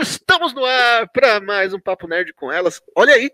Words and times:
Estamos 0.00 0.54
no 0.54 0.64
ar 0.64 1.08
para 1.08 1.40
mais 1.40 1.74
um 1.74 1.80
Papo 1.80 2.06
Nerd 2.06 2.32
com 2.32 2.52
elas. 2.52 2.80
Olha 2.94 3.14
aí, 3.14 3.32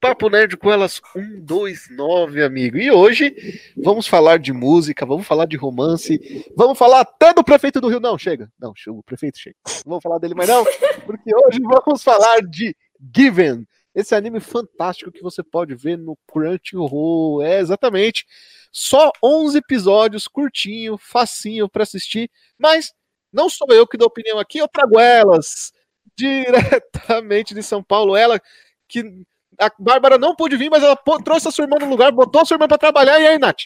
Papo 0.00 0.30
Nerd 0.30 0.56
com 0.56 0.72
elas 0.72 1.02
129, 1.12 2.42
amigo. 2.42 2.78
E 2.78 2.90
hoje 2.90 3.34
vamos 3.76 4.06
falar 4.06 4.38
de 4.38 4.50
música, 4.50 5.04
vamos 5.04 5.26
falar 5.26 5.46
de 5.46 5.58
romance, 5.58 6.50
vamos 6.56 6.78
falar 6.78 7.00
até 7.00 7.34
do 7.34 7.44
prefeito 7.44 7.82
do 7.82 7.88
Rio. 7.88 8.00
Não, 8.00 8.16
chega. 8.16 8.50
Não, 8.58 8.72
o 8.88 9.02
prefeito 9.02 9.38
chega. 9.38 9.56
Não 9.84 9.90
vamos 9.90 10.02
falar 10.02 10.18
dele 10.18 10.34
mais 10.34 10.48
não, 10.48 10.64
porque 11.04 11.34
hoje 11.34 11.60
vamos 11.60 12.02
falar 12.02 12.40
de 12.40 12.74
Given. 13.14 13.66
Esse 13.94 14.14
anime 14.14 14.40
fantástico 14.40 15.12
que 15.12 15.22
você 15.22 15.42
pode 15.42 15.74
ver 15.74 15.98
no 15.98 16.16
Crunchyroll. 16.26 17.42
É, 17.42 17.60
exatamente. 17.60 18.26
Só 18.72 19.12
11 19.22 19.58
episódios, 19.58 20.26
curtinho, 20.26 20.96
facinho 20.96 21.68
para 21.68 21.82
assistir, 21.82 22.30
mas 22.58 22.92
não 23.30 23.50
sou 23.50 23.66
eu 23.70 23.86
que 23.86 23.98
dou 23.98 24.06
opinião 24.06 24.38
aqui, 24.38 24.58
eu 24.58 24.68
trago 24.68 24.98
elas 24.98 25.73
diretamente 26.16 27.54
de 27.54 27.62
São 27.62 27.82
Paulo. 27.82 28.16
Ela 28.16 28.40
que 28.88 29.24
a 29.58 29.70
Bárbara 29.78 30.18
não 30.18 30.34
pôde 30.34 30.56
vir, 30.56 30.70
mas 30.70 30.82
ela 30.82 30.96
trouxe 31.24 31.48
a 31.48 31.50
sua 31.50 31.64
irmã 31.64 31.76
no 31.78 31.88
lugar, 31.88 32.12
botou 32.12 32.42
a 32.42 32.44
sua 32.44 32.56
irmã 32.56 32.68
para 32.68 32.78
trabalhar. 32.78 33.20
E 33.20 33.26
aí, 33.26 33.38
Nath? 33.38 33.64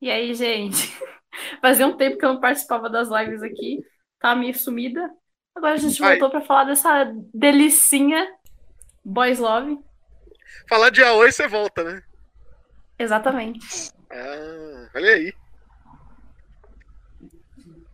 E 0.00 0.10
aí, 0.10 0.34
gente? 0.34 0.96
Fazia 1.60 1.86
um 1.86 1.96
tempo 1.96 2.18
que 2.18 2.24
eu 2.24 2.34
não 2.34 2.40
participava 2.40 2.88
das 2.88 3.08
lives 3.08 3.42
aqui, 3.42 3.78
tá 4.18 4.34
meio 4.34 4.56
sumida. 4.56 5.10
Agora 5.54 5.74
a 5.74 5.78
gente 5.78 6.00
voltou 6.00 6.30
para 6.30 6.40
falar 6.40 6.64
dessa 6.64 7.12
delicinha 7.34 8.28
Boys 9.04 9.38
Love. 9.38 9.78
Falar 10.68 10.90
de 10.90 11.02
Aoi, 11.02 11.32
você 11.32 11.48
volta, 11.48 11.82
né? 11.82 12.02
Exatamente. 12.98 13.92
Ah, 14.10 14.90
olha 14.94 15.14
aí. 15.14 15.32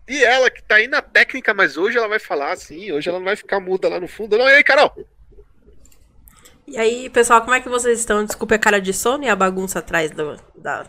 E 0.06 0.22
ela 0.22 0.50
que 0.50 0.62
tá 0.62 0.76
aí 0.76 0.86
na 0.86 1.00
técnica, 1.00 1.54
mas 1.54 1.76
hoje 1.76 1.96
ela 1.96 2.08
vai 2.08 2.18
falar 2.18 2.52
assim, 2.52 2.92
hoje 2.92 3.08
ela 3.08 3.18
não 3.18 3.24
vai 3.24 3.36
ficar 3.36 3.58
muda 3.58 3.88
lá 3.88 3.98
no 3.98 4.06
fundo. 4.06 4.36
Não, 4.36 4.46
e 4.48 4.54
aí, 4.54 4.64
Carol? 4.64 4.94
E 6.66 6.78
aí, 6.78 7.10
pessoal, 7.10 7.42
como 7.42 7.54
é 7.54 7.60
que 7.60 7.68
vocês 7.68 7.98
estão? 7.98 8.24
Desculpa 8.24 8.54
a 8.54 8.58
cara 8.58 8.80
de 8.80 8.92
sono 8.92 9.24
e 9.24 9.28
a 9.28 9.36
bagunça 9.36 9.78
atrás 9.78 10.10
do, 10.10 10.36
da. 10.54 10.86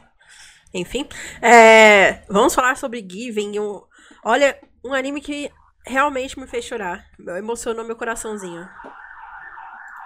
Enfim. 0.73 1.07
É... 1.41 2.23
Vamos 2.27 2.53
falar 2.53 2.75
sobre 2.75 3.05
Given. 3.07 3.59
Um... 3.59 3.81
Olha, 4.23 4.57
um 4.83 4.93
anime 4.93 5.21
que 5.21 5.51
realmente 5.85 6.39
me 6.39 6.47
fez 6.47 6.65
chorar. 6.65 7.05
Emocionou 7.37 7.85
meu 7.85 7.95
coraçãozinho. 7.95 8.67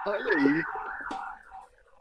Olha 0.06 0.36
aí. 0.36 0.62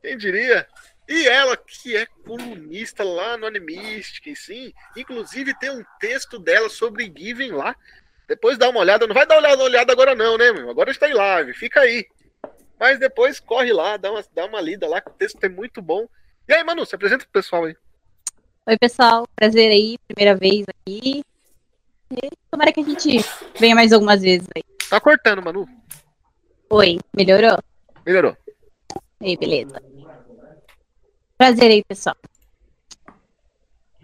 Quem 0.02 0.18
diria? 0.18 0.68
E 1.10 1.28
ela, 1.28 1.58
que 1.58 1.98
é 1.98 2.06
colunista 2.06 3.04
lá 3.04 3.36
no 3.36 3.48
Animistic, 3.48 4.36
sim. 4.36 4.72
Inclusive 4.96 5.58
tem 5.58 5.72
um 5.72 5.84
texto 6.00 6.38
dela 6.38 6.70
sobre 6.70 7.12
Given 7.18 7.52
lá. 7.52 7.76
Depois 8.28 8.60
dá 8.60 8.70
uma 8.70 8.80
olhada. 8.80 9.08
Não 9.08 9.16
vai 9.16 9.26
dar 9.26 9.40
uma 9.40 9.64
olhada 9.64 9.92
agora, 9.92 10.14
não, 10.14 10.38
né, 10.38 10.52
meu? 10.52 10.70
Agora 10.70 10.92
está 10.92 11.10
em 11.10 11.14
live, 11.14 11.52
fica 11.56 11.80
aí. 11.80 12.06
Mas 12.80 13.00
depois 13.00 13.40
corre 13.40 13.74
lá, 13.74 13.98
dá 13.98 14.12
uma, 14.12 14.24
dá 14.32 14.46
uma 14.46 14.62
lida 14.62 14.88
lá, 14.88 15.02
que 15.02 15.10
o 15.10 15.14
texto 15.14 15.44
é 15.44 15.50
muito 15.50 15.82
bom. 15.82 16.08
E 16.48 16.54
aí, 16.54 16.64
Manu, 16.64 16.86
se 16.86 16.94
apresenta 16.94 17.26
pro 17.26 17.42
pessoal 17.42 17.66
aí. 17.66 17.76
Oi, 18.68 18.78
pessoal. 18.78 19.28
Prazer 19.36 19.72
aí, 19.72 19.98
primeira 20.08 20.38
vez 20.38 20.64
aqui. 20.70 21.24
E 22.12 22.30
tomara 22.52 22.72
que 22.72 22.82
a 22.82 22.84
gente 22.84 23.26
venha 23.60 23.74
mais 23.74 23.92
algumas 23.92 24.22
vezes 24.22 24.48
aí. 24.56 24.64
Tá 24.88 25.02
cortando, 25.02 25.42
Manu. 25.44 25.68
Oi, 26.70 27.00
melhorou? 27.18 27.58
Melhorou. 28.06 28.38
Aí, 29.20 29.36
beleza. 29.36 29.82
Prazer 31.40 31.72
aí, 31.72 31.82
pessoal. 31.86 32.18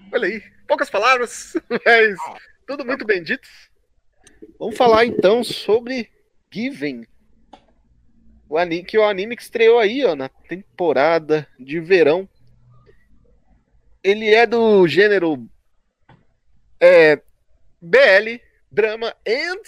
Olha 0.09 0.25
aí, 0.25 0.41
poucas 0.65 0.89
palavras, 0.89 1.53
mas 1.85 2.17
tudo 2.65 2.85
muito 2.85 3.05
bem 3.05 3.21
dito. 3.21 3.45
Vamos 4.57 4.77
falar 4.77 5.05
então 5.05 5.43
sobre 5.43 6.09
Given. 6.49 7.05
O 8.47 8.57
anime, 8.57 8.85
que 8.85 8.97
o 8.97 9.03
anime 9.03 9.35
que 9.35 9.41
estreou 9.41 9.79
aí, 9.79 10.05
ó, 10.05 10.15
na 10.15 10.29
temporada 10.29 11.45
de 11.59 11.77
verão. 11.81 12.29
Ele 14.01 14.33
é 14.33 14.47
do 14.47 14.87
gênero 14.87 15.45
é, 16.79 17.17
BL, 17.81 18.39
drama 18.71 19.13
and 19.27 19.61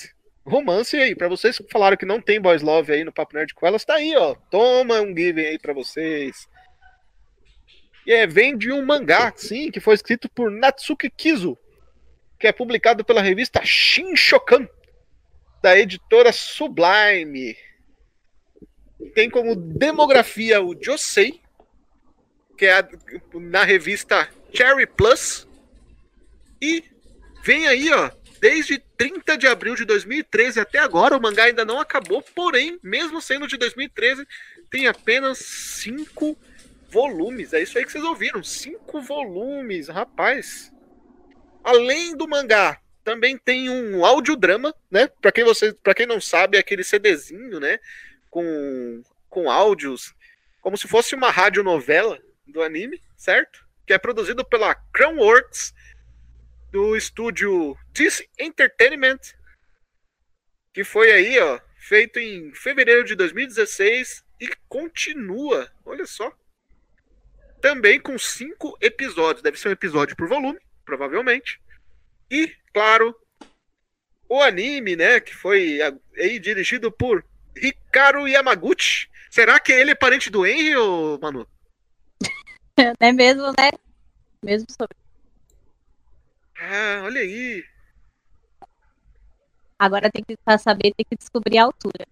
romance 0.46 0.96
aí. 0.96 1.14
Para 1.14 1.28
vocês 1.28 1.58
que 1.58 1.70
falaram 1.70 1.98
que 1.98 2.06
não 2.06 2.22
tem 2.22 2.40
boys 2.40 2.62
love 2.62 2.94
aí 2.94 3.04
no 3.04 3.12
Papo 3.12 3.36
Nerd 3.36 3.54
com 3.54 3.68
elas, 3.68 3.84
tá 3.84 3.96
aí, 3.96 4.16
ó. 4.16 4.36
Toma 4.50 5.02
um 5.02 5.08
Given 5.08 5.48
aí 5.48 5.60
para 5.60 5.74
vocês. 5.74 6.48
É, 8.08 8.26
vem 8.26 8.58
de 8.58 8.72
um 8.72 8.86
mangá, 8.86 9.34
sim, 9.36 9.70
que 9.70 9.82
foi 9.82 9.94
escrito 9.94 10.30
por 10.30 10.50
Natsuki 10.50 11.10
Kizu, 11.10 11.58
que 12.40 12.48
é 12.48 12.54
publicado 12.54 13.04
pela 13.04 13.22
revista 13.22 13.62
Shinshokan, 13.66 14.68
da 15.62 15.78
editora 15.78 16.32
Sublime. 16.32 17.58
Tem 19.14 19.30
como 19.30 19.56
demografia 19.56 20.62
o 20.62 20.74
Josei, 20.82 21.42
que 22.58 22.66
é 22.66 22.80
a, 22.80 22.88
na 23.34 23.66
revista 23.66 24.30
Cherry 24.54 24.88
Plus. 24.88 25.46
E 26.62 26.84
vem 27.44 27.68
aí, 27.68 27.92
ó, 27.92 28.10
desde 28.40 28.80
30 28.98 29.38
de 29.38 29.48
abril 29.48 29.76
de 29.76 29.84
2013 29.84 30.62
até 30.62 30.80
agora, 30.80 31.18
o 31.18 31.22
mangá 31.22 31.44
ainda 31.44 31.66
não 31.66 31.80
acabou, 31.80 32.22
porém, 32.22 32.80
mesmo 32.82 33.22
sendo 33.22 33.48
de 33.48 33.58
2013, 33.58 34.26
tem 34.70 34.88
apenas 34.88 35.40
cinco 35.40 36.38
volumes. 36.90 37.54
É 37.54 37.62
isso 37.62 37.78
aí 37.78 37.86
que 37.86 37.92
vocês 37.92 38.04
ouviram. 38.04 38.44
Cinco 38.44 39.02
volumes, 39.02 39.88
rapaz. 39.88 40.72
Além 41.64 42.16
do 42.16 42.28
mangá, 42.28 42.80
também 43.04 43.38
tem 43.38 43.70
um 43.70 44.06
audiodrama, 44.06 44.74
né? 44.90 45.08
Para 45.22 45.32
quem 45.32 45.44
você, 45.44 45.74
para 45.74 45.94
quem 45.94 46.06
não 46.06 46.20
sabe, 46.20 46.58
é 46.58 46.60
aquele 46.60 46.84
CDzinho, 46.84 47.60
né? 47.60 47.80
Com, 48.30 49.02
com 49.30 49.50
áudios, 49.50 50.14
como 50.62 50.78
se 50.78 50.88
fosse 50.88 51.16
uma 51.16 51.32
radionovela 51.32 52.20
do 52.46 52.62
anime, 52.62 53.02
certo? 53.16 53.66
Que 53.86 53.94
é 53.94 53.98
produzido 53.98 54.46
pela 54.46 54.76
Crownworks, 54.94 55.74
do 56.72 56.96
estúdio 56.96 57.78
This 57.94 58.22
Entertainment, 58.38 59.20
que 60.74 60.84
foi 60.84 61.12
aí, 61.12 61.40
ó, 61.40 61.60
feito 61.80 62.20
em 62.20 62.54
fevereiro 62.54 63.04
de 63.04 63.16
2016 63.16 64.24
e 64.40 64.50
continua, 64.68 65.72
olha 65.86 66.06
só, 66.06 66.32
também 67.62 68.00
com 68.00 68.18
cinco 68.18 68.78
episódios. 68.82 69.44
Deve 69.44 69.58
ser 69.60 69.70
um 69.70 69.74
episódio 69.74 70.16
por 70.16 70.28
volume, 70.28 70.60
provavelmente. 70.86 71.62
E, 72.30 72.54
claro, 72.74 73.16
o 74.30 74.42
anime, 74.42 74.96
né, 74.96 75.20
que 75.20 75.36
foi 75.36 75.80
aí 76.18 76.40
dirigido 76.40 76.92
por 76.92 77.24
Hikaru 77.56 78.28
Yamaguchi. 78.28 79.10
Será 79.30 79.60
que 79.60 79.72
ele 79.72 79.92
é 79.92 79.96
parente 79.96 80.30
do 80.30 80.46
Henry, 80.46 80.76
ou 80.76 81.20
Manu? 81.20 81.48
É 83.00 83.12
mesmo, 83.12 83.48
né? 83.58 83.72
Mesmo 84.44 84.68
sobre. 84.70 84.96
Ah, 86.60 87.02
olha 87.06 87.22
aí. 87.22 87.66
Agora 89.80 90.12
tem 90.12 90.24
que 90.24 90.38
pra 90.38 90.60
saber, 90.60 90.94
tem 90.94 91.06
que 91.10 91.18
descobrir 91.18 91.58
a 91.58 91.64
altura. 91.64 92.08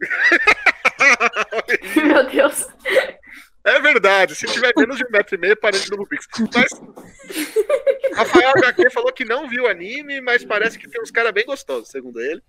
Meu 1.96 2.30
Deus. 2.30 2.68
É 3.62 3.78
verdade, 3.78 4.34
se 4.34 4.46
tiver 4.46 4.72
menos 4.76 4.96
de 4.96 5.04
um 5.04 5.10
metro 5.10 5.34
e 5.34 5.38
meio, 5.38 5.56
parente 5.56 5.90
do 5.90 5.96
Rubix. 5.96 6.26
Mas 6.54 6.70
Rafael 8.14 8.52
HQ 8.56 8.90
falou 8.90 9.12
que 9.12 9.24
não 9.24 9.48
viu 9.48 9.66
anime, 9.66 10.20
mas 10.20 10.44
parece 10.44 10.78
que 10.78 10.88
tem 10.88 11.00
uns 11.00 11.10
caras 11.10 11.32
bem 11.32 11.44
gostosos, 11.44 11.90
segundo 11.90 12.20
ele. 12.20 12.42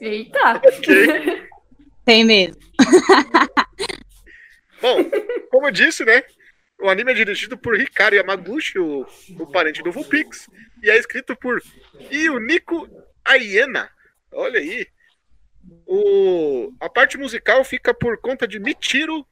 Eita! 0.00 0.60
Okay. 0.78 1.48
Tem 2.04 2.24
mesmo. 2.24 2.60
Bom, 4.80 5.10
como 5.50 5.66
eu 5.66 5.72
disse, 5.72 6.04
né? 6.04 6.22
O 6.80 6.88
anime 6.88 7.12
é 7.12 7.14
dirigido 7.14 7.56
por 7.56 7.80
Hikaru 7.80 8.16
Yamaguchi, 8.16 8.78
o, 8.78 9.06
o 9.38 9.46
parente 9.46 9.82
do 9.82 9.90
Vulpix, 9.90 10.48
e 10.82 10.90
é 10.90 10.98
escrito 10.98 11.34
por 11.34 11.62
Iuniko 12.10 12.88
Ayena. 13.24 13.90
Olha 14.30 14.60
aí. 14.60 14.86
O, 15.86 16.72
a 16.78 16.90
parte 16.90 17.16
musical 17.16 17.64
fica 17.64 17.94
por 17.94 18.18
conta 18.18 18.46
de 18.46 18.58
Michiro 18.58 19.26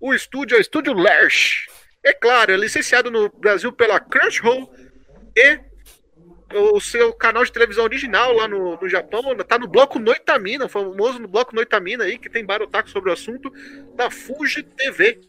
o 0.00 0.14
estúdio 0.14 0.56
é 0.56 0.58
o 0.58 0.60
Estúdio 0.60 0.94
Lerch. 0.94 1.68
É 2.02 2.12
claro, 2.12 2.52
é 2.52 2.56
licenciado 2.56 3.10
no 3.10 3.28
Brasil 3.28 3.72
pela 3.72 3.98
Crunchyroll 3.98 4.72
e 5.36 5.60
o 6.54 6.80
seu 6.80 7.12
canal 7.12 7.44
de 7.44 7.50
televisão 7.50 7.84
original 7.84 8.32
lá 8.32 8.46
no, 8.46 8.76
no 8.80 8.88
Japão 8.88 9.36
tá 9.38 9.58
no 9.58 9.66
bloco 9.66 9.98
Noitamina, 9.98 10.68
famoso 10.68 11.18
no 11.18 11.26
bloco 11.26 11.54
Noitamina 11.54 12.04
aí, 12.04 12.18
que 12.18 12.30
tem 12.30 12.44
barotaco 12.44 12.88
sobre 12.88 13.10
o 13.10 13.12
assunto, 13.12 13.52
da 13.94 14.10
Fuji 14.10 14.62
TV. 14.62 15.20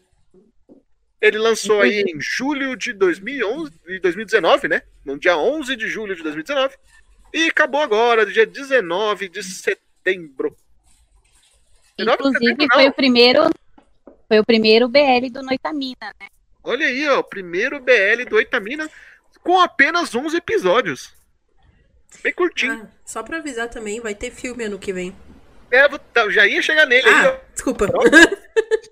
Ele 1.20 1.38
lançou 1.38 1.80
aí 1.80 2.02
em 2.02 2.20
julho 2.20 2.76
de 2.76 2.92
2011, 2.92 3.72
de 3.84 3.98
2019, 3.98 4.68
né? 4.68 4.82
No 5.04 5.18
dia 5.18 5.36
11 5.36 5.74
de 5.74 5.88
julho 5.88 6.14
de 6.14 6.22
2019. 6.22 6.76
E 7.34 7.48
acabou 7.48 7.82
agora, 7.82 8.24
dia 8.24 8.46
19 8.46 9.28
de 9.28 9.42
setembro. 9.42 10.56
Inclusive, 11.98 12.38
de 12.38 12.48
setembro, 12.50 12.68
foi 12.72 12.86
o 12.86 12.92
primeiro 12.92 13.50
foi 14.28 14.38
o 14.38 14.44
primeiro 14.44 14.88
BL 14.88 15.30
do 15.32 15.42
Noitamina, 15.42 16.14
né? 16.20 16.28
Olha 16.62 16.86
aí, 16.86 17.08
ó, 17.08 17.20
o 17.20 17.24
primeiro 17.24 17.80
BL 17.80 18.24
do 18.28 18.34
Noitamina 18.34 18.88
com 19.42 19.58
apenas 19.58 20.14
11 20.14 20.36
episódios. 20.36 21.14
Bem 22.22 22.32
curtinho. 22.32 22.82
Ah, 22.84 22.88
só 23.04 23.22
pra 23.22 23.38
avisar 23.38 23.68
também, 23.68 24.00
vai 24.00 24.14
ter 24.14 24.30
filme 24.30 24.64
ano 24.64 24.78
que 24.78 24.92
vem. 24.92 25.16
É, 25.70 25.86
tá, 26.12 26.28
já 26.30 26.46
ia 26.46 26.62
chegar 26.62 26.86
nele 26.86 27.08
aí, 27.08 27.26
ó. 27.26 27.30
Ah, 27.30 27.40
desculpa. 27.52 27.86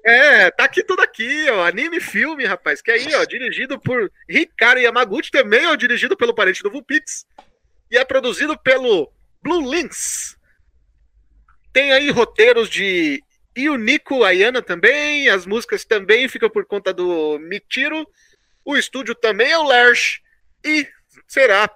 É, 0.09 0.53
tá 0.53 0.63
aqui 0.63 0.85
tudo 0.85 1.03
aqui, 1.03 1.51
ó. 1.51 1.65
Anime 1.65 1.99
filme, 1.99 2.45
rapaz. 2.45 2.81
Que 2.81 2.93
aí, 2.93 3.13
ó, 3.17 3.25
dirigido 3.25 3.77
por 3.77 4.09
Hikaru 4.29 4.79
Yamaguchi, 4.79 5.33
também, 5.33 5.67
ó, 5.67 5.75
dirigido 5.75 6.17
pelo 6.17 6.33
parente 6.33 6.63
do 6.63 6.71
Vulpix. 6.71 7.27
E 7.91 7.99
é 7.99 8.05
produzido 8.05 8.57
pelo 8.57 9.11
Blue 9.43 9.69
Lynx. 9.69 10.37
Tem 11.73 11.93
aí 11.93 12.09
roteiros 12.11 12.71
de 12.71 13.21
Yuniko 13.57 14.25
Ayana 14.25 14.61
também. 14.61 15.29
As 15.29 15.47
músicas 15.47 15.85
também 15.85 16.29
ficam 16.29 16.51
por 16.51 16.67
conta 16.67 16.93
do 16.93 17.39
Michiro. 17.39 18.07
O 18.65 18.77
estúdio 18.77 19.15
também 19.15 19.51
é 19.51 19.59
o 19.59 19.67
Lerch. 19.67 20.23
E 20.65 20.87
será. 21.27 21.71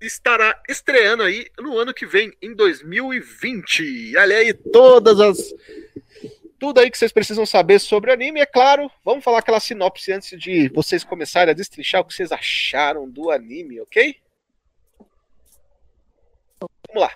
Estará 0.00 0.60
estreando 0.68 1.22
aí 1.22 1.48
no 1.60 1.78
ano 1.78 1.94
que 1.94 2.04
vem, 2.04 2.32
em 2.42 2.54
2020. 2.54 4.16
Olha 4.16 4.36
aí 4.36 4.52
todas 4.52 5.20
as 5.20 5.54
tudo 6.58 6.78
aí 6.78 6.88
que 6.92 6.96
vocês 6.96 7.10
precisam 7.10 7.44
saber 7.44 7.80
sobre 7.80 8.10
o 8.10 8.14
anime, 8.14 8.40
é 8.40 8.46
claro. 8.46 8.88
Vamos 9.04 9.24
falar 9.24 9.40
aquela 9.40 9.58
sinopse 9.58 10.12
antes 10.12 10.38
de 10.38 10.68
vocês 10.68 11.02
começarem 11.02 11.50
a 11.50 11.54
destrinchar 11.54 12.00
o 12.00 12.04
que 12.04 12.14
vocês 12.14 12.30
acharam 12.30 13.10
do 13.10 13.32
anime, 13.32 13.80
ok? 13.80 14.16
Vamos 16.60 17.02
lá. 17.02 17.12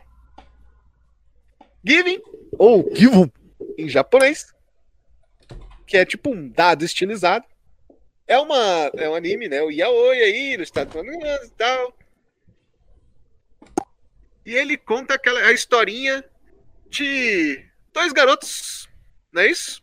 Giving, 1.85 2.21
ou 2.59 2.93
Given 2.93 3.33
em 3.77 3.89
japonês, 3.89 4.55
que 5.87 5.97
é 5.97 6.05
tipo 6.05 6.31
um 6.31 6.49
dado 6.49 6.85
estilizado. 6.85 7.45
É, 8.27 8.39
uma, 8.39 8.91
é 8.97 9.09
um 9.09 9.15
anime, 9.15 9.49
né? 9.49 9.63
O 9.63 9.71
yaoi 9.71 10.19
aí, 10.19 10.57
nos 10.57 10.69
Estados 10.69 10.95
e 10.95 11.51
tal. 11.57 11.97
E 14.45 14.55
ele 14.55 14.77
conta 14.77 15.15
aquela 15.15 15.41
a 15.41 15.53
historinha 15.53 16.25
de 16.89 17.65
dois 17.93 18.13
garotos 18.13 18.89
não 19.37 19.43
é 19.43 19.51
isso? 19.51 19.83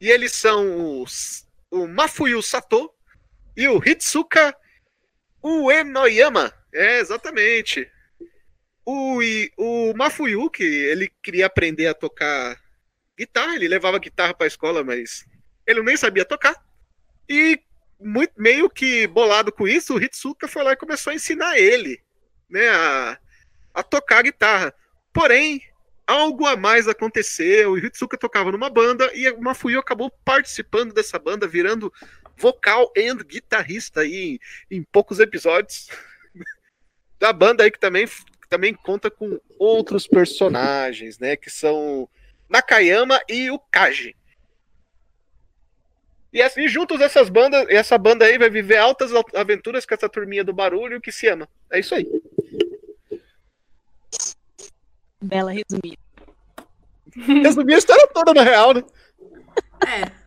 E 0.00 0.08
eles 0.08 0.30
são 0.30 1.02
os, 1.02 1.44
o 1.68 1.88
Mafuyu 1.88 2.40
Sato 2.40 2.94
e 3.56 3.66
o 3.66 3.82
Hitsuka 3.84 4.56
Uenoyama. 5.42 6.54
É, 6.72 7.00
exatamente. 7.00 7.90
O, 8.88 9.18
o 9.56 9.94
Mafuyu, 9.94 10.48
que 10.48 10.62
ele 10.62 11.12
queria 11.20 11.46
aprender 11.46 11.88
a 11.88 11.94
tocar 11.94 12.56
guitarra, 13.18 13.56
ele 13.56 13.66
levava 13.66 13.98
guitarra 13.98 14.32
para 14.32 14.46
a 14.46 14.48
escola, 14.48 14.84
mas 14.84 15.26
ele 15.66 15.82
nem 15.82 15.96
sabia 15.96 16.24
tocar. 16.24 16.54
E 17.28 17.60
muito, 17.98 18.32
meio 18.36 18.70
que 18.70 19.06
bolado 19.08 19.50
com 19.50 19.66
isso, 19.66 19.94
o 19.94 20.02
Hitsuka 20.02 20.46
foi 20.46 20.62
lá 20.62 20.72
e 20.72 20.76
começou 20.76 21.10
a 21.10 21.16
ensinar 21.16 21.58
ele 21.58 22.00
né, 22.48 22.68
a, 22.68 23.18
a 23.74 23.82
tocar 23.82 24.22
guitarra. 24.22 24.72
Porém, 25.12 25.62
algo 26.06 26.46
a 26.46 26.56
mais 26.56 26.86
aconteceu. 26.86 27.72
O 27.72 27.78
Hitsuka 27.78 28.16
tocava 28.16 28.52
numa 28.52 28.70
banda 28.70 29.10
e 29.14 29.28
o 29.30 29.40
Mafuyu 29.40 29.80
acabou 29.80 30.10
participando 30.24 30.94
dessa 30.94 31.18
banda, 31.18 31.48
virando 31.48 31.92
vocal 32.36 32.92
e 32.94 33.12
guitarrista 33.24 34.00
aí 34.02 34.38
em, 34.70 34.76
em 34.78 34.82
poucos 34.84 35.18
episódios 35.18 35.88
da 37.18 37.32
banda 37.32 37.64
aí 37.64 37.70
que 37.70 37.80
também, 37.80 38.06
também 38.48 38.74
conta 38.74 39.10
com 39.10 39.40
outros 39.58 40.06
personagens, 40.06 41.18
né? 41.18 41.36
Que 41.36 41.50
são 41.50 42.08
Nakayama 42.48 43.20
e 43.28 43.50
o 43.50 43.58
Kaji. 43.58 44.16
E 46.32 46.42
assim, 46.42 46.68
juntos 46.68 47.00
essas 47.00 47.28
bandas, 47.28 47.66
essa 47.68 47.96
banda 47.96 48.24
aí 48.24 48.36
vai 48.36 48.50
viver 48.50 48.76
altas 48.76 49.10
aventuras 49.34 49.86
com 49.86 49.94
essa 49.94 50.08
turminha 50.08 50.44
do 50.44 50.52
barulho 50.52 51.00
que 51.00 51.10
se 51.10 51.26
ama. 51.28 51.48
É 51.70 51.80
isso 51.80 51.94
aí. 51.94 52.06
Bela 55.22 55.50
resumida. 55.52 56.02
Resumir 57.42 57.74
a 57.74 57.78
história 57.78 58.06
toda, 58.08 58.34
na 58.34 58.42
real, 58.42 58.74
né? 58.74 58.84
É. 59.86 60.26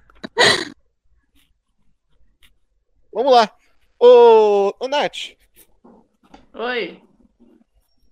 Vamos 3.13 3.31
lá. 3.31 3.55
Ô, 3.99 4.73
ô 4.79 4.87
Nath, 4.87 5.35
Oi. 6.53 7.01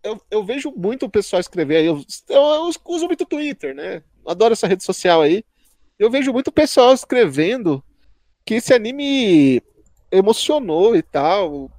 Eu, 0.07 0.21
eu 0.31 0.43
vejo 0.45 0.71
muito 0.75 1.05
o 1.05 1.09
pessoal 1.09 1.39
escrever 1.39 1.77
aí. 1.77 1.85
Eu, 1.85 2.01
eu, 2.29 2.41
eu 2.41 2.71
uso 2.85 3.07
muito 3.07 3.25
Twitter, 3.25 3.75
né? 3.75 4.01
Adoro 4.25 4.53
essa 4.53 4.67
rede 4.67 4.83
social 4.83 5.21
aí. 5.21 5.43
Eu 5.99 6.09
vejo 6.09 6.31
muito 6.33 6.51
pessoal 6.51 6.93
escrevendo 6.93 7.83
que 8.45 8.55
esse 8.55 8.73
anime 8.73 9.61
emocionou 10.11 10.95
e 10.95 11.01
tal. 11.01 11.69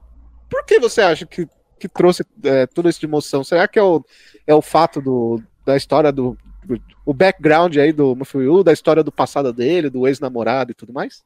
Por 0.50 0.64
que 0.64 0.78
você 0.80 1.00
acha 1.00 1.26
que, 1.26 1.48
que 1.78 1.88
trouxe 1.88 2.24
é, 2.42 2.66
tudo 2.66 2.88
isso 2.88 3.00
de 3.00 3.06
emoção? 3.06 3.44
Será 3.44 3.68
que 3.68 3.78
é 3.78 3.82
o, 3.82 4.04
é 4.46 4.54
o 4.54 4.62
fato 4.62 5.00
do, 5.00 5.42
da 5.64 5.76
história 5.76 6.10
do, 6.10 6.36
do- 6.64 6.82
o 7.04 7.14
background 7.14 7.76
aí 7.76 7.92
do 7.92 8.14
Mafuyu, 8.16 8.62
da 8.64 8.72
história 8.72 9.02
do 9.02 9.12
passado 9.12 9.52
dele, 9.52 9.88
do 9.90 10.06
ex-namorado 10.06 10.70
e 10.72 10.74
tudo 10.74 10.92
mais? 10.92 11.22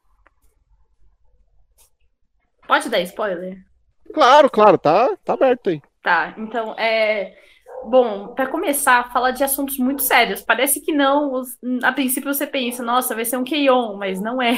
Pode 2.67 2.89
dar 2.89 3.01
spoiler? 3.01 3.65
Claro, 4.13 4.51
claro, 4.51 4.79
tá, 4.79 5.17
tá 5.25 5.35
aberto 5.35 5.71
aí. 5.71 5.83
Tá, 6.03 6.35
então, 6.37 6.75
é. 6.79 7.37
Bom, 7.85 8.29
para 8.29 8.47
começar, 8.47 9.13
falar 9.13 9.33
de 9.33 9.43
assuntos 9.43 9.77
muito 9.79 10.03
sérios. 10.03 10.41
Parece 10.41 10.81
que 10.81 10.93
não, 10.93 11.43
a 11.83 11.93
princípio 11.93 12.33
você 12.33 12.47
pensa, 12.47 12.83
nossa, 12.83 13.15
vai 13.15 13.25
ser 13.25 13.37
um 13.37 13.45
Keion, 13.45 13.97
mas 13.97 14.21
não 14.21 14.41
é. 14.41 14.57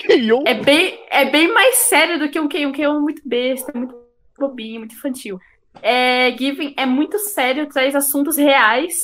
Keion? 0.00 0.42
É 0.46 0.54
bem, 0.54 0.98
é 1.10 1.24
bem 1.26 1.52
mais 1.52 1.76
sério 1.76 2.18
do 2.18 2.28
que 2.30 2.40
um 2.40 2.48
Keion. 2.48 2.72
Keion 2.72 2.96
é 2.96 3.00
muito 3.00 3.22
besta, 3.24 3.72
é 3.74 3.78
muito 3.78 3.94
bobinho, 4.38 4.80
muito 4.80 4.94
infantil. 4.94 5.38
É, 5.82 6.34
Given 6.38 6.74
é 6.76 6.86
muito 6.86 7.18
sério, 7.18 7.68
traz 7.68 7.94
assuntos 7.94 8.36
reais 8.36 9.02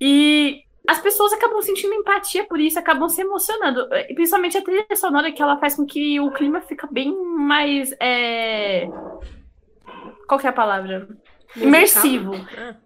e 0.00 0.62
as 0.88 0.98
pessoas 1.00 1.32
acabam 1.32 1.62
sentindo 1.62 1.94
empatia 1.94 2.44
por 2.44 2.60
isso, 2.60 2.78
acabam 2.78 3.08
se 3.08 3.20
emocionando. 3.20 3.88
E 4.08 4.14
Principalmente 4.14 4.58
a 4.58 4.62
trilha 4.62 4.86
sonora 4.96 5.32
que 5.32 5.42
ela 5.42 5.58
faz 5.58 5.76
com 5.76 5.86
que 5.86 6.18
o 6.20 6.30
clima 6.32 6.60
fica 6.60 6.88
bem 6.90 7.14
mais. 7.36 7.94
é, 8.00 8.88
Qual 10.26 10.38
que 10.38 10.46
é 10.46 10.50
a 10.50 10.52
palavra? 10.52 11.08
Imersivo. 11.56 12.34
Ah, 12.56 12.76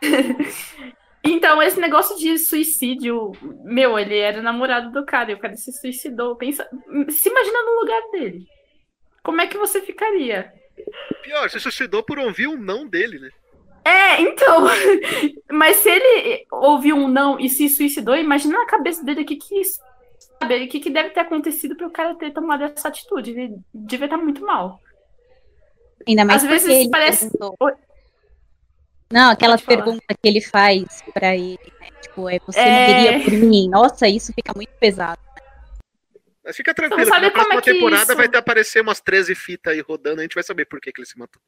Então, 1.28 1.60
esse 1.60 1.80
negócio 1.80 2.16
de 2.16 2.38
suicídio, 2.38 3.32
meu, 3.64 3.98
ele 3.98 4.16
era 4.16 4.40
namorado 4.40 4.92
do 4.92 5.04
cara 5.04 5.32
e 5.32 5.34
o 5.34 5.38
cara 5.38 5.56
se 5.56 5.72
suicidou. 5.72 6.36
Pensa, 6.36 6.68
se 7.10 7.28
imagina 7.28 7.62
no 7.62 7.80
lugar 7.80 8.00
dele. 8.12 8.46
Como 9.24 9.40
é 9.40 9.46
que 9.48 9.58
você 9.58 9.80
ficaria? 9.80 10.52
Pior, 11.22 11.50
você 11.50 11.58
suicidou 11.58 12.04
por 12.04 12.20
ouvir 12.20 12.46
um 12.46 12.56
não 12.56 12.86
dele, 12.86 13.18
né? 13.18 13.30
É, 13.84 14.20
então. 14.22 14.66
Mas 15.50 15.78
se 15.78 15.90
ele 15.90 16.46
ouviu 16.52 16.94
um 16.94 17.08
não 17.08 17.40
e 17.40 17.48
se 17.48 17.68
suicidou, 17.68 18.14
imagina 18.14 18.58
na 18.58 18.66
cabeça 18.66 19.04
dele 19.04 19.22
o 19.22 19.26
que 19.26 19.34
que 19.34 19.60
isso. 19.60 19.80
Sabe, 20.40 20.64
o 20.64 20.68
que, 20.68 20.78
que 20.78 20.90
deve 20.90 21.10
ter 21.10 21.20
acontecido 21.20 21.74
para 21.74 21.88
o 21.88 21.92
cara 21.92 22.14
ter 22.14 22.32
tomado 22.32 22.62
essa 22.62 22.86
atitude. 22.86 23.32
Ele 23.32 23.56
devia 23.74 24.06
estar 24.06 24.18
muito 24.18 24.44
mal. 24.44 24.80
Ainda 26.06 26.24
mais 26.24 26.42
Às 26.42 26.48
porque 26.48 26.64
vezes 26.66 26.80
ele 26.82 26.90
parece- 26.90 27.30
perguntou. 27.30 27.56
Não, 29.12 29.30
aquela 29.30 29.56
pergunta 29.58 30.04
que 30.08 30.28
ele 30.28 30.40
faz 30.40 31.02
pra 31.14 31.36
ele, 31.36 31.58
né? 31.80 31.88
Tipo, 32.02 32.28
é 32.28 32.38
você 32.44 32.58
É. 32.58 32.88
morreria 32.88 33.24
por 33.24 33.32
mim. 33.48 33.68
Nossa, 33.68 34.08
isso 34.08 34.32
fica 34.32 34.52
muito 34.54 34.72
pesado. 34.80 35.20
Mas 36.44 36.56
fica 36.56 36.72
tranquilo, 36.74 37.04
que 37.04 37.10
na 37.10 37.18
como 37.20 37.32
próxima 37.32 37.58
é 37.58 37.62
que 37.62 37.72
temporada 37.72 38.02
isso- 38.04 38.16
vai 38.16 38.28
ter 38.28 38.36
aparecer 38.38 38.80
umas 38.80 39.00
13 39.00 39.34
fitas 39.34 39.72
aí 39.72 39.80
rodando, 39.80 40.20
a 40.20 40.22
gente 40.22 40.34
vai 40.34 40.44
saber 40.44 40.64
por 40.66 40.80
que, 40.80 40.92
que 40.92 41.00
ele 41.00 41.06
se 41.06 41.18
matou. 41.18 41.40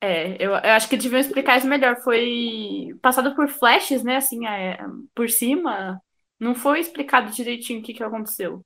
É, 0.00 0.34
eu, 0.44 0.50
eu 0.50 0.70
acho 0.72 0.88
que 0.88 0.96
deviam 0.96 1.20
explicar 1.20 1.58
isso 1.58 1.66
melhor. 1.68 1.96
Foi 2.02 2.96
passado 3.00 3.34
por 3.36 3.48
flashes, 3.48 4.02
né? 4.02 4.16
Assim, 4.16 4.46
é, 4.46 4.78
por 5.14 5.28
cima. 5.30 6.00
Não 6.40 6.54
foi 6.56 6.80
explicado 6.80 7.30
direitinho 7.30 7.78
o 7.80 7.82
que, 7.84 7.94
que 7.94 8.02
aconteceu. 8.02 8.64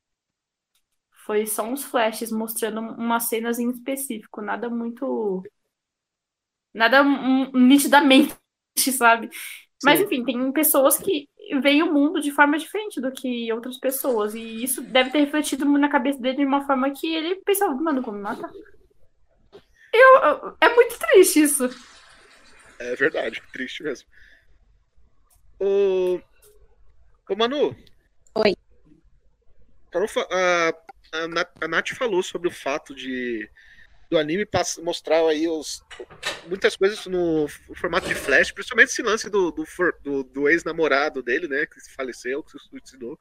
Foi 1.27 1.47
só 1.47 1.65
uns 1.65 1.85
flashes 1.85 2.31
mostrando 2.33 2.81
umas 2.81 3.25
cenas 3.25 3.59
em 3.59 3.71
específico, 3.71 4.41
nada 4.41 4.71
muito. 4.71 5.43
Nada 6.75 7.03
nitidamente, 7.55 8.37
sabe? 8.97 9.31
Mas 9.83 10.01
Sim. 10.01 10.05
enfim, 10.05 10.25
tem 10.25 10.53
pessoas 10.53 10.99
que 10.99 11.29
veem 11.63 11.83
o 11.83 11.93
mundo 11.93 12.21
de 12.21 12.31
forma 12.33 12.59
diferente 12.59 13.01
do 13.01 13.13
que 13.13 13.53
outras 13.53 13.79
pessoas. 13.79 14.35
E 14.35 14.63
isso 14.65 14.83
deve 14.83 15.11
ter 15.11 15.21
refletido 15.21 15.65
na 15.67 15.89
cabeça 15.89 16.21
dele 16.21 16.39
de 16.39 16.45
uma 16.47 16.67
forma 16.67 16.91
que 16.93 17.07
ele 17.15 17.37
pensava, 17.45 17.75
mano, 17.75 18.03
vou 18.03 18.15
me 18.15 18.21
matar. 18.21 18.51
Eu, 19.93 20.17
eu- 20.23 20.57
é 20.61 20.75
muito 20.75 20.99
triste 20.99 21.41
isso. 21.43 21.69
É 22.79 22.95
verdade, 22.97 23.43
triste 23.53 23.83
mesmo. 23.83 24.09
Ô, 25.59 26.21
Ô 27.29 27.35
Manu. 27.37 27.75
Oi. 28.35 28.53
Falou 29.93 30.09
fa- 30.09 30.29
A, 31.13 31.29
Nath, 31.29 31.51
a 31.61 31.69
Nath 31.69 31.89
falou 31.91 32.23
sobre 32.23 32.49
o 32.49 32.53
fato 32.53 32.95
de 32.95 33.49
do 34.09 34.17
anime 34.17 34.47
mostrar 34.83 35.19
aí 35.27 35.49
os, 35.49 35.83
muitas 36.47 36.77
coisas 36.77 37.05
no 37.07 37.49
formato 37.75 38.07
de 38.07 38.15
flash, 38.15 38.53
principalmente 38.53 38.91
esse 38.91 39.03
lance 39.03 39.29
do, 39.29 39.51
do, 39.51 39.65
do- 40.05 40.23
do 40.23 40.49
ex-namorado 40.49 41.25
dele, 41.25 41.49
né, 41.49 41.67
que 41.67 41.81
faleceu, 41.93 42.41
que 42.41 42.53
se 42.53 42.59
suicidou. 42.69 43.19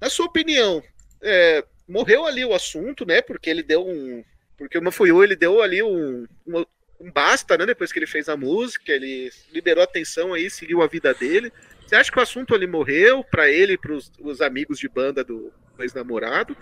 Na 0.00 0.08
sua 0.08 0.24
opinião, 0.24 0.82
é, 1.22 1.62
morreu 1.86 2.24
ali 2.24 2.42
o 2.44 2.54
assunto, 2.54 3.04
né? 3.04 3.20
Porque 3.20 3.50
ele 3.50 3.62
deu 3.62 3.86
um. 3.86 4.24
Porque 4.56 4.78
o 4.78 4.82
Mafuyu, 4.82 5.22
ele 5.22 5.36
deu 5.36 5.60
ali 5.60 5.82
um, 5.82 6.26
um, 6.46 6.64
um, 6.98 7.10
basta, 7.12 7.58
né? 7.58 7.66
Depois 7.66 7.92
que 7.92 7.98
ele 7.98 8.06
fez 8.06 8.28
a 8.28 8.36
música, 8.36 8.92
ele 8.92 9.30
liberou 9.52 9.82
a 9.82 9.84
atenção 9.84 10.32
aí, 10.32 10.48
seguiu 10.48 10.80
a 10.80 10.86
vida 10.86 11.12
dele. 11.12 11.52
Você 11.86 11.96
acha 11.96 12.10
que 12.10 12.18
o 12.18 12.22
assunto 12.22 12.54
ali 12.54 12.66
morreu 12.66 13.22
para 13.24 13.50
ele 13.50 13.74
e 13.74 13.78
para 13.78 13.92
os 13.92 14.40
amigos 14.40 14.78
de 14.78 14.88
banda 14.88 15.22
do 15.22 15.52
ex-namorado? 15.82 16.56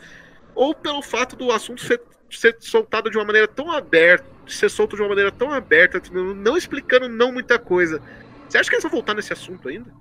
Ou 0.54 0.74
pelo 0.74 1.02
fato 1.02 1.36
do 1.36 1.50
assunto 1.52 1.82
ser, 1.82 2.00
ser 2.30 2.56
soltado 2.60 3.10
de 3.10 3.16
uma 3.16 3.24
maneira 3.24 3.46
tão 3.46 3.70
aberta, 3.70 4.26
ser 4.46 4.68
solto 4.68 4.96
de 4.96 5.02
uma 5.02 5.08
maneira 5.08 5.30
tão 5.30 5.52
aberta, 5.52 6.00
não, 6.12 6.34
não 6.34 6.56
explicando 6.56 7.08
não 7.08 7.32
muita 7.32 7.58
coisa? 7.58 8.02
Você 8.48 8.58
acha 8.58 8.68
que 8.68 8.76
eles 8.76 8.82
vão 8.82 8.92
voltar 8.92 9.14
nesse 9.14 9.32
assunto 9.32 9.68
ainda? 9.68 9.92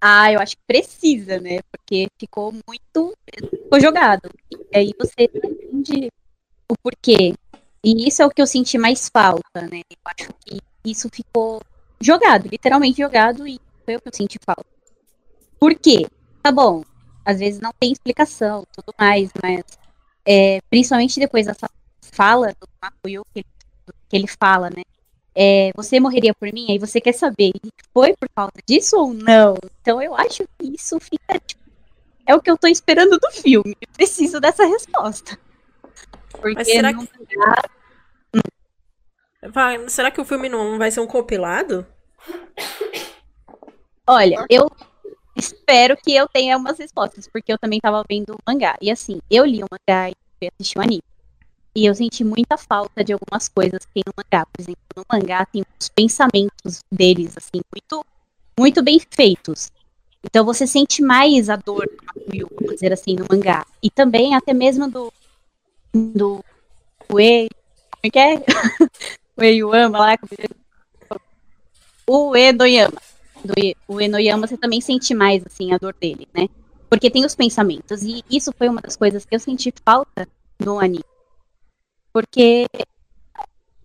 Ah, 0.00 0.32
eu 0.32 0.40
acho 0.40 0.56
que 0.56 0.62
precisa, 0.66 1.40
né? 1.40 1.60
Porque 1.70 2.06
ficou 2.18 2.52
muito. 2.52 3.16
Ficou 3.50 3.80
jogado. 3.80 4.28
E 4.50 4.76
aí 4.76 4.94
você 4.98 5.30
entende 5.34 6.10
o 6.70 6.74
porquê. 6.82 7.34
E 7.82 8.08
isso 8.08 8.20
é 8.20 8.26
o 8.26 8.30
que 8.30 8.42
eu 8.42 8.46
senti 8.46 8.76
mais 8.78 9.08
falta, 9.08 9.62
né? 9.70 9.80
Eu 9.90 9.96
acho 10.04 10.28
que 10.44 10.58
isso 10.84 11.08
ficou 11.12 11.62
jogado, 12.00 12.48
literalmente 12.48 13.00
jogado, 13.00 13.46
e 13.46 13.60
foi 13.84 13.96
o 13.96 14.00
que 14.00 14.08
eu 14.08 14.14
senti 14.14 14.38
falta. 14.44 14.66
Por 15.58 15.74
quê? 15.74 16.06
Tá 16.42 16.52
bom, 16.52 16.84
às 17.26 17.38
vezes 17.40 17.60
não 17.60 17.72
tem 17.78 17.92
explicação, 17.92 18.64
tudo 18.72 18.94
mais, 18.98 19.30
mas 19.42 19.64
é, 20.24 20.60
principalmente 20.70 21.20
depois 21.20 21.46
dessa 21.46 21.68
fala 22.00 22.54
do 22.60 22.68
Makuyo 22.80 23.22
que, 23.34 23.44
que 24.08 24.16
ele 24.16 24.26
fala, 24.26 24.70
né? 24.70 24.82
é, 25.36 25.70
você 25.76 26.00
morreria 26.00 26.32
por 26.32 26.50
mim? 26.50 26.66
Aí 26.70 26.78
você 26.78 26.98
quer 26.98 27.12
saber, 27.12 27.52
foi 27.92 28.14
por 28.16 28.26
causa 28.34 28.54
disso 28.66 28.96
ou 28.96 29.12
não? 29.12 29.54
Então 29.82 30.00
eu 30.00 30.14
acho 30.14 30.44
que 30.58 30.74
isso 30.74 30.98
fica. 30.98 31.38
Tipo, 31.38 31.62
é 32.26 32.34
o 32.34 32.40
que 32.40 32.50
eu 32.50 32.56
tô 32.56 32.66
esperando 32.66 33.18
do 33.18 33.30
filme. 33.30 33.76
Eu 33.78 33.88
preciso 33.92 34.40
dessa 34.40 34.64
resposta. 34.64 35.38
Porque 36.30 36.54
Mas 36.54 36.66
será 36.66 36.90
não... 36.90 37.06
que. 37.06 37.12
Vai, 39.48 39.88
será 39.90 40.10
que 40.10 40.20
o 40.20 40.24
filme 40.24 40.48
não 40.48 40.78
vai 40.78 40.90
ser 40.90 41.00
um 41.00 41.06
compilado? 41.06 41.86
Olha, 44.06 44.46
eu 44.48 44.70
espero 45.36 45.96
que 45.96 46.14
eu 46.14 46.26
tenha 46.26 46.56
umas 46.56 46.78
respostas, 46.78 47.28
porque 47.28 47.52
eu 47.52 47.58
também 47.58 47.78
tava 47.78 48.02
vendo 48.08 48.34
o 48.34 48.38
mangá. 48.46 48.76
E 48.80 48.90
assim, 48.90 49.20
eu 49.30 49.44
li 49.44 49.62
o 49.62 49.66
mangá 49.70 50.10
e 50.10 50.14
fui 50.38 50.48
assistir 50.48 50.78
o 50.78 50.82
anime. 50.82 51.02
E 51.74 51.84
eu 51.84 51.94
senti 51.94 52.24
muita 52.24 52.56
falta 52.56 53.04
de 53.04 53.12
algumas 53.12 53.48
coisas 53.48 53.84
que 53.84 53.92
tem 53.92 54.02
no 54.06 54.14
mangá. 54.16 54.46
Por 54.46 54.62
exemplo, 54.62 54.80
no 54.96 55.04
mangá 55.12 55.44
tem 55.44 55.62
os 55.78 55.88
pensamentos 55.90 56.80
deles, 56.90 57.36
assim, 57.36 57.60
muito, 57.70 58.04
muito 58.58 58.82
bem 58.82 58.98
feitos. 59.10 59.70
Então 60.24 60.44
você 60.44 60.66
sente 60.66 61.02
mais 61.02 61.50
a 61.50 61.56
dor 61.56 61.86
do 61.86 62.04
Makuyu, 62.04 62.48
vamos 62.58 62.74
dizer 62.74 62.92
assim, 62.92 63.14
no 63.14 63.26
mangá. 63.30 63.66
E 63.82 63.90
também 63.90 64.34
até 64.34 64.54
mesmo 64.54 64.90
do. 64.90 65.12
do. 65.94 66.42
Ue. 67.12 67.48
Como 67.92 68.02
é 68.04 68.10
que 68.10 68.18
é? 68.18 68.34
o 69.36 69.42
Eiyuama 69.42 69.98
lá. 69.98 70.18
O 72.06 72.36
Enoyama. 72.36 72.90
Do 72.90 73.15
o 73.88 74.00
Enoyama 74.00 74.46
você 74.46 74.56
também 74.56 74.80
sente 74.80 75.14
mais, 75.14 75.44
assim, 75.46 75.72
a 75.72 75.78
dor 75.78 75.94
dele, 76.00 76.26
né? 76.34 76.48
Porque 76.88 77.10
tem 77.10 77.24
os 77.24 77.34
pensamentos. 77.34 78.02
E 78.02 78.22
isso 78.30 78.52
foi 78.56 78.68
uma 78.68 78.80
das 78.80 78.96
coisas 78.96 79.24
que 79.24 79.34
eu 79.34 79.40
senti 79.40 79.72
falta 79.84 80.28
no 80.58 80.78
anime. 80.78 81.04
Porque 82.12 82.66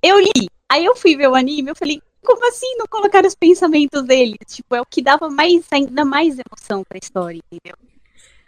eu 0.02 0.20
li, 0.20 0.50
aí 0.70 0.86
eu 0.86 0.96
fui 0.96 1.16
ver 1.16 1.28
o 1.28 1.36
anime, 1.36 1.70
eu 1.70 1.76
falei, 1.76 2.02
como 2.24 2.48
assim 2.48 2.76
não 2.78 2.86
colocar 2.88 3.26
os 3.26 3.36
pensamentos 3.36 4.04
dele? 4.04 4.38
Tipo, 4.46 4.76
é 4.76 4.82
o 4.82 4.86
que 4.86 5.02
dava 5.02 5.30
mais, 5.30 5.66
ainda 5.72 6.06
mais 6.06 6.38
emoção 6.40 6.84
pra 6.84 6.98
história, 6.98 7.42
entendeu? 7.52 7.78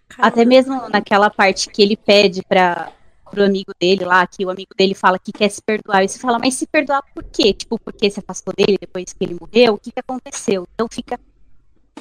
Caramba. 0.08 0.28
Até 0.28 0.46
mesmo 0.46 0.90
naquela 0.90 1.30
parte 1.30 1.70
que 1.70 1.82
ele 1.82 1.98
pede 1.98 2.44
para 2.44 2.92
pro 3.34 3.44
amigo 3.44 3.72
dele 3.80 4.06
lá, 4.06 4.26
que 4.28 4.46
o 4.46 4.50
amigo 4.50 4.74
dele 4.78 4.94
fala 4.94 5.18
que 5.18 5.32
quer 5.32 5.50
se 5.50 5.62
perdoar. 5.62 6.04
E 6.04 6.10
você 6.10 6.20
fala, 6.20 6.38
mas 6.40 6.54
se 6.54 6.68
perdoar 6.68 7.04
por 7.14 7.24
quê? 7.24 7.54
Tipo, 7.54 7.80
porque 7.80 8.10
se 8.10 8.20
afastou 8.20 8.54
dele 8.56 8.78
depois 8.80 9.12
que 9.12 9.24
ele 9.24 9.38
morreu? 9.40 9.74
O 9.74 9.78
que, 9.78 9.92
que 9.92 10.00
aconteceu? 10.00 10.68
Então 10.74 10.88
fica. 10.90 11.20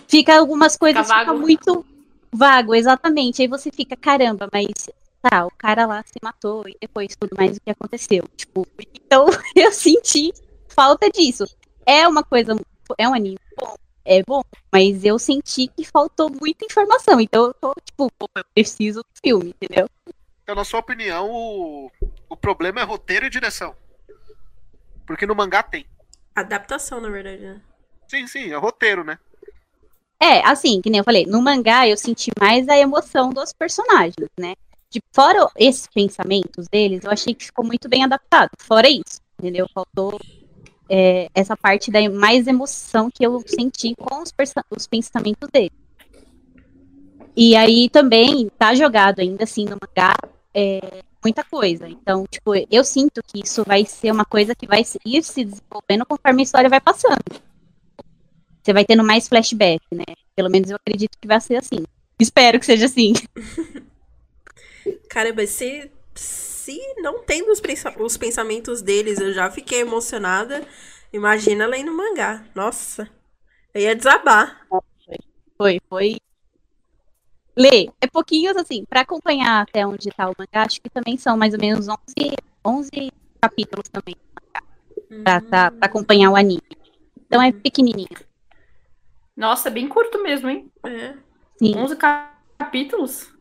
Fica 0.07 0.37
algumas 0.39 0.77
coisas 0.77 1.07
fica, 1.07 1.21
fica 1.21 1.33
muito 1.33 1.87
vago, 2.31 2.75
exatamente. 2.75 3.41
Aí 3.41 3.49
você 3.49 3.71
fica, 3.71 3.97
caramba, 3.97 4.49
mas 4.53 4.89
tá, 5.23 5.47
o 5.47 5.51
cara 5.57 5.87
lá 5.87 6.03
se 6.03 6.19
matou 6.23 6.69
e 6.69 6.77
depois 6.81 7.17
tudo 7.17 7.35
mais 7.37 7.57
o 7.57 7.61
que 7.61 7.71
aconteceu. 7.71 8.25
Tipo, 8.37 8.67
então 8.95 9.27
eu 9.57 9.73
senti 9.73 10.33
falta 10.69 11.09
disso. 11.11 11.45
É 11.87 12.07
uma 12.07 12.23
coisa, 12.23 12.55
é 12.99 13.09
um 13.09 13.15
anime 13.15 13.39
bom, 13.59 13.75
é 14.05 14.23
bom, 14.23 14.43
mas 14.73 15.05
eu 15.05 15.19
senti 15.19 15.69
que 15.69 15.85
faltou 15.85 16.31
muita 16.31 16.65
informação. 16.65 17.21
Então 17.21 17.47
eu 17.47 17.55
tô, 17.55 17.75
tipo, 17.85 18.11
eu 18.21 18.45
preciso 18.55 19.01
do 19.01 19.21
filme, 19.23 19.55
entendeu? 19.61 19.89
Então, 20.43 20.55
na 20.55 20.65
sua 20.65 20.81
opinião, 20.81 21.31
o, 21.31 21.91
o 22.29 22.37
problema 22.37 22.81
é 22.81 22.85
roteiro 22.85 23.27
e 23.27 23.31
direção. 23.31 23.77
Porque 25.07 25.27
no 25.27 25.35
mangá 25.35 25.63
tem. 25.63 25.87
Adaptação, 26.35 27.01
na 27.01 27.09
verdade, 27.09 27.43
né? 27.43 27.61
Sim, 28.09 28.27
sim, 28.27 28.53
é 28.53 28.57
roteiro, 28.57 29.05
né? 29.05 29.19
É, 30.21 30.47
assim, 30.47 30.81
que 30.81 30.91
nem 30.91 30.99
eu 30.99 31.05
falei, 31.05 31.27
no 31.27 31.43
mangá 31.43 31.89
eu 31.89 31.97
senti 31.97 32.31
mais 32.39 32.69
a 32.69 32.77
emoção 32.77 33.31
dos 33.31 33.53
personagens, 33.53 34.29
né? 34.39 34.55
de 34.93 35.01
fora 35.11 35.49
esses 35.57 35.87
pensamentos 35.87 36.69
deles, 36.69 37.03
eu 37.03 37.11
achei 37.11 37.35
que 37.35 37.47
ficou 37.47 37.65
muito 37.65 37.89
bem 37.89 38.05
adaptado. 38.05 38.51
Fora 38.59 38.89
isso, 38.89 39.21
entendeu? 39.39 39.67
Faltou 39.75 40.21
é, 40.89 41.29
essa 41.35 41.57
parte 41.57 41.91
da 41.91 41.99
mais 42.11 42.47
emoção 42.47 43.11
que 43.11 43.25
eu 43.25 43.43
senti 43.47 43.95
com 43.97 44.23
os, 44.23 44.33
os 44.71 44.87
pensamentos 44.87 45.49
dele. 45.51 45.73
E 47.37 47.57
aí 47.57 47.89
também 47.89 48.51
tá 48.59 48.75
jogado 48.75 49.21
ainda 49.21 49.45
assim 49.45 49.65
no 49.65 49.79
mangá 49.81 50.15
é, 50.55 51.03
muita 51.23 51.45
coisa. 51.45 51.89
Então, 51.89 52.27
tipo, 52.27 52.53
eu 52.71 52.85
sinto 52.85 53.23
que 53.23 53.41
isso 53.45 53.65
vai 53.65 53.85
ser 53.87 54.11
uma 54.11 54.25
coisa 54.25 54.55
que 54.55 54.67
vai 54.67 54.83
ir 55.05 55.23
se 55.23 55.45
desenvolvendo 55.45 56.05
conforme 56.05 56.43
a 56.43 56.45
história 56.45 56.69
vai 56.69 56.81
passando. 56.81 57.23
Você 58.63 58.73
vai 58.73 58.85
tendo 58.85 59.03
mais 59.03 59.29
flashback, 59.29 59.83
né? 59.93 60.05
Pelo 60.37 60.51
menos 60.51 60.71
eu 60.71 60.77
acredito 60.77 61.19
que 61.21 61.27
vai 61.27 61.41
ser 61.41 61.57
assim. 61.57 61.85
Espero 62.19 62.61
que 62.61 62.67
seja 62.67 62.87
assim. 62.87 63.13
Caramba, 65.09 65.47
se, 65.47 65.91
se 66.15 66.79
não 66.99 67.23
tendo 67.25 67.51
os, 67.51 67.61
os 67.99 68.17
pensamentos 68.17 68.83
deles, 68.83 69.19
eu 69.21 69.33
já 69.33 69.51
fiquei 69.51 69.81
emocionada. 69.81 70.67
Imagina 71.13 71.67
lendo 71.67 71.93
mangá. 71.93 72.45
Nossa, 72.55 73.09
eu 73.75 73.83
ia 73.83 73.97
desabar. 73.97 74.67
Foi, 75.59 75.81
foi. 75.89 76.17
Lê, 77.57 77.91
é 78.01 78.07
pouquinhos 78.07 78.57
assim, 78.57 78.85
para 78.85 79.03
acompanhar 79.03 79.63
até 79.63 79.87
onde 79.87 80.11
tá 80.11 80.29
o 80.29 80.35
mangá, 80.39 80.67
acho 80.67 80.81
que 80.81 80.89
também 80.89 81.17
são 81.19 81.37
mais 81.37 81.53
ou 81.53 81.61
menos 81.61 81.87
11, 81.89 81.99
11 82.65 83.13
capítulos 83.41 83.89
também 83.89 84.17
pra, 85.23 85.41
tá, 85.41 85.71
pra 85.71 85.87
acompanhar 85.87 86.31
o 86.31 86.37
anime. 86.37 86.63
Então 87.27 87.43
é 87.43 87.47
uhum. 87.47 87.61
pequenininho. 87.61 88.09
Nossa, 89.37 89.69
é 89.69 89.73
bem 89.73 89.89
curto 89.89 90.23
mesmo, 90.23 90.49
hein? 90.49 90.71
É. 90.85 91.15
Sim. 91.59 91.77
11 91.77 91.97
capítulos? 91.97 93.33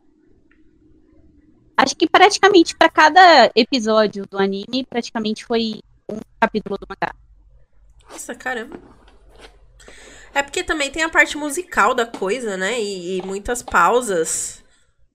Acho 1.76 1.96
que 1.96 2.08
praticamente 2.08 2.76
para 2.76 2.88
cada 2.88 3.50
episódio 3.54 4.26
do 4.26 4.38
anime, 4.38 4.84
praticamente 4.88 5.44
foi 5.44 5.80
um 6.08 6.18
capítulo 6.40 6.76
do 6.78 6.86
mangá. 6.88 7.14
Nossa, 8.10 8.34
caramba. 8.34 8.78
É 10.34 10.42
porque 10.42 10.62
também 10.62 10.90
tem 10.90 11.02
a 11.02 11.08
parte 11.08 11.36
musical 11.36 11.94
da 11.94 12.06
coisa, 12.06 12.56
né? 12.56 12.80
E, 12.80 13.18
e 13.18 13.22
muitas 13.22 13.62
pausas. 13.62 14.64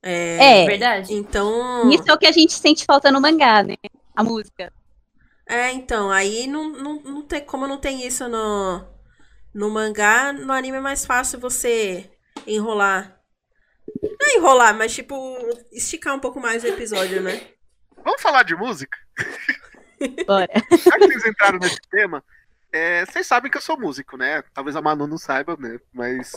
É, 0.02 0.64
é, 0.64 0.66
verdade. 0.66 1.14
Então. 1.14 1.90
Isso 1.90 2.04
é 2.08 2.14
o 2.14 2.18
que 2.18 2.28
a 2.28 2.32
gente 2.32 2.54
sente 2.54 2.86
falta 2.86 3.12
no 3.12 3.22
mangá, 3.22 3.64
né? 3.64 3.76
A 4.16 4.24
música. 4.24 4.72
É, 5.46 5.72
então, 5.72 6.12
aí 6.12 6.46
não, 6.46 6.70
não, 6.70 7.02
não 7.02 7.22
tem 7.22 7.42
como 7.42 7.68
não 7.68 7.78
tem 7.78 8.06
isso 8.06 8.28
no, 8.28 8.84
no 9.54 9.70
mangá, 9.70 10.34
no 10.34 10.52
anime 10.52 10.78
é 10.78 10.82
mais 10.82 11.06
fácil 11.06 11.40
você 11.40 12.12
enrolar 12.46 13.18
não 14.02 14.28
é 14.28 14.36
enrolar, 14.36 14.76
mas 14.76 14.94
tipo, 14.94 15.16
esticar 15.72 16.16
um 16.16 16.20
pouco 16.20 16.40
mais 16.40 16.64
o 16.64 16.68
episódio, 16.68 17.22
né? 17.22 17.42
Vamos 18.04 18.22
falar 18.22 18.44
de 18.44 18.56
música? 18.56 18.98
Bora. 20.26 20.52
Já 20.54 20.92
que 20.98 21.08
vocês 21.08 21.26
entraram 21.26 21.60
nesse 21.60 21.80
tema, 21.90 22.24
é, 22.72 23.06
vocês 23.06 23.26
sabem 23.26 23.50
que 23.50 23.58
eu 23.58 23.62
sou 23.62 23.80
músico, 23.80 24.18
né? 24.18 24.44
Talvez 24.54 24.76
a 24.76 24.82
Manu 24.82 25.08
não 25.08 25.18
saiba, 25.18 25.56
né? 25.58 25.80
Mas. 25.94 26.34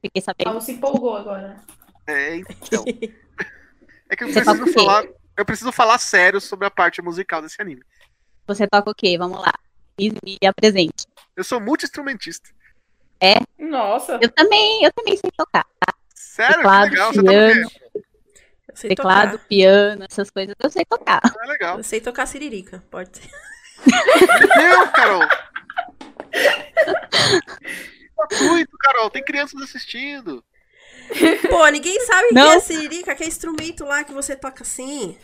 Fiquei 0.00 0.22
sabendo. 0.22 0.50
Ela 0.50 0.60
se 0.60 0.72
empolgou 0.72 1.16
agora. 1.16 1.56
É, 2.06 2.36
então. 2.36 2.84
É 4.08 4.16
que 4.16 4.24
eu 4.24 4.28
preciso 4.30 4.66
falar. 4.74 5.04
Eu 5.34 5.44
preciso 5.46 5.72
falar 5.72 5.98
sério 5.98 6.38
sobre 6.38 6.66
a 6.66 6.70
parte 6.70 7.00
musical 7.00 7.40
desse 7.40 7.62
anime. 7.62 7.82
Você 8.46 8.66
toca 8.66 8.90
o 8.90 8.94
quê? 8.94 9.16
Vamos 9.16 9.40
lá. 9.40 9.54
Me, 9.98 10.36
apresente. 10.46 11.06
Eu 11.34 11.42
sou 11.42 11.58
multi-instrumentista. 11.58 12.50
É? 13.18 13.36
Nossa. 13.58 14.18
Eu 14.20 14.30
também, 14.30 14.84
eu 14.84 14.92
também 14.92 15.16
sei 15.16 15.30
tocar. 15.34 15.64
Tá? 15.80 15.94
Sério? 16.14 16.56
Teclado, 16.56 16.90
que 16.90 16.90
legal. 16.90 17.12
Piano, 17.12 17.70
Você 18.74 18.88
tá 18.88 18.94
teclado, 18.94 19.32
tocar. 19.32 19.48
piano, 19.48 20.04
essas 20.10 20.30
coisas 20.30 20.54
eu 20.58 20.70
sei 20.70 20.84
tocar. 20.84 21.22
É 21.42 21.46
legal. 21.46 21.78
Eu 21.78 21.84
sei 21.84 22.00
tocar 22.00 22.26
siririca, 22.26 22.84
pode 22.90 23.16
ser. 23.16 23.30
Meu 24.56 24.88
Carol! 24.92 25.22
Gratuito, 28.16 28.76
Carol, 28.78 29.10
tem 29.10 29.24
crianças 29.24 29.60
assistindo. 29.62 30.44
Pô, 31.50 31.66
ninguém 31.68 32.00
sabe 32.06 32.26
o 32.28 32.28
que 32.30 32.38
é 32.38 32.60
siririca, 32.60 33.14
que 33.14 33.24
é 33.24 33.26
instrumento 33.26 33.84
lá 33.84 34.04
que 34.04 34.12
você 34.12 34.36
toca 34.36 34.62
assim. 34.62 35.18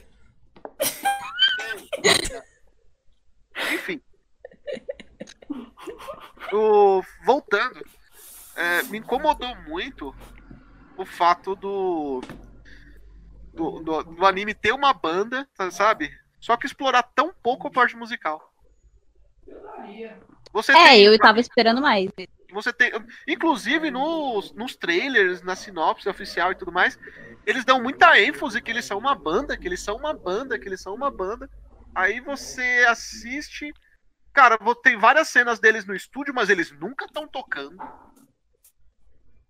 Enfim. 3.72 4.00
O- 6.52 7.02
voltando, 7.24 7.84
é, 8.56 8.82
me 8.84 8.98
incomodou 8.98 9.54
muito 9.62 10.14
o 10.96 11.04
fato 11.06 11.54
do, 11.54 12.20
do, 13.54 13.80
do- 13.82 14.02
do 14.02 14.26
anime 14.26 14.54
ter 14.54 14.72
uma 14.72 14.92
banda, 14.92 15.48
sabe? 15.70 16.10
Só 16.40 16.56
que 16.56 16.66
explorar 16.66 17.02
tão 17.02 17.32
pouco 17.42 17.68
a 17.68 17.70
parte 17.70 17.96
musical. 17.96 18.52
Você 20.52 20.72
É, 20.72 20.88
tem, 20.90 21.02
eu 21.04 21.18
tava 21.18 21.40
esperando 21.40 21.80
mais. 21.80 22.10
você 22.52 22.72
tem, 22.72 22.90
inclusive 23.26 23.90
nos, 23.90 24.52
nos 24.54 24.76
trailers, 24.76 25.42
na 25.42 25.54
sinopse 25.56 26.08
oficial 26.08 26.52
e 26.52 26.54
tudo 26.54 26.72
mais, 26.72 26.98
eles 27.46 27.64
dão 27.64 27.82
muita 27.82 28.18
ênfase 28.20 28.60
que 28.62 28.70
eles 28.70 28.84
são 28.84 28.98
uma 28.98 29.14
banda, 29.14 29.56
que 29.56 29.66
eles 29.66 29.80
são 29.82 29.96
uma 29.96 30.12
banda, 30.14 30.58
que 30.58 30.68
eles 30.68 30.80
são 30.80 30.94
uma 30.94 31.10
banda. 31.10 31.48
Aí 31.94 32.20
você 32.20 32.84
assiste, 32.88 33.72
cara, 34.32 34.58
tem 34.82 34.96
várias 34.98 35.28
cenas 35.28 35.58
deles 35.58 35.84
no 35.84 35.94
estúdio, 35.94 36.34
mas 36.34 36.48
eles 36.50 36.70
nunca 36.72 37.04
estão 37.06 37.26
tocando. 37.26 37.76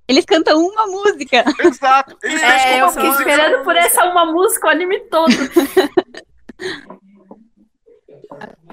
Eles 0.07 0.25
cantam 0.25 0.59
uma 0.61 0.87
música. 0.87 1.45
Exato. 1.61 2.16
Eles 2.23 2.40
É, 2.42 2.80
eu 2.80 2.88
fiquei 2.88 3.09
música. 3.09 3.30
esperando 3.30 3.62
por 3.62 3.76
essa 3.76 4.04
uma 4.07 4.25
música 4.25 4.66
o 4.66 4.71
anime 4.71 5.00
todo. 5.00 5.28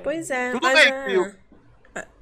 Pois 0.04 0.30
é, 0.30 0.51
Tudo 0.51 0.68
bem, 0.68 0.77
é- 0.77 1.06
Phil. 1.06 1.32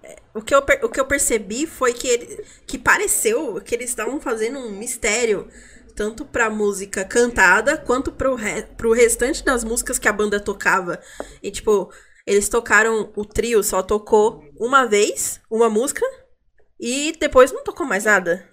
é, 0.03 0.15
O 0.33 0.41
que, 0.41 0.53
eu, 0.53 0.59
o 0.59 0.89
que 0.89 0.99
eu 0.99 1.05
percebi 1.05 1.65
foi 1.67 1.93
que, 1.93 2.07
ele, 2.07 2.45
que 2.65 2.77
pareceu 2.77 3.59
que 3.61 3.75
eles 3.75 3.89
estavam 3.89 4.19
fazendo 4.19 4.59
um 4.59 4.71
mistério, 4.71 5.47
tanto 5.95 6.25
pra 6.25 6.49
música 6.49 7.03
cantada, 7.05 7.77
quanto 7.77 8.11
pro, 8.11 8.35
re, 8.35 8.63
pro 8.77 8.93
restante 8.93 9.43
das 9.43 9.63
músicas 9.63 9.99
que 9.99 10.07
a 10.07 10.13
banda 10.13 10.39
tocava. 10.39 10.99
E, 11.41 11.51
tipo, 11.51 11.91
eles 12.25 12.49
tocaram, 12.49 13.11
o 13.15 13.25
trio 13.25 13.63
só 13.63 13.81
tocou 13.83 14.43
uma 14.59 14.85
vez, 14.85 15.41
uma 15.49 15.69
música, 15.69 16.05
e 16.79 17.13
depois 17.19 17.51
não 17.51 17.63
tocou 17.63 17.85
mais 17.85 18.05
nada. 18.05 18.47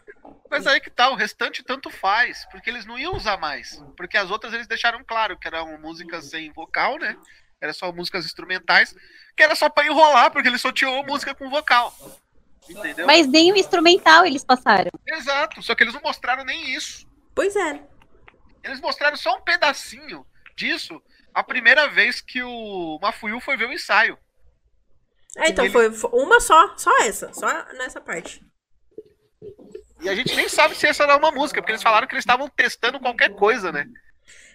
Mas 0.50 0.66
aí 0.66 0.80
que 0.80 0.90
tá, 0.90 1.08
o 1.10 1.14
restante 1.14 1.62
tanto 1.62 1.88
faz, 1.90 2.44
porque 2.50 2.68
eles 2.68 2.84
não 2.84 2.98
iam 2.98 3.14
usar 3.14 3.36
mais. 3.36 3.80
Porque 3.96 4.16
as 4.16 4.30
outras 4.30 4.52
eles 4.52 4.66
deixaram 4.66 5.04
claro 5.04 5.38
que 5.38 5.46
eram 5.46 5.78
músicas 5.78 6.28
sem 6.28 6.52
vocal, 6.52 6.98
né? 6.98 7.16
Era 7.60 7.72
só 7.72 7.92
músicas 7.92 8.24
instrumentais, 8.26 8.94
que 9.36 9.42
era 9.42 9.54
só 9.54 9.68
pra 9.70 9.86
enrolar, 9.86 10.30
porque 10.32 10.48
eles 10.48 10.60
só 10.60 10.72
tinham 10.72 11.02
música 11.04 11.34
com 11.34 11.48
vocal. 11.48 11.94
Entendeu? 12.68 13.06
Mas 13.06 13.26
nem 13.28 13.52
o 13.52 13.56
instrumental 13.56 14.26
eles 14.26 14.44
passaram. 14.44 14.90
Exato, 15.06 15.62
só 15.62 15.74
que 15.74 15.84
eles 15.84 15.94
não 15.94 16.00
mostraram 16.00 16.44
nem 16.44 16.74
isso. 16.74 17.06
Pois 17.34 17.54
é. 17.54 17.80
Eles 18.64 18.80
mostraram 18.80 19.16
só 19.16 19.36
um 19.36 19.40
pedacinho 19.42 20.26
disso 20.56 21.00
a 21.32 21.44
primeira 21.44 21.88
vez 21.88 22.20
que 22.20 22.42
o 22.42 22.98
Mafuyu 23.00 23.40
foi 23.40 23.56
ver 23.56 23.68
o 23.68 23.72
ensaio. 23.72 24.18
É, 25.36 25.48
então 25.50 25.64
Ele- 25.64 25.72
foi, 25.72 25.92
foi 25.92 26.10
uma 26.12 26.40
só, 26.40 26.76
só 26.76 26.90
essa, 27.02 27.32
só 27.32 27.46
nessa 27.74 28.00
parte. 28.00 28.44
E 30.00 30.08
a 30.08 30.14
gente 30.14 30.34
nem 30.34 30.48
sabe 30.48 30.74
se 30.74 30.86
essa 30.86 31.04
era 31.04 31.16
uma 31.16 31.30
música, 31.30 31.60
porque 31.60 31.72
eles 31.72 31.82
falaram 31.82 32.06
que 32.06 32.14
eles 32.14 32.22
estavam 32.22 32.48
testando 32.48 32.98
qualquer 32.98 33.34
coisa, 33.34 33.70
né? 33.70 33.86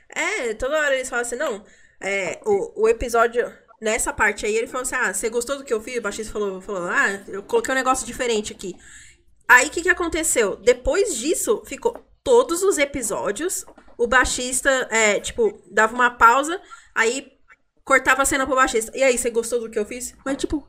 É, 0.09 0.53
toda 0.53 0.77
hora 0.77 0.95
eles 0.95 1.09
falam 1.09 1.23
assim, 1.23 1.35
não, 1.35 1.63
é, 1.99 2.39
o, 2.45 2.83
o 2.83 2.89
episódio, 2.89 3.51
nessa 3.81 4.11
parte 4.11 4.45
aí, 4.45 4.55
ele 4.55 4.67
falou 4.67 4.81
assim, 4.81 4.95
ah, 4.95 5.13
você 5.13 5.29
gostou 5.29 5.57
do 5.57 5.63
que 5.63 5.73
eu 5.73 5.81
fiz? 5.81 5.97
O 5.97 6.01
baixista 6.01 6.33
falou, 6.33 6.61
falou, 6.61 6.89
ah, 6.89 7.23
eu 7.27 7.43
coloquei 7.43 7.73
um 7.73 7.77
negócio 7.77 8.05
diferente 8.05 8.53
aqui. 8.53 8.75
Aí, 9.47 9.67
o 9.67 9.69
que 9.69 9.83
que 9.83 9.89
aconteceu? 9.89 10.55
Depois 10.55 11.15
disso, 11.15 11.63
ficou 11.65 12.03
todos 12.23 12.63
os 12.63 12.77
episódios, 12.77 13.65
o 13.97 14.07
baixista, 14.07 14.69
é, 14.91 15.19
tipo, 15.19 15.61
dava 15.71 15.93
uma 15.93 16.09
pausa, 16.09 16.59
aí 16.93 17.31
cortava 17.83 18.23
a 18.23 18.25
cena 18.25 18.47
pro 18.47 18.55
baixista. 18.55 18.91
E 18.97 19.03
aí, 19.03 19.17
você 19.17 19.29
gostou 19.29 19.59
do 19.59 19.69
que 19.69 19.77
eu 19.77 19.85
fiz? 19.85 20.15
Mas, 20.25 20.37
tipo, 20.37 20.67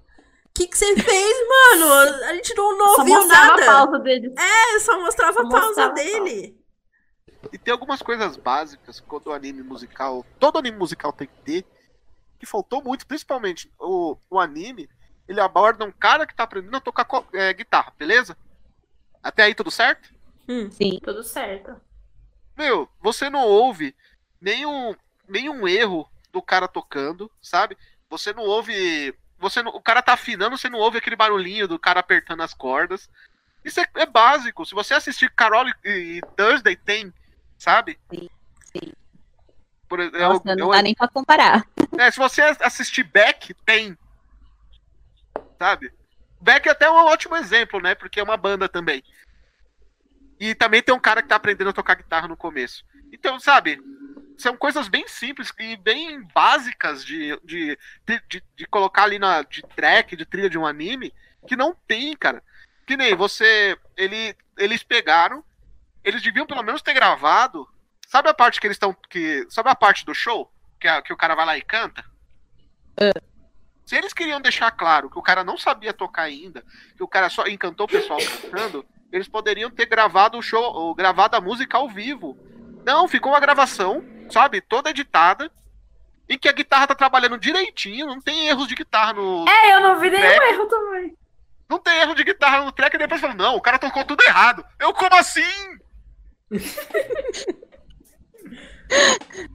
que 0.56 0.66
que 0.68 0.78
você 0.78 0.96
fez, 0.96 1.48
mano? 1.48 2.24
A 2.24 2.34
gente 2.34 2.54
não, 2.54 2.78
não 2.78 2.94
Só 2.94 3.00
ouviu 3.00 3.14
mostrava 3.14 3.46
nada. 3.48 3.62
a 3.62 3.66
pausa 3.66 3.98
dele. 3.98 4.34
É, 4.38 4.80
só 4.80 5.00
mostrava 5.00 5.34
Só 5.34 5.46
a 5.46 5.50
pausa 5.50 5.66
mostrava 5.66 5.94
dele. 5.94 6.58
E 7.52 7.58
tem 7.58 7.72
algumas 7.72 8.02
coisas 8.02 8.36
básicas 8.36 9.00
quando 9.00 9.28
o 9.28 9.32
anime 9.32 9.62
musical. 9.62 10.24
Todo 10.38 10.58
anime 10.58 10.76
musical 10.78 11.12
tem 11.12 11.28
que 11.28 11.42
ter. 11.42 11.66
Que 12.38 12.46
faltou 12.46 12.82
muito, 12.82 13.06
principalmente 13.06 13.70
o, 13.78 14.16
o 14.30 14.40
anime. 14.40 14.88
Ele 15.28 15.40
aborda 15.40 15.84
um 15.84 15.92
cara 15.92 16.26
que 16.26 16.34
tá 16.34 16.44
aprendendo 16.44 16.76
a 16.76 16.80
tocar 16.80 17.06
é, 17.32 17.52
guitarra, 17.52 17.92
beleza? 17.98 18.36
Até 19.22 19.42
aí 19.42 19.54
tudo 19.54 19.70
certo? 19.70 20.14
Hum. 20.48 20.70
Sim. 20.70 21.00
Tudo 21.02 21.22
certo. 21.22 21.80
Meu, 22.56 22.88
você 23.00 23.28
não 23.28 23.44
ouve 23.44 23.94
nenhum, 24.40 24.94
nenhum 25.28 25.66
erro 25.66 26.08
do 26.32 26.40
cara 26.40 26.68
tocando, 26.68 27.30
sabe? 27.42 27.76
Você 28.08 28.32
não 28.32 28.44
ouve. 28.44 29.14
Você 29.38 29.62
não- 29.62 29.72
o 29.72 29.80
cara 29.80 30.02
tá 30.02 30.14
afinando, 30.14 30.56
você 30.56 30.68
não 30.68 30.78
ouve 30.78 30.98
aquele 30.98 31.16
barulhinho 31.16 31.68
do 31.68 31.78
cara 31.78 32.00
apertando 32.00 32.42
as 32.42 32.54
cordas. 32.54 33.08
Isso 33.64 33.80
é, 33.80 33.86
é 33.96 34.06
básico. 34.06 34.64
Se 34.64 34.74
você 34.74 34.94
assistir 34.94 35.30
Carol 35.30 35.66
e, 35.68 35.74
e 35.88 36.20
Thursday, 36.36 36.76
tem, 36.76 37.12
sabe? 37.58 37.98
Sim, 38.10 38.28
sim. 38.72 38.92
Por, 39.88 40.00
é, 40.00 40.10
Nossa, 40.10 40.52
é 40.52 40.56
não 40.56 40.68
o- 40.68 40.72
dá 40.72 40.82
nem 40.82 40.94
pra 40.94 41.08
comparar. 41.08 41.66
é, 41.98 42.10
se 42.10 42.16
você 42.18 42.42
assistir 42.42 43.02
Beck, 43.04 43.52
tem. 43.64 43.96
Sabe? 45.58 45.92
Beck 46.40 46.66
é 46.66 46.70
até 46.72 46.90
um 46.90 46.94
ótimo 46.94 47.36
exemplo, 47.36 47.80
né? 47.80 47.94
Porque 47.94 48.20
é 48.20 48.22
uma 48.22 48.36
banda 48.36 48.68
também. 48.68 49.02
E 50.38 50.54
também 50.54 50.82
tem 50.82 50.94
um 50.94 51.00
cara 51.00 51.22
que 51.22 51.28
tá 51.28 51.36
aprendendo 51.36 51.70
a 51.70 51.72
tocar 51.72 51.94
guitarra 51.94 52.28
no 52.28 52.36
começo. 52.36 52.84
Então, 53.12 53.40
sabe? 53.40 53.80
São 54.38 54.56
coisas 54.56 54.88
bem 54.88 55.06
simples 55.08 55.50
e 55.58 55.76
bem 55.76 56.22
básicas 56.34 57.04
de, 57.04 57.38
de, 57.44 57.78
de, 58.28 58.42
de 58.54 58.66
colocar 58.66 59.04
ali 59.04 59.18
na 59.18 59.42
de 59.42 59.62
track, 59.62 60.14
de 60.14 60.26
trilha 60.26 60.50
de 60.50 60.58
um 60.58 60.66
anime, 60.66 61.12
que 61.46 61.56
não 61.56 61.74
tem, 61.86 62.14
cara. 62.16 62.42
Que 62.86 62.96
nem 62.96 63.14
você. 63.14 63.76
Ele, 63.96 64.36
eles 64.58 64.82
pegaram. 64.82 65.42
Eles 66.04 66.22
deviam 66.22 66.46
pelo 66.46 66.62
menos 66.62 66.82
ter 66.82 66.92
gravado. 66.94 67.66
Sabe 68.06 68.28
a 68.28 68.34
parte 68.34 68.60
que 68.60 68.66
eles 68.66 68.76
estão. 68.76 68.94
que 69.10 69.46
Sabe 69.48 69.70
a 69.70 69.74
parte 69.74 70.04
do 70.04 70.14
show? 70.14 70.52
Que, 70.78 70.86
a- 70.86 71.02
que 71.02 71.12
o 71.12 71.16
cara 71.16 71.34
vai 71.34 71.46
lá 71.46 71.56
e 71.58 71.62
canta? 71.62 72.04
Se 73.84 73.96
eles 73.96 74.12
queriam 74.12 74.40
deixar 74.40 74.70
claro 74.70 75.08
que 75.10 75.18
o 75.18 75.22
cara 75.22 75.44
não 75.44 75.56
sabia 75.56 75.92
tocar 75.92 76.22
ainda, 76.22 76.64
que 76.96 77.02
o 77.02 77.08
cara 77.08 77.28
só 77.30 77.46
encantou 77.46 77.86
o 77.86 77.88
pessoal 77.88 78.18
cantando, 78.42 78.84
eles 79.12 79.28
poderiam 79.28 79.70
ter 79.70 79.86
gravado 79.86 80.36
o 80.36 80.42
show, 80.42 80.62
ou 80.62 80.94
gravado 80.94 81.36
a 81.36 81.40
música 81.40 81.76
ao 81.78 81.88
vivo. 81.88 82.36
Não, 82.84 83.06
ficou 83.08 83.32
uma 83.32 83.40
gravação, 83.40 84.04
sabe, 84.30 84.60
toda 84.60 84.90
editada, 84.90 85.50
em 86.28 86.38
que 86.38 86.48
a 86.48 86.52
guitarra 86.52 86.88
tá 86.88 86.94
trabalhando 86.94 87.38
direitinho, 87.38 88.06
não 88.06 88.20
tem 88.20 88.48
erros 88.48 88.66
de 88.66 88.74
guitarra 88.74 89.12
no. 89.14 89.48
É, 89.48 89.74
eu 89.74 89.80
não 89.80 90.00
vi 90.00 90.10
nenhum 90.10 90.42
erro 90.42 90.66
também. 90.66 91.16
Não 91.68 91.78
tem 91.78 91.98
erro 92.00 92.14
de 92.14 92.24
guitarra 92.24 92.64
no 92.64 92.72
track, 92.72 92.94
e 92.94 92.98
depois 92.98 93.20
falam, 93.20 93.36
não, 93.36 93.56
o 93.56 93.60
cara 93.60 93.78
tocou 93.78 94.04
tudo 94.04 94.22
errado. 94.22 94.64
Eu, 94.78 94.92
como 94.94 95.14
assim? 95.16 95.42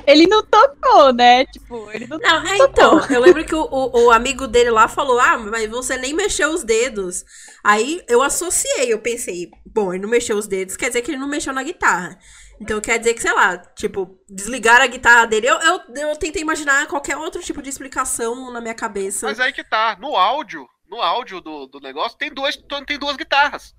Ele 0.05 0.27
não 0.27 0.43
tocou, 0.43 1.13
né? 1.13 1.45
Tipo, 1.45 1.89
ele 1.91 2.05
não 2.05 2.17
Não, 2.17 2.45
é, 2.45 2.57
então, 2.57 2.99
eu 3.09 3.21
lembro 3.21 3.45
que 3.45 3.55
o, 3.55 3.61
o, 3.63 4.05
o 4.05 4.11
amigo 4.11 4.45
dele 4.45 4.69
lá 4.69 4.87
falou, 4.87 5.19
ah, 5.19 5.37
mas 5.37 5.69
você 5.69 5.97
nem 5.97 6.13
mexeu 6.13 6.49
os 6.51 6.63
dedos. 6.63 7.23
Aí 7.63 8.03
eu 8.09 8.21
associei, 8.21 8.91
eu 8.91 8.99
pensei, 8.99 9.49
bom, 9.65 9.93
ele 9.93 10.03
não 10.03 10.09
mexeu 10.09 10.37
os 10.37 10.47
dedos, 10.47 10.75
quer 10.75 10.87
dizer 10.87 11.01
que 11.01 11.11
ele 11.11 11.17
não 11.19 11.29
mexeu 11.29 11.53
na 11.53 11.63
guitarra. 11.63 12.17
Então 12.61 12.79
quer 12.79 12.99
dizer 12.99 13.15
que, 13.15 13.21
sei 13.23 13.33
lá, 13.33 13.57
tipo, 13.57 14.19
desligar 14.29 14.81
a 14.81 14.85
guitarra 14.87 15.25
dele. 15.25 15.47
Eu, 15.47 15.59
eu, 15.59 15.81
eu 15.95 16.15
tentei 16.15 16.43
imaginar 16.43 16.85
qualquer 16.87 17.17
outro 17.17 17.41
tipo 17.41 17.59
de 17.59 17.69
explicação 17.69 18.51
na 18.51 18.61
minha 18.61 18.75
cabeça. 18.75 19.25
Mas 19.25 19.39
aí 19.39 19.51
que 19.51 19.63
tá, 19.63 19.97
no 19.99 20.15
áudio, 20.15 20.69
no 20.87 21.01
áudio 21.01 21.41
do, 21.41 21.65
do 21.65 21.79
negócio, 21.79 22.15
tem 22.19 22.31
duas, 22.31 22.55
tem 22.85 22.99
duas 22.99 23.17
guitarras. 23.17 23.73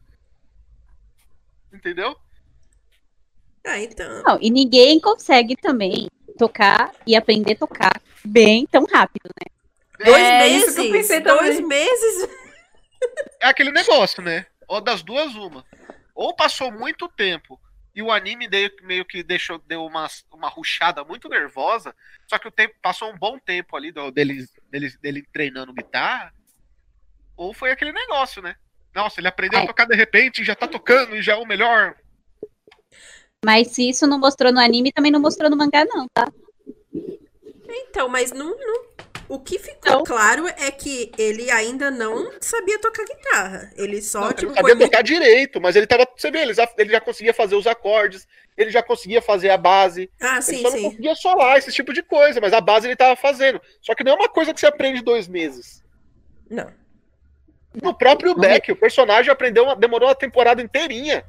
Entendeu? 1.72 2.16
Ah, 3.64 3.78
então. 3.78 4.22
Não, 4.24 4.38
e 4.40 4.50
ninguém 4.50 4.98
consegue 4.98 5.54
também 5.56 6.08
tocar 6.36 6.92
e 7.06 7.14
aprender 7.14 7.52
a 7.52 7.58
tocar 7.58 8.02
bem 8.24 8.66
tão 8.66 8.84
rápido, 8.84 9.30
né? 9.40 10.04
Dois 10.04 10.22
É, 10.22 10.48
isso 10.48 10.74
que 10.74 10.80
eu 10.80 10.84
meses! 10.90 11.08
pensei 11.08 11.20
Dois 11.20 11.56
também. 11.56 11.66
meses! 11.68 12.28
é 13.40 13.46
aquele 13.46 13.70
negócio, 13.70 14.20
né? 14.20 14.44
Ou 14.66 14.80
das 14.80 15.02
duas, 15.04 15.32
uma. 15.36 15.64
Ou 16.16 16.34
passou 16.34 16.72
muito 16.72 17.08
tempo 17.08 17.60
e 17.94 18.02
o 18.02 18.10
anime 18.10 18.48
meio 18.82 19.04
que 19.04 19.22
deixou, 19.22 19.58
deu 19.58 19.84
uma, 19.84 20.08
uma 20.32 20.48
ruchada 20.48 21.04
muito 21.04 21.28
nervosa, 21.28 21.94
só 22.26 22.38
que 22.38 22.48
o 22.48 22.52
tempo 22.52 22.74
passou 22.80 23.10
um 23.12 23.18
bom 23.18 23.38
tempo 23.38 23.76
ali 23.76 23.92
do- 23.92 24.10
dele, 24.10 24.46
dele, 24.70 24.92
dele 25.00 25.28
treinando 25.32 25.72
guitarra. 25.74 26.32
Ou 27.36 27.52
foi 27.52 27.70
aquele 27.70 27.92
negócio, 27.92 28.40
né? 28.42 28.56
Nossa, 28.94 29.20
ele 29.20 29.28
aprendeu 29.28 29.60
a 29.60 29.62
É. 29.62 29.66
tocar 29.66 29.86
de 29.86 29.96
repente, 29.96 30.44
já 30.44 30.54
tá 30.54 30.66
tocando 30.68 31.16
e 31.16 31.22
já 31.22 31.32
é 31.34 31.36
o 31.36 31.46
melhor. 31.46 31.96
Mas 33.44 33.68
se 33.68 33.88
isso 33.88 34.06
não 34.06 34.18
mostrou 34.18 34.52
no 34.52 34.60
anime, 34.60 34.92
também 34.92 35.10
não 35.10 35.20
mostrou 35.20 35.50
no 35.50 35.56
mangá, 35.56 35.84
não, 35.84 36.06
tá? 36.14 36.30
Então, 37.68 38.08
mas 38.08 38.32
não, 38.32 38.56
não- 38.56 38.84
o 39.32 39.40
que 39.40 39.58
ficou 39.58 39.78
então, 39.78 40.04
claro 40.04 40.46
é 40.46 40.70
que 40.70 41.10
ele 41.16 41.50
ainda 41.50 41.90
não 41.90 42.30
sabia 42.38 42.78
tocar 42.78 43.02
guitarra. 43.02 43.72
Ele 43.76 44.02
só, 44.02 44.26
não, 44.26 44.32
tipo, 44.34 44.52
ele 44.52 44.56
sabia 44.56 44.76
foi... 44.76 44.84
tocar 44.84 45.02
direito, 45.02 45.58
mas 45.58 45.74
ele 45.74 45.86
tava. 45.86 46.06
Você 46.14 46.30
vê, 46.30 46.40
ele 46.40 46.52
já, 46.52 46.70
ele 46.76 46.90
já 46.90 47.00
conseguia 47.00 47.32
fazer 47.32 47.54
os 47.54 47.66
acordes, 47.66 48.28
ele 48.58 48.70
já 48.70 48.82
conseguia 48.82 49.22
fazer 49.22 49.48
a 49.48 49.56
base. 49.56 50.10
Ah, 50.20 50.42
sim, 50.42 50.56
ele 50.56 50.62
só 50.62 50.70
sim. 50.70 50.82
não 50.82 50.90
conseguia 50.90 51.14
solar, 51.14 51.56
esse 51.56 51.72
tipo 51.72 51.94
de 51.94 52.02
coisa, 52.02 52.42
mas 52.42 52.52
a 52.52 52.60
base 52.60 52.86
ele 52.86 52.94
tava 52.94 53.16
fazendo. 53.16 53.58
Só 53.80 53.94
que 53.94 54.04
não 54.04 54.12
é 54.12 54.16
uma 54.16 54.28
coisa 54.28 54.52
que 54.52 54.60
você 54.60 54.66
aprende 54.66 55.00
em 55.00 55.04
dois 55.04 55.26
meses. 55.26 55.82
Não. 56.50 56.70
No 57.82 57.94
próprio 57.94 58.34
Beck, 58.34 58.70
o 58.70 58.76
personagem 58.76 59.32
aprendeu, 59.32 59.64
uma, 59.64 59.74
demorou 59.74 60.10
uma 60.10 60.14
temporada 60.14 60.60
inteirinha. 60.60 61.24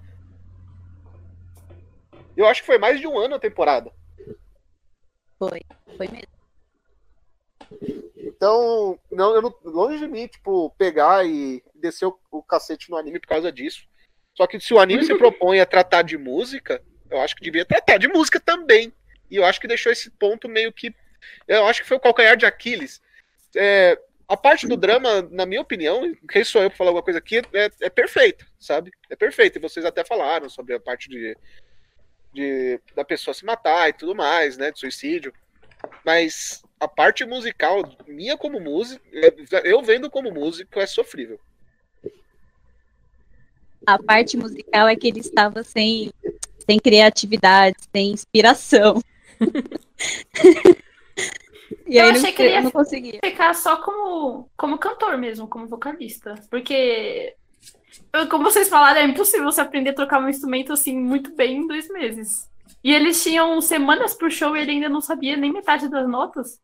Eu 2.35 2.45
acho 2.47 2.59
que 2.59 2.67
foi 2.67 2.77
mais 2.77 2.99
de 2.99 3.07
um 3.07 3.17
ano 3.17 3.35
a 3.35 3.39
temporada. 3.39 3.89
Foi, 5.39 5.61
foi 5.95 6.07
mesmo. 6.09 6.32
Então, 8.17 8.99
não, 9.11 9.35
eu 9.35 9.41
não, 9.41 9.55
longe 9.63 9.99
de 9.99 10.07
mim, 10.07 10.27
tipo, 10.27 10.69
pegar 10.77 11.25
e 11.25 11.63
descer 11.75 12.05
o, 12.05 12.17
o 12.31 12.41
cacete 12.43 12.89
no 12.89 12.97
anime 12.97 13.19
por 13.19 13.27
causa 13.27 13.51
disso. 13.51 13.87
Só 14.33 14.47
que 14.47 14.59
se 14.59 14.73
o 14.73 14.79
anime 14.79 15.05
se 15.05 15.15
propõe 15.15 15.59
a 15.59 15.65
tratar 15.65 16.01
de 16.01 16.17
música, 16.17 16.81
eu 17.09 17.21
acho 17.21 17.35
que 17.35 17.43
devia 17.43 17.65
tratar 17.65 17.97
de 17.97 18.07
música 18.07 18.39
também. 18.39 18.91
E 19.29 19.35
eu 19.35 19.45
acho 19.45 19.59
que 19.59 19.67
deixou 19.67 19.91
esse 19.91 20.09
ponto 20.09 20.49
meio 20.49 20.71
que. 20.73 20.93
Eu 21.47 21.65
acho 21.67 21.81
que 21.81 21.87
foi 21.87 21.97
o 21.97 21.99
calcanhar 21.99 22.35
de 22.35 22.45
Aquiles. 22.45 23.01
É, 23.55 23.97
a 24.27 24.35
parte 24.35 24.67
do 24.67 24.75
drama, 24.75 25.21
na 25.31 25.45
minha 25.45 25.61
opinião, 25.61 26.01
quem 26.29 26.43
sou 26.43 26.61
eu 26.63 26.69
para 26.69 26.77
falar 26.77 26.89
alguma 26.89 27.03
coisa 27.03 27.19
aqui, 27.19 27.41
é, 27.53 27.69
é 27.81 27.89
perfeita, 27.89 28.45
sabe? 28.59 28.91
É 29.09 29.15
perfeita. 29.15 29.57
E 29.57 29.61
vocês 29.61 29.85
até 29.85 30.03
falaram 30.03 30.49
sobre 30.49 30.73
a 30.73 30.79
parte 30.79 31.07
de, 31.09 31.37
de 32.33 32.79
da 32.95 33.05
pessoa 33.05 33.33
se 33.33 33.45
matar 33.45 33.89
e 33.89 33.93
tudo 33.93 34.15
mais, 34.15 34.57
né? 34.57 34.71
De 34.71 34.79
suicídio. 34.79 35.33
Mas 36.03 36.63
a 36.83 36.87
parte 36.87 37.25
musical, 37.25 37.81
minha 38.05 38.37
como 38.37 38.59
músico, 38.59 39.03
eu 39.63 39.81
vendo 39.81 40.09
como 40.09 40.31
músico, 40.31 40.79
é 40.79 40.85
sofrível. 40.85 41.39
A 43.85 43.97
parte 43.97 44.35
musical 44.35 44.87
é 44.87 44.95
que 44.95 45.07
ele 45.07 45.19
estava 45.19 45.63
sem, 45.63 46.11
sem 46.65 46.79
criatividade, 46.79 47.77
sem 47.91 48.11
inspiração. 48.11 49.01
e 51.87 51.97
eu 51.97 52.05
aí 52.05 52.11
achei 52.11 52.21
não, 52.21 52.31
que 52.33 52.41
ele 52.41 52.53
ia 52.53 52.71
conseguia. 52.71 53.19
ficar 53.23 53.53
só 53.55 53.77
como, 53.77 54.49
como 54.57 54.77
cantor 54.77 55.17
mesmo, 55.17 55.47
como 55.47 55.67
vocalista. 55.67 56.35
Porque, 56.49 57.35
como 58.29 58.43
vocês 58.43 58.67
falaram, 58.67 58.99
é 58.99 59.05
impossível 59.05 59.45
você 59.45 59.61
aprender 59.61 59.91
a 59.91 59.95
tocar 59.95 60.21
um 60.21 60.29
instrumento 60.29 60.73
assim 60.73 60.97
muito 60.97 61.33
bem 61.33 61.59
em 61.59 61.67
dois 61.67 61.87
meses. 61.89 62.49
E 62.83 62.93
eles 62.93 63.23
tinham 63.23 63.61
semanas 63.61 64.13
pro 64.13 64.29
show 64.29 64.55
e 64.55 64.61
ele 64.61 64.71
ainda 64.71 64.89
não 64.89 64.99
sabia 64.99 65.37
nem 65.37 65.53
metade 65.53 65.87
das 65.87 66.07
notas. 66.07 66.59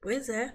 Pois 0.00 0.28
é. 0.28 0.54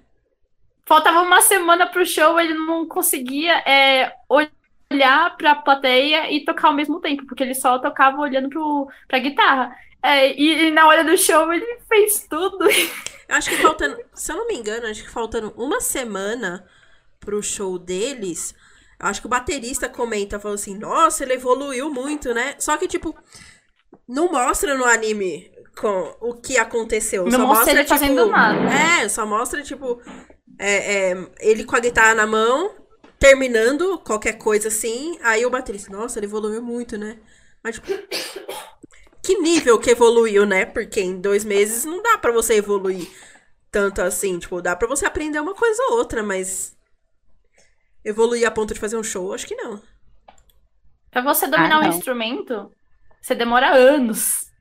Faltava 0.86 1.22
uma 1.22 1.42
semana 1.42 1.88
pro 1.88 2.06
show, 2.06 2.40
ele 2.40 2.54
não 2.54 2.88
conseguia 2.88 3.58
é, 3.60 4.14
olhar 4.30 5.36
pra 5.38 5.56
plateia 5.56 6.32
e 6.32 6.46
tocar 6.46 6.68
ao 6.68 6.74
mesmo 6.74 7.00
tempo, 7.00 7.26
porque 7.26 7.44
ele 7.44 7.56
só 7.56 7.80
tocava 7.80 8.22
olhando 8.22 8.50
pro, 8.50 8.88
pra 9.08 9.20
guitarra. 9.20 9.76
É, 10.02 10.32
e, 10.40 10.68
e, 10.68 10.72
na 10.72 10.88
hora 10.88 11.04
do 11.04 11.18
show 11.18 11.52
ele 11.52 11.80
fez 11.88 12.28
tudo. 12.28 12.66
Acho 13.28 13.50
que 13.50 13.58
faltando, 13.58 14.00
se 14.14 14.32
eu 14.32 14.36
não 14.36 14.48
me 14.48 14.54
engano, 14.54 14.86
acho 14.86 15.04
que 15.04 15.10
faltando 15.10 15.52
uma 15.58 15.82
semana 15.82 16.64
pro 17.20 17.42
show 17.42 17.80
deles, 17.80 18.54
acho 19.00 19.20
que 19.20 19.26
o 19.26 19.30
baterista 19.30 19.90
comenta, 19.90 20.40
falou 20.40 20.54
assim, 20.54 20.78
nossa, 20.78 21.24
ele 21.24 21.34
evoluiu 21.34 21.92
muito, 21.92 22.36
né? 22.36 22.54
Só 22.60 22.78
que, 22.78 22.88
tipo, 22.88 23.18
não 24.08 24.32
mostra 24.32 24.78
no 24.78 24.86
anime 24.86 25.52
com 25.76 26.16
o 26.22 26.34
que 26.34 26.58
aconteceu. 26.58 27.26
Não 27.26 27.32
só 27.32 27.48
mostra, 27.48 27.72
ele 27.72 27.84
tipo, 27.84 28.00
fazendo 28.00 28.26
nada. 28.28 28.70
É, 28.74 29.10
só 29.10 29.26
mostra, 29.26 29.62
tipo, 29.62 30.02
é, 30.58 31.12
é, 31.12 31.28
ele 31.40 31.64
com 31.64 31.76
a 31.76 31.80
guitarra 31.80 32.16
na 32.16 32.26
mão, 32.26 32.76
terminando 33.20 34.00
qualquer 34.00 34.34
coisa 34.34 34.70
assim. 34.70 35.20
Aí 35.22 35.46
o 35.46 35.50
baterista, 35.50 35.92
nossa, 35.92 36.20
ele 36.20 36.28
evoluiu 36.28 36.62
muito, 36.62 36.98
né? 36.98 37.18
Mas, 37.64 37.76
tipo, 37.76 37.88
que 39.22 39.38
nível 39.40 39.80
que 39.80 39.92
evoluiu, 39.92 40.46
né? 40.46 40.66
Porque 40.66 41.02
em 41.02 41.20
dois 41.20 41.44
meses 41.44 41.84
não 41.84 42.02
dá 42.02 42.18
para 42.18 42.32
você 42.32 42.56
evoluir 42.56 43.08
tanto 43.72 44.02
assim. 44.02 44.40
Tipo, 44.40 44.62
dá 44.62 44.76
para 44.76 44.88
você 44.88 45.06
aprender 45.06 45.40
uma 45.40 45.54
coisa 45.54 45.82
ou 45.90 45.98
outra, 45.98 46.24
mas 46.24 46.76
evoluir 48.04 48.48
a 48.48 48.52
ponto 48.52 48.74
de 48.74 48.80
fazer 48.80 48.98
um 48.98 49.04
show, 49.04 49.34
acho 49.34 49.48
que 49.48 49.56
não. 49.56 49.82
Pra 51.12 51.22
você 51.22 51.48
dominar 51.48 51.78
ah, 51.78 51.80
um 51.80 51.90
instrumento, 51.90 52.72
você 53.22 53.34
demora 53.34 53.74
anos. 53.74 54.52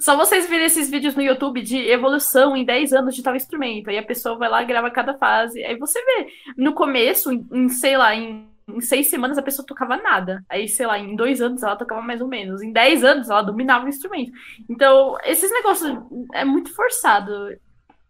Só 0.00 0.16
vocês 0.16 0.48
verem 0.48 0.64
esses 0.64 0.90
vídeos 0.90 1.14
no 1.14 1.20
YouTube 1.20 1.60
de 1.60 1.76
evolução 1.76 2.56
em 2.56 2.64
10 2.64 2.94
anos 2.94 3.14
de 3.14 3.22
tal 3.22 3.36
instrumento. 3.36 3.90
Aí 3.90 3.98
a 3.98 4.02
pessoa 4.02 4.36
vai 4.36 4.48
lá 4.48 4.64
grava 4.64 4.90
cada 4.90 5.12
fase. 5.18 5.62
Aí 5.62 5.76
você 5.76 6.02
vê, 6.02 6.28
no 6.56 6.72
começo, 6.72 7.30
em 7.30 7.68
sei 7.68 7.98
lá, 7.98 8.14
em, 8.14 8.48
em, 8.66 8.80
seis 8.80 9.10
semanas 9.10 9.36
a 9.36 9.42
pessoa 9.42 9.66
tocava 9.66 9.98
nada. 9.98 10.42
Aí, 10.48 10.66
sei 10.66 10.86
lá, 10.86 10.98
em 10.98 11.14
dois 11.14 11.42
anos 11.42 11.62
ela 11.62 11.76
tocava 11.76 12.00
mais 12.00 12.22
ou 12.22 12.28
menos. 12.28 12.62
Em 12.62 12.72
10 12.72 13.04
anos 13.04 13.28
ela 13.28 13.42
dominava 13.42 13.84
o 13.84 13.88
instrumento. 13.90 14.32
Então, 14.70 15.18
esses 15.22 15.50
negócios 15.52 15.94
é 16.32 16.46
muito 16.46 16.74
forçado. 16.74 17.30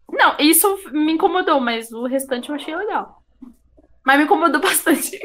Não, 0.09 0.35
isso 0.39 0.79
me 0.93 1.11
incomodou, 1.11 1.59
mas 1.59 1.91
o 1.91 2.05
restante 2.05 2.49
eu 2.49 2.55
achei 2.55 2.73
legal. 2.73 3.21
Mas 4.05 4.17
me 4.17 4.23
incomodou 4.23 4.61
bastante. 4.63 5.19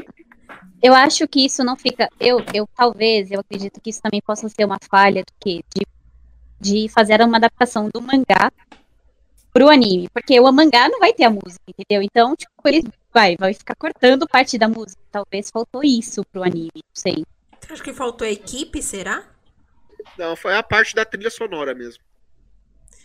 Eu 0.82 0.94
acho 0.94 1.28
que 1.28 1.44
isso 1.44 1.62
não 1.62 1.76
fica. 1.76 2.08
Eu, 2.18 2.44
eu 2.52 2.68
talvez, 2.74 3.30
eu 3.30 3.38
acredito 3.38 3.80
que 3.80 3.90
isso 3.90 4.02
também 4.02 4.20
possa 4.20 4.48
ser 4.48 4.64
uma 4.64 4.78
falha 4.90 5.22
do 5.22 5.32
que 5.40 5.64
de 5.74 5.86
de 6.66 6.88
fazer 6.88 7.20
uma 7.20 7.36
adaptação 7.36 7.88
do 7.92 8.02
mangá 8.02 8.50
pro 9.52 9.70
anime, 9.70 10.08
porque 10.12 10.38
o 10.38 10.52
mangá 10.52 10.88
não 10.88 10.98
vai 10.98 11.12
ter 11.12 11.24
a 11.24 11.30
música, 11.30 11.62
entendeu? 11.66 12.02
Então, 12.02 12.34
tipo, 12.36 12.52
ele 12.66 12.84
vai, 13.12 13.36
vai 13.36 13.54
ficar 13.54 13.74
cortando 13.74 14.26
parte 14.26 14.58
da 14.58 14.68
música. 14.68 15.00
Talvez 15.10 15.50
faltou 15.50 15.82
isso 15.82 16.24
pro 16.26 16.42
anime, 16.42 16.70
não 16.74 16.94
sei. 16.94 17.24
Acho 17.70 17.82
que 17.82 17.92
faltou 17.92 18.26
a 18.26 18.30
equipe, 18.30 18.82
será? 18.82 19.24
Não, 20.18 20.36
foi 20.36 20.54
a 20.54 20.62
parte 20.62 20.94
da 20.94 21.04
trilha 21.04 21.30
sonora 21.30 21.74
mesmo. 21.74 22.02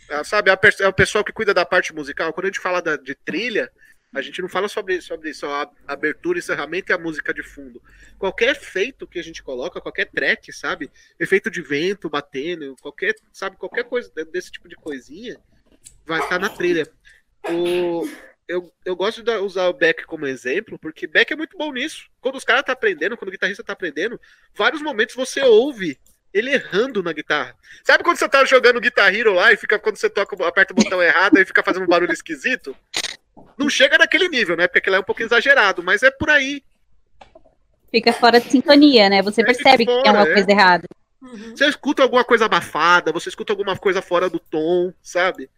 É, 0.08 0.22
sabe, 0.24 0.50
é 0.50 0.88
o 0.88 0.92
pessoal 0.92 1.24
que 1.24 1.32
cuida 1.32 1.54
da 1.54 1.64
parte 1.64 1.94
musical. 1.94 2.32
Quando 2.32 2.46
a 2.46 2.48
gente 2.48 2.60
fala 2.60 2.82
da, 2.82 2.96
de 2.96 3.14
trilha, 3.14 3.70
a 4.14 4.20
gente 4.20 4.42
não 4.42 4.48
fala 4.48 4.68
sobre, 4.68 5.00
sobre 5.00 5.32
só 5.32 5.62
a 5.62 5.70
abertura, 5.86 6.38
encerramento 6.38 6.92
e 6.92 6.94
a 6.94 6.98
música 6.98 7.32
de 7.32 7.42
fundo. 7.42 7.82
Qualquer 8.18 8.50
efeito 8.50 9.06
que 9.06 9.18
a 9.18 9.22
gente 9.22 9.42
coloca, 9.42 9.80
qualquer 9.80 10.06
track, 10.06 10.52
sabe? 10.52 10.90
Efeito 11.18 11.50
de 11.50 11.62
vento 11.62 12.10
batendo, 12.10 12.76
qualquer, 12.80 13.14
sabe, 13.32 13.56
qualquer 13.56 13.84
coisa 13.84 14.12
desse 14.30 14.52
tipo 14.52 14.68
de 14.68 14.76
coisinha 14.76 15.40
vai 16.04 16.20
estar 16.20 16.38
na 16.38 16.50
trilha. 16.50 16.86
O, 17.48 18.06
eu, 18.46 18.70
eu 18.84 18.94
gosto 18.94 19.22
de 19.22 19.34
usar 19.38 19.68
o 19.68 19.72
Beck 19.72 20.04
como 20.04 20.26
exemplo, 20.26 20.78
porque 20.78 21.06
Beck 21.06 21.32
é 21.32 21.36
muito 21.36 21.56
bom 21.56 21.72
nisso. 21.72 22.10
Quando 22.20 22.36
os 22.36 22.44
caras 22.44 22.60
estão 22.60 22.74
tá 22.74 22.78
aprendendo, 22.78 23.16
quando 23.16 23.28
o 23.28 23.32
guitarrista 23.32 23.62
está 23.62 23.72
aprendendo, 23.72 24.20
vários 24.54 24.82
momentos 24.82 25.14
você 25.14 25.40
ouve 25.40 25.98
ele 26.32 26.50
errando 26.50 27.02
na 27.02 27.12
guitarra. 27.12 27.54
Sabe 27.84 28.02
quando 28.02 28.16
você 28.16 28.28
tá 28.28 28.44
jogando 28.44 28.80
Guitar 28.80 29.14
Hero 29.14 29.34
lá 29.34 29.52
e 29.52 29.56
fica 29.56 29.78
quando 29.78 29.96
você 29.96 30.08
toca, 30.08 30.34
aperta 30.46 30.72
o 30.72 30.76
botão 30.76 31.02
errado 31.02 31.38
e 31.38 31.44
fica 31.44 31.62
fazendo 31.62 31.82
um 31.82 31.88
barulho 31.88 32.12
esquisito? 32.12 32.74
Não 33.56 33.68
chega 33.68 33.98
naquele 33.98 34.28
nível, 34.28 34.56
né? 34.56 34.66
Porque 34.66 34.78
aquilo 34.78 34.96
é 34.96 35.00
um 35.00 35.04
pouco 35.04 35.22
exagerado, 35.22 35.82
mas 35.82 36.02
é 36.02 36.10
por 36.10 36.30
aí. 36.30 36.62
Fica 37.90 38.12
fora 38.12 38.40
de 38.40 38.50
sintonia, 38.50 39.08
né? 39.08 39.22
Você 39.22 39.42
é 39.42 39.44
percebe 39.44 39.84
fora, 39.84 40.02
que 40.02 40.08
é 40.08 40.12
uma 40.12 40.28
é. 40.28 40.32
coisa 40.32 40.50
errada. 40.50 40.88
Uhum. 41.20 41.56
Você 41.56 41.66
escuta 41.66 42.02
alguma 42.02 42.24
coisa 42.24 42.46
abafada, 42.46 43.12
você 43.12 43.28
escuta 43.28 43.52
alguma 43.52 43.76
coisa 43.76 44.02
fora 44.02 44.28
do 44.28 44.38
tom, 44.38 44.92
sabe? 45.02 45.48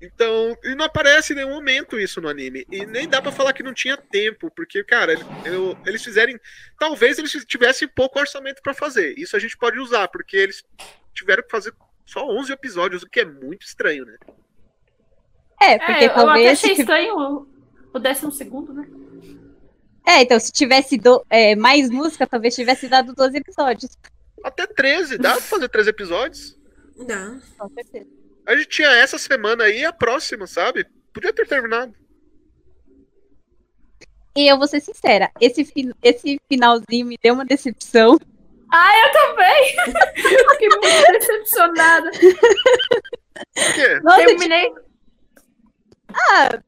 Então, 0.00 0.56
e 0.64 0.74
não 0.74 0.86
aparece 0.86 1.32
em 1.32 1.36
nenhum 1.36 1.50
momento 1.50 1.98
isso 1.98 2.20
no 2.20 2.28
anime. 2.28 2.64
E 2.70 2.86
nem 2.86 3.06
dá 3.06 3.20
para 3.20 3.32
falar 3.32 3.52
que 3.52 3.62
não 3.62 3.74
tinha 3.74 3.96
tempo, 3.96 4.50
porque, 4.50 4.82
cara, 4.82 5.14
eu, 5.44 5.76
eles 5.84 6.02
fizerem. 6.02 6.40
Talvez 6.78 7.18
eles 7.18 7.32
tivessem 7.44 7.86
pouco 7.86 8.18
orçamento 8.18 8.62
para 8.62 8.72
fazer. 8.72 9.14
Isso 9.18 9.36
a 9.36 9.38
gente 9.38 9.58
pode 9.58 9.78
usar, 9.78 10.08
porque 10.08 10.36
eles 10.36 10.64
tiveram 11.12 11.42
que 11.42 11.50
fazer 11.50 11.74
só 12.04 12.26
11 12.26 12.52
episódios, 12.52 13.02
o 13.02 13.08
que 13.08 13.20
é 13.20 13.24
muito 13.24 13.64
estranho, 13.64 14.04
né? 14.04 14.16
É, 15.60 15.78
porque 15.78 16.04
é, 16.04 16.08
talvez. 16.08 16.16
Eu 16.16 16.30
até 16.30 16.50
achei 16.50 16.72
estranho 16.72 17.18
o, 17.18 17.48
o 17.92 17.98
décimo 17.98 18.32
segundo, 18.32 18.72
né? 18.72 18.88
É, 20.06 20.22
então 20.22 20.40
se 20.40 20.50
tivesse 20.50 20.96
do, 20.96 21.24
é, 21.28 21.54
mais 21.54 21.90
música, 21.90 22.26
talvez 22.26 22.54
tivesse 22.54 22.88
dado 22.88 23.14
12 23.14 23.36
episódios. 23.36 23.96
Até 24.42 24.66
13, 24.66 25.18
dá 25.18 25.32
pra 25.32 25.40
fazer 25.42 25.68
13 25.68 25.90
episódios? 25.90 26.58
Dá. 27.06 27.38
Com 27.58 27.68
certeza. 27.70 28.06
A 28.46 28.56
gente 28.56 28.68
tinha 28.68 28.88
essa 28.88 29.18
semana 29.18 29.64
aí 29.64 29.80
e 29.80 29.84
a 29.84 29.92
próxima, 29.92 30.46
sabe? 30.46 30.86
Podia 31.12 31.32
ter 31.32 31.46
terminado. 31.46 31.94
E 34.36 34.50
eu 34.50 34.56
vou 34.56 34.66
ser 34.66 34.80
sincera, 34.80 35.30
esse, 35.40 35.66
esse 36.02 36.40
finalzinho 36.48 37.06
me 37.06 37.18
deu 37.22 37.34
uma 37.34 37.44
decepção. 37.44 38.18
Ah, 38.72 38.92
eu 38.98 39.12
também! 39.12 39.76
Fiquei 40.50 40.68
muito 40.68 41.12
decepcionada. 41.12 42.10
Por 42.10 43.74
quê? 43.74 44.00
Nossa, 44.02 44.24
Terminei. 44.26 44.72
Ah, 46.12 46.58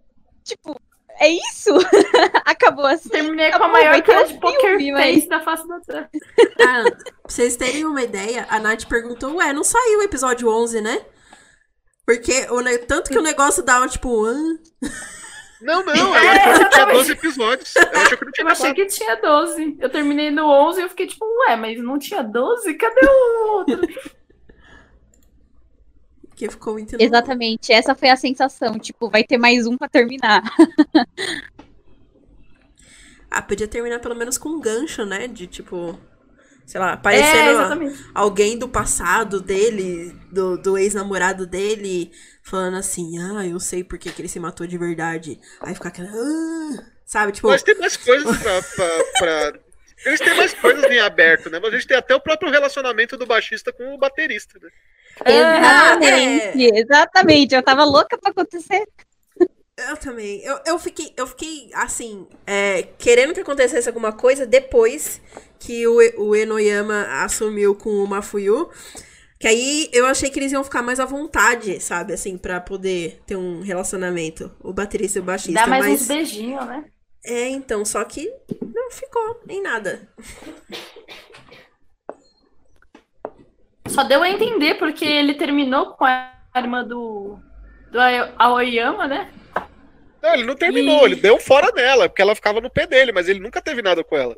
tipo, 0.44 0.76
é 1.20 1.28
isso? 1.28 1.70
Acabou 2.44 2.86
assim. 2.86 3.08
Terminei 3.08 3.50
com 3.50 3.54
a 3.54 3.56
Acabou, 3.58 3.72
maior 3.72 4.02
cara 4.02 4.24
de 4.24 4.38
poker 4.40 4.78
filme, 4.78 4.92
face 4.92 5.14
mas- 5.18 5.28
da 5.28 5.40
face 5.40 5.68
da 5.68 5.80
terra. 5.80 6.10
Ah, 6.66 6.82
pra 6.90 7.12
vocês 7.28 7.56
terem 7.56 7.84
uma 7.84 8.02
ideia, 8.02 8.46
a 8.50 8.58
Nath 8.58 8.84
perguntou, 8.86 9.34
ué, 9.36 9.52
não 9.52 9.64
saiu 9.64 10.00
o 10.00 10.02
episódio 10.02 10.48
11, 10.48 10.80
né? 10.80 11.04
Porque 12.06 12.46
o 12.50 12.60
ne- 12.60 12.78
tanto 12.78 13.10
que 13.10 13.18
o 13.18 13.22
negócio 13.22 13.62
dava, 13.62 13.86
tipo, 13.88 14.24
hã? 14.24 14.36
Não, 15.62 15.84
não, 15.84 15.94
ela 16.16 16.52
achou 16.52 16.64
que 16.64 16.70
tinha 16.70 16.86
12 16.86 17.12
episódios. 17.12 17.76
Ela 17.76 18.02
achou 18.02 18.18
que 18.18 18.24
não 18.24 18.32
tinha 18.32 18.44
Eu 18.44 18.50
achei 18.50 18.70
acabado. 18.70 18.88
que 18.88 18.94
tinha 18.94 19.16
12. 19.16 19.76
Eu 19.80 19.90
terminei 19.90 20.30
no 20.30 20.46
11 20.46 20.80
e 20.80 20.82
eu 20.84 20.88
fiquei 20.88 21.06
tipo, 21.06 21.24
ué, 21.46 21.56
mas 21.56 21.82
não 21.82 21.98
tinha 21.98 22.22
12? 22.22 22.74
Cadê 22.74 23.06
o 23.06 23.52
outro? 23.52 23.80
Que 26.34 26.50
ficou 26.50 26.72
muito... 26.72 26.96
Exatamente, 26.98 27.72
essa 27.72 27.94
foi 27.94 28.08
a 28.08 28.16
sensação. 28.16 28.76
Tipo, 28.76 29.08
vai 29.08 29.22
ter 29.22 29.38
mais 29.38 29.64
um 29.66 29.76
pra 29.76 29.88
terminar. 29.88 30.42
Ah, 33.34 33.40
podia 33.40 33.66
terminar 33.66 33.98
pelo 33.98 34.14
menos 34.14 34.36
com 34.36 34.50
um 34.50 34.60
gancho, 34.60 35.06
né? 35.06 35.26
De, 35.26 35.46
tipo, 35.46 35.98
sei 36.66 36.80
lá, 36.80 36.90
é, 36.90 36.92
aparecendo 36.94 37.50
exatamente. 37.50 38.04
alguém 38.14 38.58
do 38.58 38.68
passado 38.68 39.40
dele, 39.40 40.14
do, 40.30 40.56
do 40.58 40.78
ex-namorado 40.78 41.46
dele, 41.46 42.10
falando 42.42 42.76
assim, 42.76 43.18
ah, 43.18 43.46
eu 43.46 43.58
sei 43.60 43.84
por 43.84 43.98
que, 43.98 44.10
ele 44.18 44.28
se 44.28 44.40
matou 44.40 44.66
de 44.66 44.78
verdade. 44.78 45.38
Aí 45.60 45.74
fica 45.74 45.88
aquela... 45.88 46.08
"Ah", 46.10 46.84
sabe, 47.04 47.32
tipo... 47.32 47.48
Mas 47.48 47.62
tem 47.62 47.76
mais 47.78 47.96
coisas 47.96 48.36
pra, 48.38 48.62
pra, 48.62 48.88
pra- 49.18 49.60
Eles 50.06 50.18
têm 50.20 50.34
mais 50.36 50.52
coisas 50.54 50.84
em 50.90 50.98
aberto, 51.00 51.48
né? 51.50 51.58
Mas 51.62 51.72
a 51.72 51.76
gente 51.76 51.86
tem 51.86 51.96
até 51.96 52.14
o 52.14 52.20
próprio 52.20 52.50
relacionamento 52.50 53.16
do 53.16 53.26
baixista 53.26 53.72
com 53.72 53.94
o 53.94 53.98
baterista, 53.98 54.58
né? 54.60 54.68
Exatamente, 55.26 56.64
exatamente. 56.74 57.54
Eu 57.54 57.62
tava 57.62 57.84
louca 57.84 58.16
pra 58.18 58.30
acontecer. 58.30 58.82
Eu 59.76 59.96
também. 59.96 60.42
Eu, 60.42 60.60
eu, 60.66 60.78
fiquei, 60.78 61.12
eu 61.16 61.26
fiquei, 61.26 61.70
assim, 61.74 62.26
é, 62.46 62.82
querendo 62.98 63.32
que 63.32 63.40
acontecesse 63.40 63.88
alguma 63.88 64.12
coisa 64.12 64.46
depois 64.46 65.20
que 65.58 65.86
o, 65.86 65.96
o 66.18 66.36
Enoyama 66.36 67.06
assumiu 67.24 67.74
com 67.74 67.90
o 67.90 68.06
Mafuyu. 68.06 68.70
Que 69.40 69.48
aí 69.48 69.88
eu 69.92 70.06
achei 70.06 70.30
que 70.30 70.38
eles 70.38 70.52
iam 70.52 70.62
ficar 70.62 70.82
mais 70.82 71.00
à 71.00 71.04
vontade, 71.04 71.80
sabe? 71.80 72.12
Assim, 72.12 72.36
pra 72.36 72.60
poder 72.60 73.20
ter 73.26 73.34
um 73.34 73.60
relacionamento. 73.60 74.52
O 74.60 74.72
baterista 74.72 75.18
e 75.18 75.22
o 75.22 75.24
baixista. 75.24 75.60
Dá 75.60 75.66
mais 75.66 75.84
mas... 75.84 76.02
uns 76.02 76.08
beijinhos, 76.08 76.64
né? 76.66 76.84
É, 77.24 77.48
então, 77.48 77.84
só 77.84 78.04
que 78.04 78.32
não 78.60 78.90
ficou 78.90 79.40
em 79.48 79.62
nada. 79.62 80.08
Só 83.88 84.04
deu 84.04 84.22
a 84.22 84.28
entender 84.28 84.74
porque 84.74 85.04
ele 85.04 85.34
terminou 85.34 85.94
com 85.94 86.04
a 86.04 86.32
irmã 86.54 86.84
do, 86.84 87.38
do 87.90 87.98
Aoyama, 88.38 89.06
né? 89.08 89.32
Não, 90.22 90.34
ele 90.34 90.44
não 90.44 90.54
terminou, 90.54 91.06
Ih. 91.06 91.06
ele 91.06 91.16
deu 91.16 91.38
fora 91.38 91.72
nela, 91.72 92.08
porque 92.08 92.22
ela 92.22 92.34
ficava 92.34 92.60
no 92.60 92.70
pé 92.70 92.86
dele, 92.86 93.12
mas 93.12 93.28
ele 93.28 93.40
nunca 93.40 93.60
teve 93.60 93.82
nada 93.82 94.04
com 94.04 94.16
ela. 94.16 94.36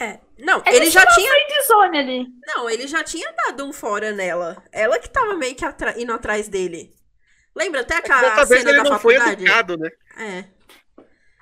É. 0.00 0.18
Não, 0.38 0.62
Ele 0.66 0.76
ele 0.76 0.90
já 0.90 1.06
tinha. 1.06 1.30
Zone 1.66 1.98
ali. 1.98 2.26
Não, 2.46 2.68
ele 2.68 2.88
já 2.88 3.04
tinha 3.04 3.30
dado 3.32 3.64
um 3.64 3.72
fora 3.72 4.10
nela. 4.10 4.62
Ela 4.72 4.98
que 4.98 5.08
tava 5.08 5.34
meio 5.36 5.54
que 5.54 5.64
atra- 5.64 5.94
indo 6.00 6.12
atrás 6.12 6.48
dele. 6.48 6.90
Lembra 7.54 7.82
até 7.82 7.96
aquela 7.96 8.20
Dessa 8.30 8.46
vez 8.46 8.60
cena 8.62 8.72
ele 8.72 8.82
da 8.82 8.90
não 8.90 8.98
foi 8.98 9.14
faculdade? 9.16 9.42
educado, 9.44 9.76
né? 9.76 9.90
É. 10.18 10.44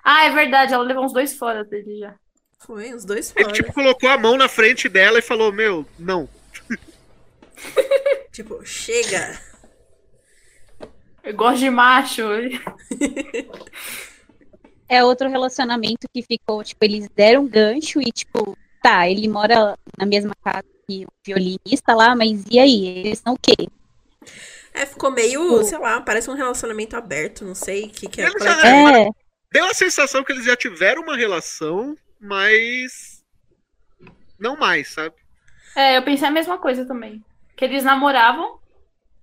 Ah, 0.05 0.25
é 0.27 0.31
verdade, 0.31 0.75
ela 0.75 0.83
levou 0.83 1.05
uns 1.05 1.13
dois 1.13 1.33
fora 1.35 1.65
dele 1.65 1.99
já. 2.01 2.15
Foi, 2.67 2.93
os 2.93 3.05
dois 3.05 3.33
Ele, 3.37 3.45
fora. 3.45 3.55
tipo, 3.55 3.73
colocou 3.73 4.09
a 4.11 4.19
mão 4.19 4.37
na 4.37 4.49
frente 4.49 4.89
dela 4.89 5.19
e 5.19 5.23
falou, 5.23 5.53
meu, 5.53 5.87
não. 5.99 6.29
Tipo, 8.33 8.65
chega. 8.65 9.41
Eu 11.23 11.35
gosto 11.35 11.59
de 11.59 11.71
macho. 11.71 12.23
É 14.89 15.05
outro 15.05 15.29
relacionamento 15.29 16.09
que 16.13 16.21
ficou, 16.21 16.65
tipo, 16.65 16.85
eles 16.85 17.09
deram 17.15 17.43
um 17.43 17.49
gancho 17.49 18.01
e, 18.01 18.11
tipo, 18.11 18.59
tá, 18.83 19.09
ele 19.09 19.29
mora 19.29 19.79
na 19.97 20.05
mesma 20.05 20.35
casa 20.43 20.65
que 20.89 21.05
o 21.05 21.09
violinista 21.25 21.95
lá, 21.95 22.17
mas 22.17 22.45
e 22.51 22.59
aí? 22.59 22.87
Eles 22.87 23.21
são 23.21 23.35
o 23.35 23.39
quê? 23.39 23.55
É, 24.75 24.87
ficou 24.87 25.11
meio, 25.11 25.63
sei 25.63 25.79
lá, 25.79 26.01
parece 26.01 26.31
um 26.31 26.35
relacionamento 26.35 26.97
aberto, 26.97 27.45
não 27.45 27.55
sei 27.55 27.85
o 27.85 27.91
que, 27.91 28.09
que 28.09 28.21
é. 28.21 28.25
É 28.25 28.29
é. 28.29 29.07
É, 29.07 29.11
Deu 29.53 29.65
a 29.65 29.75
sensação 29.75 30.23
que 30.23 30.33
eles 30.33 30.45
já 30.45 30.57
tiveram 30.57 31.03
uma 31.03 31.17
relação, 31.17 31.97
mas. 32.21 33.25
Não 34.39 34.57
mais, 34.57 34.89
sabe? 34.89 35.15
É, 35.77 35.97
eu 35.97 36.03
pensei 36.03 36.27
a 36.27 36.33
mesma 36.33 36.59
coisa 36.59 36.85
também. 36.85 37.23
Que 37.57 37.65
eles 37.65 37.85
namoravam, 37.85 38.59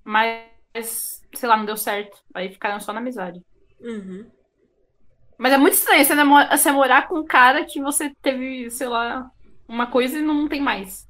mas, 0.04 1.17
sei 1.36 1.48
lá, 1.50 1.58
não 1.58 1.66
deu 1.66 1.78
certo. 1.78 2.18
Aí 2.34 2.52
ficaram 2.52 2.80
só 2.80 2.94
na 2.94 3.00
amizade. 3.00 3.42
Uhum. 3.80 4.32
Mas 5.38 5.54
é 5.54 5.58
muito 5.58 5.74
estranho 5.76 6.04
você, 6.06 6.16
namo- 6.16 6.48
você 6.50 6.72
morar 6.72 7.08
com 7.08 7.20
um 7.20 7.26
cara 7.26 7.66
que 7.66 7.82
você 7.82 8.12
teve, 8.22 8.70
sei 8.72 8.88
lá, 8.88 9.30
uma 9.68 9.88
coisa 9.92 10.18
e 10.18 10.22
não 10.22 10.48
tem 10.48 10.62
mais. 10.62 11.08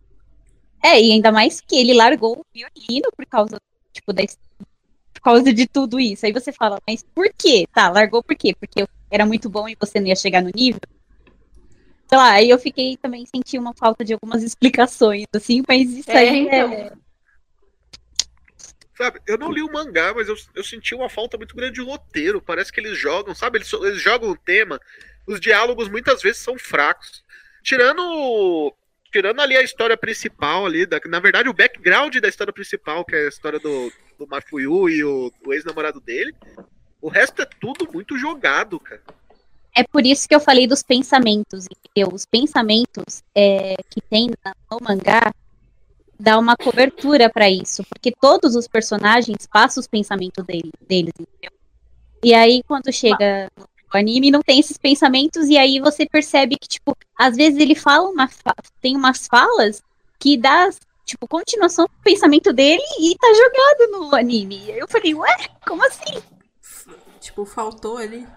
é, 0.83 1.01
e 1.01 1.11
ainda 1.11 1.31
mais 1.31 1.59
que 1.61 1.75
ele 1.75 1.93
largou 1.93 2.39
o 2.39 2.45
violino 2.53 3.09
por 3.15 3.25
causa, 3.25 3.57
tipo, 3.93 4.13
da, 4.13 4.23
por 5.13 5.21
causa 5.21 5.53
de 5.53 5.67
tudo 5.67 5.99
isso. 5.99 6.25
Aí 6.25 6.33
você 6.33 6.51
fala, 6.53 6.79
mas 6.87 7.03
por 7.15 7.29
quê? 7.37 7.67
Tá, 7.73 7.89
largou 7.89 8.23
por 8.23 8.35
quê? 8.37 8.55
Porque 8.59 8.85
era 9.11 9.25
muito 9.25 9.49
bom 9.49 9.67
e 9.69 9.77
você 9.79 9.99
não 9.99 10.07
ia 10.07 10.15
chegar 10.15 10.43
no 10.43 10.51
nível? 10.55 10.81
Sei 12.09 12.17
lá, 12.17 12.31
aí 12.33 12.49
eu 12.49 12.57
fiquei 12.59 12.97
também, 12.97 13.25
senti 13.25 13.57
uma 13.57 13.73
falta 13.73 14.03
de 14.05 14.13
algumas 14.13 14.41
explicações, 14.43 15.25
assim, 15.35 15.61
mas 15.67 15.91
isso 15.91 16.15
É, 16.15 16.17
aí 16.17 16.37
então. 16.37 16.69
é... 16.69 16.91
Sabe, 18.97 19.21
eu 19.27 19.37
não 19.37 19.51
li 19.51 19.61
o 19.61 19.71
mangá, 19.71 20.11
mas 20.11 20.27
eu, 20.27 20.35
eu 20.55 20.63
senti 20.63 20.95
uma 20.95 21.07
falta 21.07 21.37
muito 21.37 21.55
grande 21.55 21.75
de 21.75 21.81
roteiro. 21.81 22.41
Parece 22.41 22.71
que 22.71 22.79
eles 22.79 22.97
jogam, 22.97 23.35
sabe? 23.35 23.59
Eles, 23.59 23.71
eles 23.71 24.01
jogam 24.01 24.31
o 24.31 24.37
tema. 24.37 24.79
Os 25.27 25.39
diálogos 25.39 25.87
muitas 25.87 26.23
vezes 26.23 26.41
são 26.41 26.57
fracos. 26.57 27.23
Tirando. 27.61 28.73
Tirando 29.11 29.39
ali 29.39 29.55
a 29.55 29.61
história 29.61 29.95
principal 29.95 30.65
ali, 30.65 30.85
da, 30.85 30.99
na 31.05 31.19
verdade, 31.19 31.47
o 31.47 31.53
background 31.53 32.17
da 32.17 32.27
história 32.27 32.51
principal, 32.51 33.05
que 33.05 33.15
é 33.15 33.25
a 33.25 33.29
história 33.29 33.59
do, 33.59 33.91
do 34.17 34.27
Mafuyu 34.27 34.89
e 34.89 35.03
o, 35.03 35.31
o 35.45 35.53
ex-namorado 35.53 36.01
dele. 36.01 36.35
O 36.99 37.07
resto 37.07 37.41
é 37.41 37.45
tudo 37.45 37.87
muito 37.91 38.17
jogado, 38.17 38.79
cara. 38.79 39.01
É 39.75 39.83
por 39.83 40.05
isso 40.05 40.27
que 40.27 40.33
eu 40.33 40.39
falei 40.39 40.65
dos 40.65 40.81
pensamentos? 40.81 41.67
Os 42.11 42.25
pensamentos 42.25 43.23
é, 43.35 43.75
que 43.89 44.01
tem 44.01 44.27
no 44.71 44.77
mangá 44.81 45.31
dá 46.19 46.37
uma 46.37 46.55
cobertura 46.55 47.29
pra 47.29 47.49
isso, 47.49 47.83
porque 47.85 48.11
todos 48.11 48.55
os 48.55 48.67
personagens 48.67 49.47
passam 49.51 49.81
os 49.81 49.87
pensamentos 49.87 50.43
dele, 50.45 50.71
deles, 50.87 51.13
entendeu? 51.19 51.51
E 52.23 52.33
aí 52.33 52.63
quando 52.67 52.91
chega 52.91 53.51
no 53.57 53.99
anime 53.99 54.31
não 54.31 54.41
tem 54.41 54.59
esses 54.59 54.77
pensamentos 54.77 55.47
e 55.47 55.57
aí 55.57 55.79
você 55.79 56.05
percebe 56.05 56.57
que 56.57 56.67
tipo, 56.67 56.95
às 57.17 57.35
vezes 57.35 57.59
ele 57.59 57.75
fala 57.75 58.09
uma 58.09 58.27
fa- 58.27 58.55
tem 58.81 58.95
umas 58.95 59.27
falas 59.27 59.81
que 60.19 60.35
dá 60.35 60.69
tipo 61.05 61.27
continuação 61.27 61.85
do 61.85 62.03
pensamento 62.03 62.51
dele 62.51 62.81
e 62.99 63.15
tá 63.15 63.27
jogado 63.33 63.91
no 63.91 64.15
anime. 64.15 64.65
E 64.65 64.71
aí 64.73 64.79
eu 64.79 64.87
falei, 64.87 65.13
ué, 65.13 65.37
como 65.65 65.85
assim? 65.85 66.21
Tipo, 67.21 67.45
faltou 67.45 67.97
ali. 67.97 68.27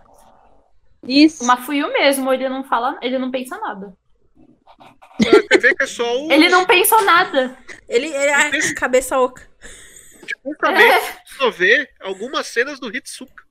Isso. 1.03 1.43
O 1.43 1.47
Mafuyu 1.47 1.90
mesmo, 1.93 2.33
ele 2.33 2.49
não 2.49 2.62
fala, 2.62 2.99
ele 3.01 3.19
não 3.19 3.31
pensa 3.31 3.59
nada. 3.59 3.97
Você 5.20 5.59
vê 5.59 5.74
que 5.74 5.83
é 5.83 5.87
só 5.87 6.22
o. 6.22 6.33
Ele 6.33 6.48
não 6.48 6.66
pensou 6.66 7.02
nada. 7.02 7.56
Ele, 7.88 8.06
ele 8.06 8.56
é 8.59 8.74
cabeça 8.74 9.18
oca. 9.18 9.48
Tipo, 10.26 10.54
também 10.56 10.90
só 11.24 11.50
vê 11.50 11.88
algumas 12.00 12.46
cenas 12.46 12.78
do 12.78 12.94
Hitsuka. 12.94 13.44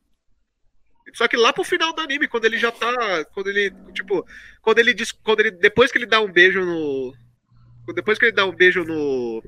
Só 1.13 1.27
que 1.27 1.35
lá 1.35 1.51
pro 1.51 1.63
final 1.63 1.93
do 1.93 2.01
anime, 2.01 2.27
quando 2.27 2.45
ele 2.45 2.57
já 2.57 2.71
tá. 2.71 3.25
Quando 3.33 3.49
ele. 3.49 3.71
Tipo, 3.93 4.25
quando 4.61 4.79
ele 4.79 4.93
diz. 4.93 5.11
Quando 5.11 5.41
ele. 5.41 5.51
Depois 5.51 5.91
que 5.91 5.97
ele 5.97 6.05
dá 6.05 6.21
um 6.21 6.31
beijo 6.31 6.63
no. 6.63 7.13
Depois 7.93 8.17
que 8.17 8.25
ele 8.25 8.31
dá 8.31 8.45
um 8.45 8.55
beijo 8.55 8.83
no. 8.83 9.43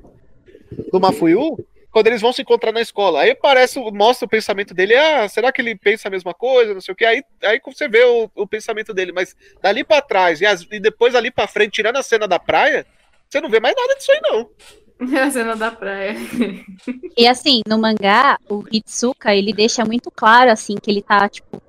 No 0.92 1.00
Mafuyu, 1.00 1.56
quando 1.92 2.08
eles 2.08 2.20
vão 2.22 2.32
se 2.32 2.42
encontrar 2.42 2.72
na 2.72 2.80
escola. 2.80 3.20
Aí 3.20 3.34
parece, 3.34 3.78
mostra 3.92 4.26
o 4.26 4.30
pensamento 4.30 4.74
dele, 4.74 4.96
ah, 4.96 5.28
será 5.28 5.52
que 5.52 5.60
ele 5.62 5.76
pensa 5.76 6.08
a 6.08 6.10
mesma 6.10 6.34
coisa? 6.34 6.74
Não 6.74 6.80
sei 6.80 6.92
o 6.92 6.96
que. 6.96 7.04
Aí, 7.04 7.22
aí 7.44 7.60
você 7.64 7.88
vê 7.88 8.04
o, 8.04 8.30
o 8.34 8.46
pensamento 8.46 8.94
dele, 8.94 9.12
mas 9.12 9.36
dali 9.62 9.84
pra 9.84 10.02
trás 10.02 10.40
e, 10.40 10.46
as- 10.46 10.66
e 10.70 10.80
depois 10.80 11.14
ali 11.14 11.30
pra 11.30 11.46
frente, 11.46 11.72
tirando 11.74 11.96
a 11.98 12.02
cena 12.02 12.26
da 12.26 12.38
praia, 12.38 12.86
você 13.28 13.40
não 13.40 13.50
vê 13.50 13.60
mais 13.60 13.76
nada 13.76 13.94
disso 13.96 14.12
aí, 14.12 14.20
não. 14.22 14.50
A 15.20 15.30
cena 15.30 15.56
da 15.56 15.70
praia. 15.70 16.14
E 17.16 17.26
assim, 17.26 17.60
no 17.66 17.78
mangá, 17.78 18.38
o 18.48 18.64
Hitsuka, 18.72 19.34
ele 19.34 19.52
deixa 19.52 19.84
muito 19.84 20.10
claro, 20.10 20.50
assim, 20.50 20.76
que 20.76 20.90
ele 20.90 21.02
tá, 21.02 21.28
tipo, 21.28 21.60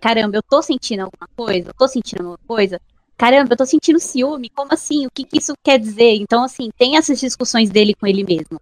caramba, 0.00 0.36
eu 0.36 0.42
tô 0.42 0.62
sentindo 0.62 1.00
alguma 1.02 1.28
coisa, 1.36 1.70
eu 1.70 1.74
tô 1.74 1.88
sentindo 1.88 2.20
alguma 2.20 2.38
coisa, 2.46 2.80
caramba, 3.16 3.54
eu 3.54 3.56
tô 3.56 3.66
sentindo 3.66 4.00
ciúme, 4.00 4.50
como 4.50 4.72
assim? 4.72 5.06
O 5.06 5.10
que 5.10 5.24
que 5.24 5.38
isso 5.38 5.54
quer 5.64 5.78
dizer? 5.78 6.16
Então, 6.16 6.44
assim, 6.44 6.70
tem 6.78 6.96
essas 6.96 7.20
discussões 7.20 7.70
dele 7.70 7.94
com 7.94 8.06
ele 8.06 8.24
mesmo. 8.24 8.60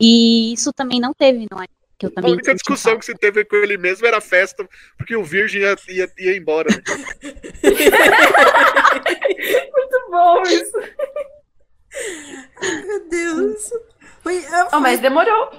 E 0.00 0.52
isso 0.54 0.72
também 0.72 0.98
não 1.00 1.12
teve 1.14 1.46
no 1.50 1.56
anime, 1.58 1.68
que 1.98 2.06
eu 2.06 2.10
A 2.16 2.20
também 2.22 2.32
única 2.32 2.46
senti 2.52 2.54
discussão 2.54 2.92
falta. 2.92 2.98
que 2.98 3.04
você 3.06 3.14
teve 3.14 3.44
com 3.44 3.56
ele 3.56 3.76
mesmo 3.76 4.06
era 4.06 4.18
a 4.18 4.22
festa, 4.22 4.66
porque 4.96 5.14
o 5.16 5.24
Virgem 5.24 5.62
ia, 5.62 5.76
ia, 5.88 6.12
ia 6.18 6.36
embora. 6.36 6.68
né? 6.70 6.82
Muito 9.72 10.10
bom 10.10 10.42
isso. 10.46 10.78
Meu 12.86 13.08
Deus. 13.08 13.70
Foi, 14.22 14.38
é, 14.44 14.68
Oh, 14.72 14.80
mas 14.80 15.00
demorou. 15.00 15.50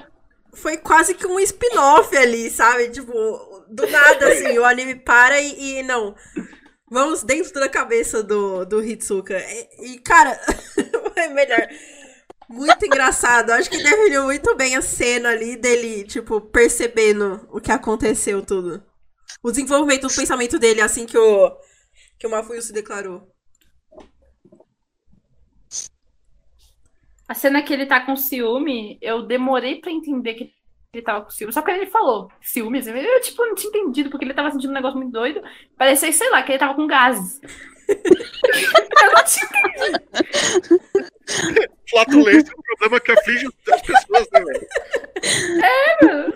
foi 0.54 0.78
quase 0.78 1.14
que 1.14 1.26
um 1.26 1.40
spin-off 1.40 2.16
ali, 2.18 2.50
sabe? 2.50 2.90
Tipo, 2.90 3.64
do 3.70 3.88
nada, 3.88 4.28
assim, 4.30 4.58
o 4.58 4.66
anime 4.66 4.96
para 4.96 5.40
e, 5.42 5.80
e 5.80 5.84
não. 5.84 6.16
Vamos 6.90 7.24
dentro 7.24 7.54
da 7.54 7.70
cabeça 7.70 8.22
do, 8.22 8.66
do 8.66 8.84
Hitsuka. 8.84 9.38
E, 9.40 9.94
e 9.94 10.00
cara, 10.00 10.40
é 11.16 11.28
melhor. 11.30 11.68
Muito 12.52 12.86
engraçado. 12.86 13.52
Acho 13.52 13.70
que 13.70 13.82
definiu 13.82 14.24
muito 14.26 14.56
bem 14.56 14.76
a 14.76 14.82
cena 14.82 15.30
ali 15.30 15.56
dele, 15.56 16.04
tipo, 16.04 16.42
percebendo 16.42 17.48
o 17.50 17.62
que 17.62 17.72
aconteceu 17.72 18.46
tudo. 18.46 18.84
O 19.42 19.52
desenvolvimento 19.52 20.08
do 20.08 20.14
pensamento 20.14 20.60
dele 20.60 20.82
assim 20.82 21.06
que 21.06 21.18
o, 21.18 21.58
que 22.20 22.28
o 22.28 22.30
Mafuyu 22.30 22.62
se 22.62 22.74
declarou. 22.74 23.28
A 27.28 27.34
cena 27.34 27.64
que 27.64 27.74
ele 27.74 27.86
tá 27.86 28.06
com 28.06 28.16
ciúme, 28.18 29.00
eu 29.02 29.26
demorei 29.26 29.80
pra 29.80 29.90
entender 29.90 30.34
que 30.34 30.54
ele 30.94 31.04
tava 31.04 31.24
com 31.24 31.32
ciúme. 31.32 31.54
Só 31.54 31.62
que 31.62 31.72
ele 31.72 31.86
falou 31.86 32.30
ciúmes, 32.42 32.86
eu 32.86 33.22
tipo 33.22 33.46
não 33.46 33.56
tinha 33.56 33.70
entendido, 33.70 34.10
porque 34.10 34.26
ele 34.26 34.34
tava 34.34 34.52
sentindo 34.52 34.72
um 34.72 34.74
negócio 34.74 34.98
muito 34.98 35.14
doido. 35.14 35.42
Parecia, 35.78 36.12
sei 36.12 36.30
lá, 36.30 36.44
que 36.44 36.52
ele 36.52 36.60
tava 36.60 36.76
com 36.76 36.86
gases. 36.86 37.40
Eu 37.92 39.12
não 39.14 39.24
tinha 39.24 39.46
entendido. 39.46 40.82
Flatulência 41.90 42.52
é 42.52 42.56
um 42.58 42.62
problema 42.62 43.00
que 43.00 43.12
aflige 43.12 43.48
as 43.72 43.82
pessoas, 43.82 44.28
né, 44.32 44.40
velho? 44.42 44.68
É, 45.64 46.06
mano. 46.06 46.34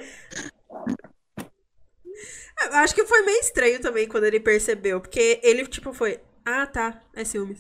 Acho 2.72 2.96
que 2.96 3.06
foi 3.06 3.22
meio 3.24 3.40
estranho 3.40 3.82
também 3.82 4.08
quando 4.08 4.24
ele 4.24 4.40
percebeu, 4.40 5.02
porque 5.02 5.40
ele, 5.44 5.66
tipo, 5.68 5.94
foi, 5.94 6.20
ah, 6.46 6.66
tá, 6.66 7.02
é 7.14 7.24
ciúmes. 7.24 7.60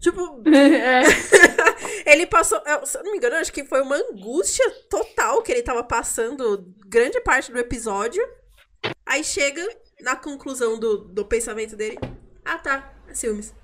Tipo, 0.00 0.42
é. 0.48 1.02
ele 2.10 2.26
passou, 2.26 2.60
se 2.84 2.98
eu 2.98 3.04
não 3.04 3.12
me 3.12 3.18
engano, 3.18 3.36
acho 3.36 3.52
que 3.52 3.64
foi 3.64 3.82
uma 3.82 3.96
angústia 3.96 4.68
total 4.88 5.42
que 5.42 5.52
ele 5.52 5.62
tava 5.62 5.84
passando 5.84 6.74
grande 6.86 7.20
parte 7.20 7.52
do 7.52 7.58
episódio. 7.58 8.26
Aí 9.06 9.22
chega 9.22 9.66
na 10.00 10.16
conclusão 10.16 10.78
do, 10.78 10.98
do 11.04 11.24
pensamento 11.24 11.76
dele, 11.76 11.98
ah, 12.44 12.58
tá, 12.58 12.94
ciúmes. 13.18 13.54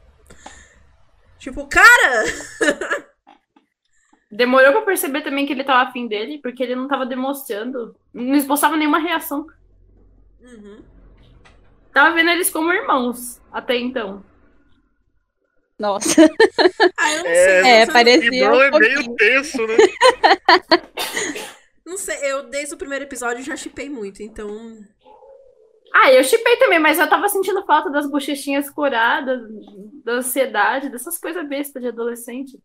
Tipo, 1.38 1.66
cara! 1.66 2.24
Demorou 4.30 4.72
pra 4.72 4.82
perceber 4.82 5.22
também 5.22 5.46
que 5.46 5.52
ele 5.52 5.64
tava 5.64 5.88
afim 5.88 6.09
dele, 6.09 6.38
porque 6.42 6.62
ele 6.62 6.74
não 6.74 6.88
tava 6.88 7.06
demonstrando, 7.06 7.96
não 8.12 8.35
esboçava 8.35 8.76
nenhuma 8.76 8.98
reação. 8.98 9.46
Uhum. 10.40 10.82
Tava 11.92 12.14
vendo 12.14 12.30
eles 12.30 12.50
como 12.50 12.72
irmãos 12.72 13.40
até 13.52 13.76
então. 13.76 14.24
Nossa. 15.78 16.11
Ah, 16.98 17.12
eu 17.12 17.22
não 17.22 17.30
é, 17.30 17.44
sei. 17.44 17.70
É, 17.70 17.87
parecia. 17.87 18.52
Um 18.52 18.61
é 18.61 18.70
meio 18.70 19.16
tenso, 19.16 19.66
né? 19.66 19.76
não 21.87 21.96
sei, 21.96 22.16
eu 22.32 22.48
desde 22.48 22.74
o 22.74 22.78
primeiro 22.78 23.04
episódio 23.04 23.44
já 23.44 23.54
chipei 23.54 23.88
muito, 23.88 24.22
então. 24.22 24.78
Ah, 25.94 26.12
eu 26.12 26.22
chipei 26.25 26.57
também, 26.57 26.79
mas 26.79 26.99
eu 26.99 27.09
tava 27.09 27.29
sentindo 27.29 27.64
falta 27.64 27.90
das 27.90 28.09
bochechinhas 28.09 28.68
curadas, 28.68 29.40
da 30.05 30.14
ansiedade, 30.14 30.90
dessas 30.90 31.18
coisas 31.18 31.49
bestas 31.49 31.83
de 31.83 31.88
adolescente. 31.88 32.59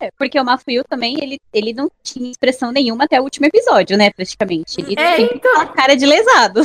É, 0.00 0.10
porque 0.16 0.38
o 0.38 0.44
Mafuyu 0.44 0.84
também, 0.84 1.16
ele, 1.20 1.40
ele 1.52 1.72
não 1.72 1.90
tinha 2.02 2.30
expressão 2.30 2.70
nenhuma 2.70 3.04
até 3.04 3.20
o 3.20 3.24
último 3.24 3.46
episódio, 3.46 3.96
né, 3.98 4.10
praticamente. 4.12 4.80
Ele 4.80 4.94
é, 4.96 5.20
então... 5.22 5.60
a 5.60 5.66
cara 5.66 5.96
de 5.96 6.06
lesado. 6.06 6.62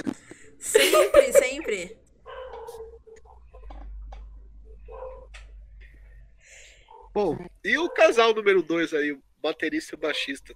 Sempre, 0.60 1.34
sempre. 1.34 1.98
Bom, 7.14 7.38
e 7.64 7.78
o 7.78 7.90
casal 7.90 8.34
número 8.34 8.64
2 8.64 8.94
aí, 8.94 9.12
o 9.12 9.22
baterista 9.42 9.94
e 9.94 9.98
o 9.98 10.00
baixista? 10.00 10.56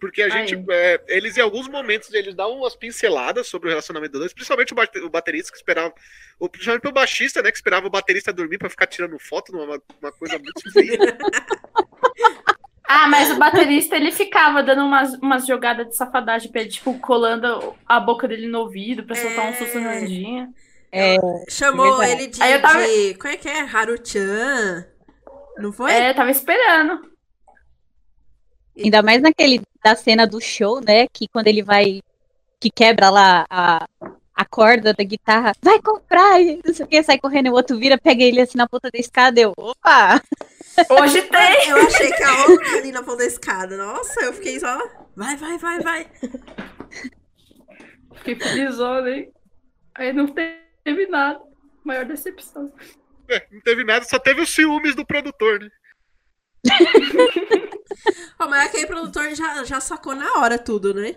Porque 0.00 0.22
a 0.22 0.28
gente, 0.28 0.54
é, 0.70 1.00
eles 1.08 1.36
em 1.36 1.40
alguns 1.40 1.68
momentos, 1.68 2.12
eles 2.14 2.34
dão 2.34 2.58
umas 2.58 2.76
pinceladas 2.76 3.48
sobre 3.48 3.68
o 3.68 3.70
relacionamento 3.70 4.12
dos 4.12 4.20
dois, 4.20 4.32
principalmente 4.32 4.72
o 5.02 5.10
baterista 5.10 5.50
que 5.50 5.58
esperava, 5.58 5.92
ou 6.38 6.48
principalmente 6.48 6.86
o 6.86 6.92
baixista, 6.92 7.42
né, 7.42 7.50
que 7.50 7.56
esperava 7.56 7.86
o 7.86 7.90
baterista 7.90 8.32
dormir 8.32 8.58
para 8.58 8.70
ficar 8.70 8.86
tirando 8.86 9.18
foto, 9.18 9.52
uma, 9.52 9.82
uma 10.00 10.12
coisa 10.12 10.38
muito 10.42 10.72
feia. 10.72 11.18
Ah, 12.88 13.06
mas 13.08 13.30
o 13.30 13.36
baterista, 13.36 13.96
ele 13.96 14.12
ficava 14.12 14.62
dando 14.62 14.82
umas, 14.82 15.12
umas 15.14 15.46
jogadas 15.46 15.88
de 15.88 15.96
safadagem 15.96 16.50
pra 16.50 16.62
ele, 16.62 16.70
tipo, 16.70 16.98
colando 17.00 17.74
a 17.84 18.00
boca 18.00 18.26
dele 18.26 18.46
no 18.46 18.60
ouvido 18.60 19.04
pra 19.04 19.14
soltar 19.14 19.46
é... 19.46 19.50
um 19.50 19.54
sussurrandinho. 19.54 20.54
É, 20.90 21.16
Chamou 21.50 22.02
é 22.02 22.12
ele 22.12 22.28
de, 22.28 22.42
Aí 22.42 22.52
eu 22.54 22.62
tava... 22.62 22.82
de. 22.82 23.14
Como 23.14 23.34
é 23.34 23.36
que 23.36 23.46
é? 23.46 23.60
Haruchan. 23.60 24.86
Não 25.58 25.70
foi? 25.70 25.92
É, 25.92 26.14
tava 26.14 26.30
esperando. 26.30 27.10
Ainda 28.74 29.02
mais 29.02 29.20
naquele 29.20 29.60
da 29.82 29.94
cena 29.94 30.26
do 30.26 30.40
show, 30.40 30.80
né? 30.80 31.06
Que 31.08 31.28
quando 31.28 31.48
ele 31.48 31.62
vai. 31.62 32.02
Que 32.60 32.70
quebra 32.70 33.08
lá 33.08 33.46
a, 33.48 33.88
a 34.34 34.44
corda 34.44 34.92
da 34.92 35.04
guitarra. 35.04 35.52
Vai 35.62 35.80
comprar! 35.80 36.40
E 36.40 36.60
não 36.64 36.74
sei 36.74 36.84
o 36.84 36.88
que, 36.88 37.02
sai 37.02 37.18
correndo. 37.18 37.46
E 37.46 37.50
o 37.50 37.54
outro 37.54 37.78
vira, 37.78 37.98
pega 37.98 38.22
ele 38.22 38.40
assim 38.40 38.58
na 38.58 38.68
ponta 38.68 38.90
da 38.90 38.98
escada. 38.98 39.40
Eu, 39.40 39.52
opa! 39.56 40.20
Hoje 40.90 41.22
tem! 41.28 41.68
Eu 41.68 41.86
achei 41.86 42.12
que 42.12 42.22
a 42.22 42.46
outra 42.46 42.78
ali 42.78 42.92
na 42.92 43.02
ponta 43.02 43.18
da 43.18 43.26
escada. 43.26 43.76
Nossa, 43.76 44.20
eu 44.20 44.32
fiquei 44.32 44.58
só. 44.58 44.78
Vai, 45.16 45.36
vai, 45.36 45.58
vai, 45.58 45.80
vai. 45.80 46.06
Fiquei 48.14 48.36
felizona, 48.36 49.10
hein? 49.10 49.32
Aí 49.94 50.12
não 50.12 50.26
teve 50.26 51.06
nada. 51.08 51.40
Maior 51.84 52.04
decepção. 52.04 52.72
É, 53.28 53.46
não 53.50 53.60
teve 53.60 53.84
nada, 53.84 54.04
só 54.04 54.18
teve 54.18 54.40
os 54.40 54.50
ciúmes 54.50 54.94
do 54.94 55.04
produtor, 55.06 55.60
né? 55.60 55.68
oh, 58.40 58.46
mas 58.48 58.66
aquele 58.66 58.86
produtor 58.86 59.34
já, 59.34 59.64
já 59.64 59.80
sacou 59.80 60.14
na 60.14 60.40
hora 60.40 60.58
tudo, 60.58 60.94
né? 60.94 61.16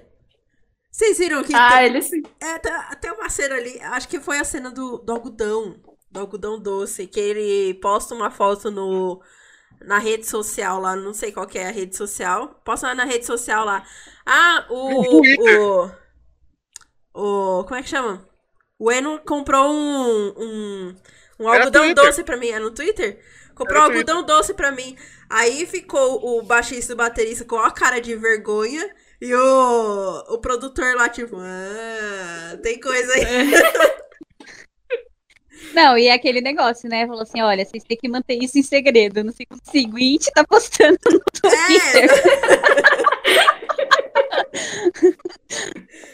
Vocês 0.92 1.18
viram 1.18 1.44
que. 1.44 1.56
Ah, 1.56 1.78
tem, 1.78 1.86
ele 1.86 2.02
sim. 2.02 2.22
É, 2.40 2.60
tem 2.96 3.12
uma 3.12 3.30
cena 3.30 3.56
ali, 3.56 3.80
acho 3.82 4.08
que 4.08 4.20
foi 4.20 4.38
a 4.40 4.44
cena 4.44 4.70
do, 4.70 4.98
do 4.98 5.12
algodão. 5.12 5.80
Do 6.12 6.20
algodão 6.20 6.60
doce, 6.60 7.08
que 7.08 7.20
ele 7.20 7.74
posta 7.76 8.14
uma 8.14 8.30
foto 8.30 8.70
no, 8.70 9.22
na 9.86 9.98
rede 9.98 10.28
social 10.28 10.80
lá, 10.80 10.94
não 10.94 11.14
sei 11.14 11.32
qual 11.32 11.48
que 11.48 11.58
é 11.58 11.68
a 11.68 11.72
rede 11.72 11.96
social. 11.96 12.62
Posta 12.66 12.94
na 12.94 13.06
rede 13.06 13.26
social 13.26 13.64
lá. 13.64 13.86
Ah, 14.26 14.66
o. 14.70 15.22
O, 15.22 15.92
o. 17.14 17.64
Como 17.64 17.76
é 17.76 17.82
que 17.82 17.90
chama? 17.90 18.28
O 18.78 18.92
Eno 18.92 19.20
comprou 19.20 19.72
um, 19.72 20.34
um, 20.38 20.96
um 21.40 21.48
algodão 21.48 21.94
doce 21.94 22.24
pra 22.24 22.36
mim. 22.36 22.50
É 22.50 22.60
no 22.60 22.72
Twitter? 22.72 23.24
Comprou 23.56 23.80
um 23.80 23.86
algodão 23.86 24.24
doce 24.24 24.54
pra 24.54 24.72
mim. 24.72 24.98
Aí 25.32 25.66
ficou 25.66 26.20
o 26.26 26.44
baixista 26.44 26.92
e 26.92 26.96
o 26.96 26.98
baterista 26.98 27.46
com 27.46 27.56
a 27.56 27.72
cara 27.72 28.02
de 28.02 28.14
vergonha. 28.18 28.94
E 29.22 29.34
o, 29.34 30.26
o 30.28 30.38
produtor 30.40 30.94
lá, 30.96 31.08
tipo, 31.08 31.38
ah, 31.40 32.58
tem 32.62 32.78
coisa 32.78 33.14
aí. 33.14 33.24
É. 33.24 34.02
Não, 35.74 35.98
e 35.98 36.08
é 36.08 36.14
aquele 36.14 36.42
negócio, 36.42 36.90
né? 36.90 37.08
Falou 37.08 37.22
assim: 37.22 37.42
olha, 37.42 37.64
vocês 37.64 37.82
têm 37.84 37.96
que 37.96 38.10
manter 38.10 38.44
isso 38.44 38.60
em 38.60 38.64
segredo. 38.64 39.24
No 39.24 39.32
seguinte, 39.64 40.30
tá 40.34 40.44
postando 40.44 41.00
no 41.06 41.22
Twitter. 41.32 42.10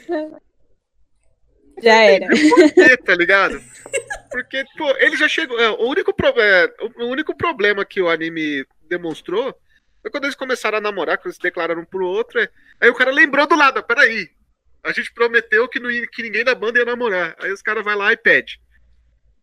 É. 0.09 0.47
Já 1.81 1.95
era. 2.03 2.27
Por 2.27 2.73
quê, 2.73 2.97
tá 2.97 3.15
ligado? 3.15 3.61
Porque, 4.31 4.63
pô, 4.77 4.89
ele 4.97 5.15
já 5.15 5.27
chegou. 5.27 5.59
É, 5.59 5.69
o, 5.69 5.87
único 5.87 6.13
pro, 6.13 6.27
é, 6.29 6.73
o 6.97 7.05
único 7.05 7.35
problema 7.35 7.85
que 7.85 8.01
o 8.01 8.09
anime 8.09 8.65
demonstrou 8.87 9.55
foi 10.07 10.11
quando 10.11 10.23
eles 10.23 10.35
começaram 10.35 10.77
a 10.77 10.81
namorar, 10.81 11.17
quando 11.17 11.27
eles 11.27 11.35
se 11.35 11.41
declararam 11.41 11.81
um 11.81 11.85
pro 11.85 12.05
outro. 12.05 12.39
É, 12.39 12.49
aí 12.79 12.89
o 12.89 12.95
cara 12.95 13.11
lembrou 13.11 13.45
do 13.45 13.55
lado, 13.55 13.83
peraí. 13.83 14.29
A 14.83 14.91
gente 14.91 15.13
prometeu 15.13 15.67
que, 15.67 15.79
não 15.79 15.91
ia, 15.91 16.07
que 16.07 16.23
ninguém 16.23 16.45
da 16.45 16.55
banda 16.55 16.79
ia 16.79 16.85
namorar. 16.85 17.35
Aí 17.39 17.51
os 17.51 17.61
caras 17.61 17.83
vai 17.83 17.95
lá 17.95 18.13
e 18.13 18.17
pede. 18.17 18.61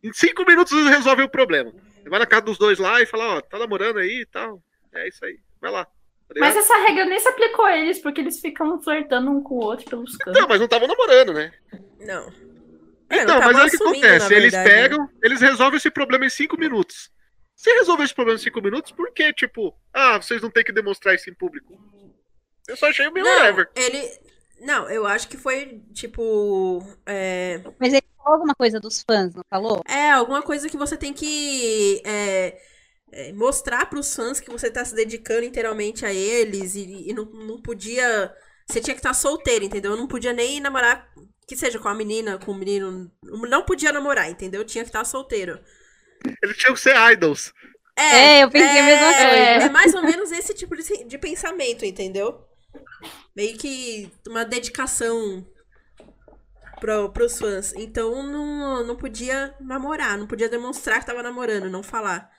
Em 0.03 0.13
cinco 0.13 0.45
minutos 0.47 0.73
eles 0.73 0.89
resolvem 0.89 1.27
o 1.27 1.31
problema. 1.31 1.73
Vai 2.07 2.19
na 2.19 2.27
casa 2.27 2.43
dos 2.43 2.59
dois 2.59 2.79
lá 2.79 3.01
e 3.03 3.07
fala, 3.07 3.37
ó, 3.37 3.41
tá 3.41 3.59
namorando 3.59 3.99
aí 3.99 4.23
e 4.23 4.27
tal. 4.27 4.63
É 4.95 5.09
isso 5.09 5.25
aí. 5.25 5.39
Vai 5.61 5.71
lá. 5.71 5.85
Tá 5.85 6.35
mas 6.39 6.57
essa 6.57 6.77
regra 6.79 7.05
nem 7.05 7.19
se 7.19 7.29
aplicou 7.29 7.65
a 7.65 7.77
eles, 7.77 7.99
porque 7.99 8.21
eles 8.21 8.41
ficam 8.41 8.81
flertando 8.83 9.31
um 9.31 9.43
com 9.43 9.57
o 9.57 9.65
outro 9.65 9.85
pelos 9.85 10.17
cantos. 10.17 10.41
Não, 10.41 10.49
mas 10.49 10.59
não 10.59 10.65
estavam 10.65 10.89
namorando, 10.89 11.35
né? 11.35 11.53
Não. 12.01 12.33
É, 13.11 13.23
então, 13.23 13.39
mas 13.39 13.59
é 13.59 13.65
o 13.65 13.71
que 13.71 13.77
acontece. 13.77 14.35
Eles 14.35 14.55
pegam, 14.55 15.09
eles 15.23 15.41
resolvem 15.41 15.77
esse 15.77 15.91
problema 15.91 16.25
em 16.25 16.31
cinco 16.31 16.59
minutos. 16.59 17.11
Se 17.65 17.73
resolver 17.73 18.05
esse 18.05 18.15
problema 18.15 18.39
em 18.39 18.43
cinco 18.43 18.61
minutos, 18.61 18.93
por 18.93 19.11
que, 19.13 19.33
tipo, 19.33 19.75
ah, 19.93 20.21
vocês 20.21 20.43
não 20.43 20.51
têm 20.51 20.63
que 20.63 20.73
demonstrar 20.73 21.15
isso 21.15 21.31
em 21.31 21.35
público? 21.35 21.79
Eu 22.69 22.77
só 22.77 22.89
achei 22.89 23.07
o 23.07 23.13
meu 23.13 23.25
whatever. 23.25 23.71
Ele. 23.75 24.11
Não, 24.61 24.89
eu 24.91 25.07
acho 25.07 25.29
que 25.29 25.37
foi, 25.37 25.83
tipo. 25.93 26.83
É... 27.07 27.63
Mas 27.79 27.95
ele 27.95 28.05
falou 28.17 28.35
alguma 28.35 28.55
coisa 28.55 28.79
dos 28.79 29.03
fãs, 29.03 29.35
não 29.35 29.43
falou? 29.49 29.83
É, 29.89 30.11
alguma 30.11 30.43
coisa 30.43 30.69
que 30.69 30.77
você 30.77 30.97
tem 30.97 31.13
que. 31.15 32.03
É 32.05 32.59
é, 33.15 33.33
mostrar 33.33 33.87
para 33.87 33.99
os 33.99 34.15
fãs 34.15 34.41
que 34.41 34.51
você 34.51 34.69
tá 34.69 34.85
se 34.85 34.95
dedicando 34.95 35.45
inteiramente 35.45 36.05
a 36.05 36.13
eles 36.13 36.75
e, 36.75 37.09
e 37.09 37.15
não, 37.15 37.25
não 37.25 37.63
podia. 37.63 38.35
Você 38.69 38.81
tinha 38.81 38.95
que 38.95 38.99
estar 38.99 39.11
tá 39.11 39.15
solteiro, 39.15 39.65
entendeu? 39.65 39.97
Não 39.97 40.09
podia 40.09 40.33
nem 40.33 40.59
namorar, 40.59 41.09
que 41.47 41.57
seja 41.57 41.79
com 41.79 41.89
a 41.89 41.95
menina, 41.95 42.39
com 42.39 42.51
o 42.51 42.55
menino. 42.55 43.11
Não 43.23 43.63
podia 43.65 43.93
namorar, 43.93 44.29
entendeu? 44.29 44.65
Tinha 44.65 44.83
que 44.83 44.89
estar 44.89 45.01
tá 45.01 45.05
solteiro. 45.05 45.61
Eles 46.43 46.57
tinham 46.57 46.75
que 46.75 46.81
ser 46.81 46.97
idols. 47.13 47.53
É, 47.97 48.03
é 48.03 48.45
eu 48.45 48.51
pensei 48.51 48.69
é, 48.69 48.81
a 48.81 48.85
mesma 48.85 49.07
coisa. 49.07 49.67
É 49.67 49.69
mais 49.71 49.95
ou 49.95 50.03
menos 50.03 50.33
esse 50.33 50.55
tipo 50.55 50.77
de, 50.77 51.05
de 51.05 51.19
pensamento, 51.19 51.85
entendeu? 51.85 52.45
meio 53.35 53.59
que 53.59 54.11
uma 54.27 54.45
dedicação 54.45 55.47
pro, 56.81 57.11
pros 57.13 57.39
fãs. 57.39 57.73
Então 57.75 58.23
não, 58.23 58.87
não 58.87 58.97
podia 58.97 59.55
namorar, 59.61 60.17
não 60.17 60.27
podia 60.27 60.49
demonstrar 60.49 61.01
que 61.01 61.07
tava 61.07 61.23
namorando, 61.23 61.71
não 61.71 61.83
falar. 61.83 62.31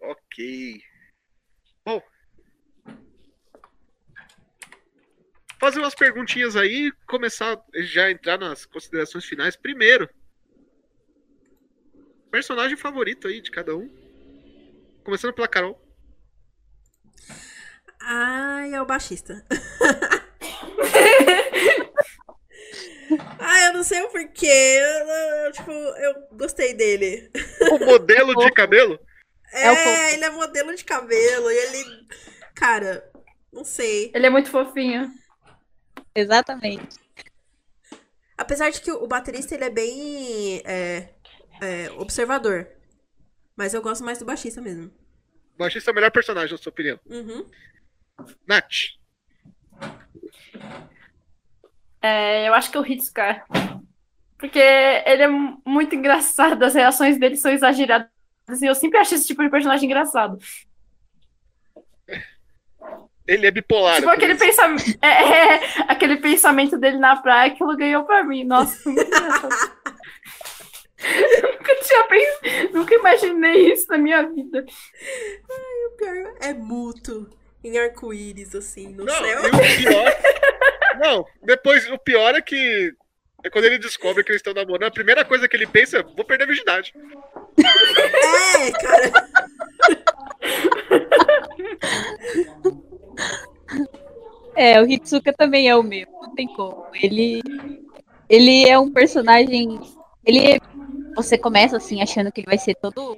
Ok. 0.00 0.82
Bom. 1.84 2.02
Fazer 5.60 5.78
umas 5.78 5.94
perguntinhas 5.94 6.56
aí, 6.56 6.90
começar 7.06 7.62
já 7.84 8.06
a 8.06 8.10
entrar 8.10 8.36
nas 8.36 8.66
considerações 8.66 9.24
finais. 9.24 9.54
Primeiro, 9.54 10.10
personagem 12.32 12.76
favorito 12.78 13.28
aí 13.28 13.42
de 13.42 13.50
cada 13.50 13.76
um. 13.76 13.88
Começando 15.04 15.34
pela 15.34 15.46
Carol. 15.46 15.78
Ai, 18.00 18.72
é 18.72 18.80
o 18.80 18.86
baixista. 18.86 19.44
ah, 23.38 23.66
eu 23.66 23.74
não 23.74 23.84
sei 23.84 24.00
o 24.00 24.08
porquê. 24.08 24.46
Eu, 24.46 25.06
eu, 25.44 25.52
tipo, 25.52 25.70
eu 25.70 26.26
gostei 26.32 26.72
dele. 26.72 27.30
O 27.70 27.78
modelo 27.84 28.34
de 28.34 28.50
cabelo? 28.56 28.98
É, 29.52 29.66
é 29.68 30.14
ele 30.14 30.24
é 30.24 30.30
modelo 30.30 30.74
de 30.74 30.84
cabelo. 30.84 31.50
E 31.50 31.54
ele. 31.54 32.08
Cara, 32.54 33.12
não 33.52 33.62
sei. 33.62 34.10
Ele 34.14 34.26
é 34.26 34.30
muito 34.30 34.50
fofinho. 34.50 35.12
Exatamente. 36.14 36.98
Apesar 38.38 38.70
de 38.70 38.80
que 38.80 38.90
o 38.90 39.06
baterista 39.06 39.54
ele 39.54 39.64
é 39.64 39.70
bem 39.70 40.62
é, 40.64 41.10
é, 41.62 41.90
observador. 41.92 42.66
Mas 43.56 43.72
eu 43.72 43.80
gosto 43.80 44.04
mais 44.04 44.18
do 44.18 44.24
baixista 44.24 44.60
mesmo. 44.60 44.90
O 45.54 45.58
baixista 45.58 45.90
é 45.90 45.92
o 45.92 45.94
melhor 45.94 46.10
personagem, 46.10 46.50
na 46.50 46.58
sua 46.58 46.70
opinião. 46.70 46.98
Uhum. 47.06 47.46
Nath. 48.46 48.98
É, 52.00 52.48
eu 52.48 52.54
acho 52.54 52.70
que 52.70 52.76
é 52.76 52.80
o 52.80 52.86
Hitskar. 52.86 53.46
Porque 54.36 54.58
ele 54.58 55.22
é 55.22 55.28
muito 55.64 55.94
engraçado, 55.94 56.60
as 56.64 56.74
reações 56.74 57.18
dele 57.18 57.36
são 57.36 57.52
exageradas. 57.52 58.08
Assim, 58.48 58.66
eu 58.66 58.74
sempre 58.74 58.98
achei 58.98 59.16
esse 59.16 59.26
tipo 59.26 59.42
de 59.42 59.50
personagem 59.50 59.86
engraçado. 59.86 60.38
Ele 63.24 63.46
é 63.46 63.50
bipolar. 63.52 63.96
Tipo, 63.96 64.10
aquele 64.10 64.34
pensamento, 64.34 64.82
é, 65.00 65.54
é, 65.54 65.60
aquele 65.86 66.16
pensamento 66.16 66.76
dele 66.76 66.98
na 66.98 67.14
praia, 67.14 67.52
aquilo 67.52 67.76
ganhou 67.76 68.04
pra 68.04 68.24
mim. 68.24 68.42
Nossa, 68.42 68.76
muito 68.90 69.06
engraçado. 69.06 69.81
Nunca 71.42 71.74
tinha 71.82 72.04
pensado, 72.04 72.72
nunca 72.72 72.94
imaginei 72.94 73.72
isso 73.72 73.86
na 73.88 73.98
minha 73.98 74.22
vida. 74.28 74.64
Ai, 75.50 75.86
o 75.86 75.96
pior 75.96 76.34
é 76.40 76.52
mútuo 76.54 77.28
em 77.64 77.78
arco-íris, 77.78 78.54
assim, 78.54 78.88
no 78.88 79.04
não, 79.04 79.14
céu. 79.14 79.42
E 79.44 79.48
o 79.48 79.82
pior. 79.82 80.16
não, 81.00 81.26
depois 81.42 81.90
o 81.90 81.98
pior 81.98 82.34
é 82.34 82.40
que. 82.40 82.92
É 83.44 83.50
quando 83.50 83.64
ele 83.64 83.78
descobre 83.78 84.22
que 84.22 84.30
eles 84.30 84.38
estão 84.38 84.54
namorando, 84.54 84.88
a 84.88 84.92
primeira 84.92 85.24
coisa 85.24 85.48
que 85.48 85.56
ele 85.56 85.66
pensa 85.66 85.98
é: 85.98 86.02
vou 86.02 86.24
perder 86.24 86.44
a 86.44 86.46
virgindade. 86.46 86.94
É, 88.58 88.70
cara. 88.72 89.12
É, 94.54 94.80
o 94.80 94.86
Hitsuka 94.86 95.32
também 95.32 95.68
é 95.68 95.74
o 95.74 95.82
mesmo, 95.82 96.12
não 96.20 96.34
tem 96.34 96.46
como. 96.46 96.86
Ele, 96.94 97.42
ele 98.28 98.68
é 98.68 98.78
um 98.78 98.92
personagem. 98.92 99.80
Ele, 100.24 100.60
você 101.14 101.36
começa 101.36 101.76
assim 101.76 102.02
achando 102.02 102.30
que 102.32 102.40
ele 102.40 102.46
vai 102.46 102.58
ser 102.58 102.74
todo 102.74 103.16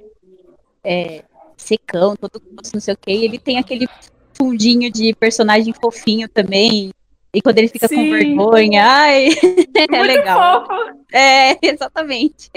é, 0.83 1.23
secão, 1.57 2.15
todo 2.15 2.41
não 2.73 2.81
sei 2.81 2.93
o 2.93 2.97
que. 2.97 3.11
E 3.11 3.25
ele 3.25 3.39
tem 3.39 3.57
aquele 3.57 3.87
fundinho 4.33 4.91
de 4.91 5.13
personagem 5.15 5.73
fofinho 5.73 6.27
também. 6.29 6.91
E 7.33 7.41
quando 7.41 7.57
ele 7.57 7.67
fica 7.67 7.87
Sim. 7.87 7.95
com 7.95 8.11
vergonha, 8.11 8.85
ai, 8.85 9.29
é 9.91 10.03
legal. 10.03 10.65
Fofo. 10.65 10.73
É, 11.13 11.57
exatamente. 11.61 12.49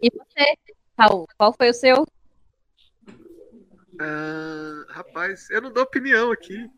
E 0.00 0.10
você, 0.10 0.56
Raul, 0.98 1.26
qual 1.36 1.52
foi 1.52 1.70
o 1.70 1.74
seu? 1.74 2.06
Uh, 4.00 4.77
rapaz, 4.98 5.48
eu 5.50 5.60
não 5.62 5.72
dou 5.72 5.84
opinião 5.84 6.32
aqui. 6.32 6.68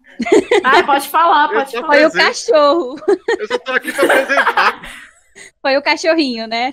Ah, 0.62 0.82
pode 0.84 1.08
falar, 1.08 1.48
pode 1.48 1.72
falar. 1.72 1.86
Foi 1.86 2.04
o 2.04 2.12
cachorro. 2.12 2.96
Eu 3.38 3.46
só 3.46 3.58
tô 3.58 3.72
aqui 3.72 3.92
pra 3.92 4.04
apresentar. 4.04 4.82
Foi 5.62 5.76
o 5.76 5.82
cachorrinho, 5.82 6.46
né? 6.46 6.72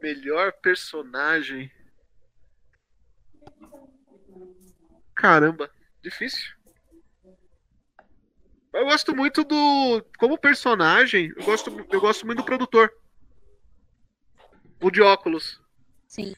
Melhor 0.00 0.52
personagem. 0.52 1.70
Caramba, 5.14 5.70
difícil. 6.02 6.54
Eu 8.72 8.84
gosto 8.84 9.14
muito 9.14 9.44
do. 9.44 10.04
Como 10.18 10.38
personagem, 10.38 11.32
eu 11.36 11.44
gosto, 11.44 11.86
eu 11.90 12.00
gosto 12.00 12.26
muito 12.26 12.38
do 12.38 12.44
produtor. 12.44 12.92
O 14.80 14.90
de 14.90 15.00
óculos. 15.00 15.60
Sim. 16.06 16.34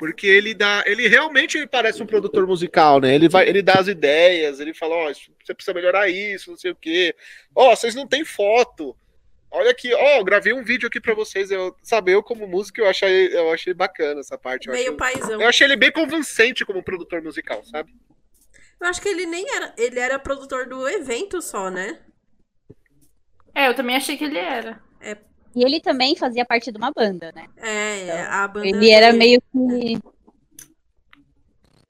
Porque 0.00 0.26
ele 0.26 0.54
dá. 0.54 0.82
Ele 0.86 1.06
realmente 1.08 1.66
parece 1.66 2.02
um 2.02 2.06
produtor 2.06 2.46
musical, 2.46 2.98
né? 3.00 3.14
Ele, 3.14 3.28
vai, 3.28 3.46
ele 3.46 3.60
dá 3.60 3.74
as 3.74 3.86
ideias, 3.86 4.58
ele 4.58 4.72
fala, 4.72 4.94
ó, 4.94 5.10
oh, 5.10 5.14
você 5.14 5.52
precisa 5.52 5.74
melhorar 5.74 6.08
isso, 6.08 6.48
não 6.48 6.56
sei 6.56 6.70
o 6.70 6.74
quê. 6.74 7.14
Ó, 7.54 7.70
oh, 7.70 7.76
vocês 7.76 7.94
não 7.94 8.06
têm 8.06 8.24
foto. 8.24 8.96
Olha 9.50 9.70
aqui, 9.70 9.92
ó, 9.92 10.18
oh, 10.18 10.24
gravei 10.24 10.54
um 10.54 10.64
vídeo 10.64 10.86
aqui 10.86 10.98
para 10.98 11.12
vocês. 11.12 11.50
Eu, 11.50 11.76
sabe, 11.82 12.12
eu 12.12 12.22
como 12.22 12.46
músico, 12.46 12.80
eu 12.80 12.88
achei, 12.88 13.36
eu 13.36 13.52
achei 13.52 13.74
bacana 13.74 14.20
essa 14.20 14.38
parte. 14.38 14.68
Eu 14.68 14.72
Meio 14.72 14.86
achei, 14.86 14.96
paizão. 14.96 15.38
Eu 15.38 15.46
achei 15.46 15.66
ele 15.66 15.76
bem 15.76 15.92
convincente 15.92 16.64
como 16.64 16.82
produtor 16.82 17.20
musical, 17.20 17.62
sabe? 17.64 17.92
Eu 18.80 18.86
acho 18.88 19.02
que 19.02 19.08
ele 19.10 19.26
nem 19.26 19.54
era. 19.54 19.74
Ele 19.76 20.00
era 20.00 20.18
produtor 20.18 20.66
do 20.66 20.88
evento 20.88 21.42
só, 21.42 21.70
né? 21.70 22.00
É, 23.54 23.68
eu 23.68 23.74
também 23.74 23.96
achei 23.96 24.16
que 24.16 24.24
ele 24.24 24.38
era. 24.38 24.82
É. 24.98 25.18
E 25.54 25.64
ele 25.64 25.80
também 25.80 26.16
fazia 26.16 26.44
parte 26.44 26.70
de 26.70 26.78
uma 26.78 26.92
banda, 26.92 27.32
né? 27.32 27.46
É, 27.56 28.04
então, 28.04 28.32
a 28.32 28.48
banda. 28.48 28.68
Ele 28.68 28.90
era 28.90 29.12
meio 29.12 29.40
que. 29.40 29.98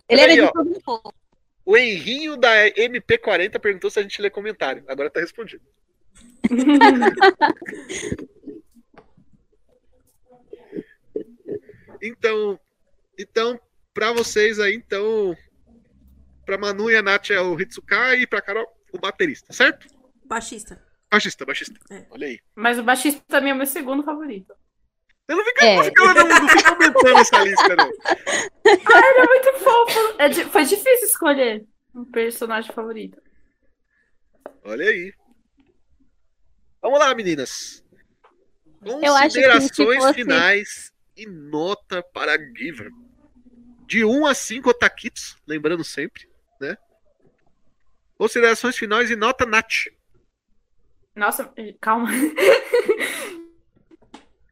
Ele 0.08 0.20
Aí, 0.20 0.20
era 0.20 0.34
de 0.34 0.52
todo 0.52 0.70
um 0.70 0.80
pouco. 0.80 1.14
O 1.64 1.76
Henrinho 1.76 2.36
da 2.36 2.68
MP40 2.70 3.58
perguntou 3.60 3.90
se 3.90 3.98
a 3.98 4.02
gente 4.02 4.20
lê 4.20 4.30
comentário. 4.30 4.82
Agora 4.88 5.10
tá 5.10 5.20
respondido. 5.20 5.62
Então, 12.02 12.58
então 13.18 13.60
para 13.92 14.12
vocês 14.12 14.58
aí, 14.58 14.74
então, 14.74 15.36
para 16.46 16.56
Manu 16.56 16.90
e 16.90 16.96
a 16.96 17.02
Nath 17.02 17.30
é 17.30 17.40
o 17.40 17.60
Hitsuka 17.60 18.16
e 18.16 18.26
para 18.26 18.40
Carol 18.40 18.66
o 18.92 18.98
baterista, 18.98 19.52
certo? 19.52 19.86
Baixista. 20.24 20.82
Baixista, 21.10 21.44
baixista. 21.44 21.78
É. 21.90 22.06
Olha 22.10 22.26
aí. 22.28 22.38
Mas 22.54 22.78
o 22.78 22.82
baixista 22.82 23.22
também 23.26 23.50
é 23.50 23.54
o 23.54 23.56
meu 23.56 23.66
segundo 23.66 24.02
favorito. 24.02 24.54
Eu 25.28 25.36
não 25.36 25.44
fico, 25.44 25.64
É. 25.64 25.76
não 25.76 25.84
fico, 25.84 26.04
não, 26.04 26.28
não 26.28 26.48
fico 26.48 26.68
aumentando 26.70 27.18
essa 27.18 27.38
lista, 27.42 27.76
não. 27.76 27.86
Ele 27.86 29.18
é 29.18 29.26
muito 29.26 29.52
fofo. 29.58 30.14
É 30.18 30.32
foi 30.50 30.64
difícil 30.64 31.06
escolher 31.08 31.64
um 31.94 32.04
personagem 32.04 32.72
favorito. 32.72 33.20
Olha 34.64 34.88
aí. 34.88 35.12
Vamos 36.82 36.98
lá, 36.98 37.14
meninas. 37.14 37.84
Considerações 38.82 39.98
fosse- 40.02 40.14
finais 40.14 40.92
e 41.16 41.26
nota 41.26 42.02
para 42.02 42.38
Giver. 42.56 42.90
De 43.86 44.04
1 44.04 44.26
a 44.26 44.34
5 44.34 44.70
otakitos, 44.70 45.36
lembrando 45.46 45.82
sempre, 45.84 46.28
né? 46.60 46.76
Considerações 48.16 48.76
finais 48.76 49.10
e 49.10 49.16
nota 49.16 49.44
Nath. 49.44 49.86
Nossa, 51.14 51.52
calma. 51.80 52.08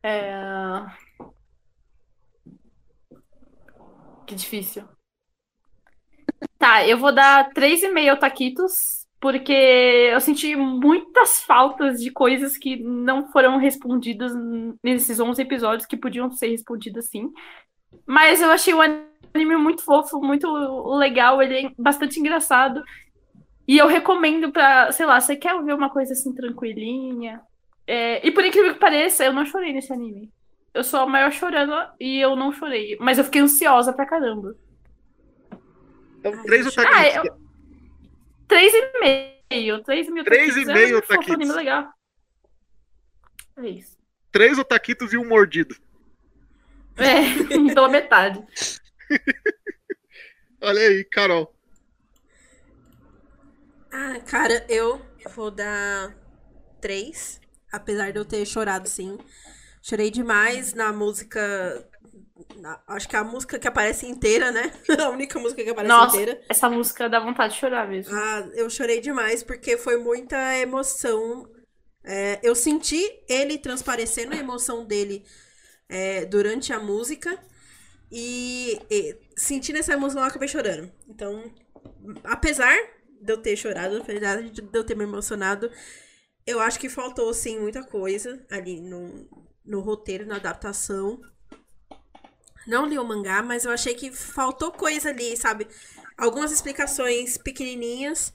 É... 0.00 0.86
Que 4.26 4.34
difícil. 4.34 4.84
Tá, 6.58 6.86
eu 6.86 6.98
vou 6.98 7.12
dar 7.12 7.50
3,5 7.52 8.18
taquitos, 8.18 9.06
porque 9.20 9.52
eu 9.52 10.20
senti 10.20 10.54
muitas 10.54 11.42
faltas 11.42 12.00
de 12.00 12.10
coisas 12.10 12.56
que 12.56 12.76
não 12.76 13.30
foram 13.32 13.58
respondidas 13.58 14.32
nesses 14.82 15.18
11 15.18 15.42
episódios 15.42 15.86
que 15.86 15.96
podiam 15.96 16.30
ser 16.30 16.48
respondidas 16.48 17.06
sim. 17.06 17.32
Mas 18.06 18.40
eu 18.40 18.50
achei 18.50 18.74
o 18.74 18.82
anime 18.82 19.56
muito 19.56 19.82
fofo, 19.82 20.20
muito 20.20 20.46
legal, 20.96 21.42
ele 21.42 21.66
é 21.66 21.70
bastante 21.78 22.20
engraçado. 22.20 22.82
E 23.68 23.76
eu 23.76 23.86
recomendo 23.86 24.50
pra, 24.50 24.90
sei 24.92 25.04
lá, 25.04 25.20
você 25.20 25.36
quer 25.36 25.62
ver 25.62 25.74
uma 25.74 25.90
coisa 25.90 26.14
assim 26.14 26.34
tranquilinha? 26.34 27.40
É, 27.86 28.26
e 28.26 28.30
por 28.32 28.42
incrível 28.44 28.72
que 28.72 28.80
pareça, 28.80 29.24
eu 29.24 29.32
não 29.32 29.44
chorei 29.44 29.72
nesse 29.74 29.92
anime. 29.92 30.32
Eu 30.72 30.82
sou 30.82 31.00
a 31.00 31.06
maior 31.06 31.30
chorando 31.30 31.74
e 32.00 32.18
eu 32.18 32.34
não 32.34 32.50
chorei. 32.52 32.96
Mas 32.98 33.18
eu 33.18 33.24
fiquei 33.24 33.42
ansiosa 33.42 33.92
pra 33.92 34.06
caramba. 34.06 34.56
Então, 36.18 36.32
Ai, 36.32 36.42
3 36.44 36.64
gente. 36.64 36.80
otakitos. 36.80 36.96
Ah, 36.98 37.26
eu... 37.26 37.38
Três 38.48 38.72
e 38.74 39.00
meio. 39.00 39.82
Três 39.84 40.08
e 40.08 40.10
meio. 40.10 40.24
Três 40.24 40.56
e 40.56 40.64
meio 40.64 40.94
É 40.96 40.98
um 40.98 41.02
taquitos. 41.02 41.34
anime 41.34 41.52
legal. 41.52 41.92
É 43.58 43.68
isso. 43.68 43.98
três 44.32 44.58
otaquitos 44.58 45.12
e 45.12 45.18
um 45.18 45.26
mordido. 45.28 45.74
É, 46.96 47.20
pela 47.74 47.88
metade. 47.88 48.42
Olha 50.60 50.80
aí, 50.80 51.04
Carol. 51.04 51.54
Ah, 53.90 54.20
cara, 54.26 54.64
eu 54.68 55.00
vou 55.34 55.50
dar 55.50 56.14
três. 56.80 57.40
Apesar 57.72 58.12
de 58.12 58.18
eu 58.18 58.24
ter 58.24 58.44
chorado, 58.46 58.88
sim. 58.88 59.18
Chorei 59.82 60.10
demais 60.10 60.74
na 60.74 60.92
música. 60.92 61.88
na- 62.56 62.80
acho 62.88 63.08
que 63.08 63.16
é 63.16 63.18
a 63.18 63.24
música 63.24 63.58
que 63.58 63.68
aparece 63.68 64.06
inteira, 64.06 64.52
né? 64.52 64.72
A 65.00 65.10
única 65.10 65.38
música 65.38 65.62
que 65.64 65.70
aparece 65.70 65.90
Nossa, 65.90 66.16
inteira. 66.16 66.40
essa 66.48 66.68
música 66.70 67.08
dá 67.08 67.20
vontade 67.20 67.54
de 67.54 67.60
chorar 67.60 67.88
mesmo. 67.88 68.14
Ah, 68.14 68.48
eu 68.54 68.70
chorei 68.70 69.00
demais 69.00 69.42
porque 69.42 69.76
foi 69.76 69.96
muita 69.98 70.56
emoção. 70.58 71.48
É, 72.04 72.40
eu 72.42 72.54
senti 72.54 73.00
ele 73.28 73.58
transparecendo 73.58 74.34
a 74.34 74.38
emoção 74.38 74.84
dele 74.86 75.24
é, 75.88 76.24
durante 76.26 76.72
a 76.72 76.80
música. 76.80 77.38
E, 78.12 78.80
e 78.90 79.16
sentindo 79.36 79.78
essa 79.78 79.92
emoção, 79.94 80.22
eu 80.22 80.28
acabei 80.28 80.48
chorando. 80.48 80.92
Então, 81.08 81.52
apesar 82.24 82.76
de 83.20 83.32
eu 83.32 83.38
ter 83.38 83.56
chorado, 83.56 83.98
apesar 83.98 84.42
de 84.42 84.62
eu 84.72 84.84
ter 84.84 84.96
me 84.96 85.04
emocionado, 85.04 85.70
eu 86.46 86.60
acho 86.60 86.80
que 86.80 86.88
faltou, 86.88 87.32
sim, 87.34 87.58
muita 87.58 87.82
coisa 87.82 88.44
ali 88.50 88.80
no, 88.80 89.28
no 89.64 89.80
roteiro, 89.80 90.26
na 90.26 90.36
adaptação. 90.36 91.20
Não 92.66 92.86
li 92.86 92.98
o 92.98 93.04
mangá, 93.04 93.42
mas 93.42 93.64
eu 93.64 93.70
achei 93.70 93.94
que 93.94 94.10
faltou 94.10 94.72
coisa 94.72 95.10
ali, 95.10 95.36
sabe? 95.36 95.66
Algumas 96.16 96.50
explicações 96.50 97.36
pequenininhas, 97.36 98.32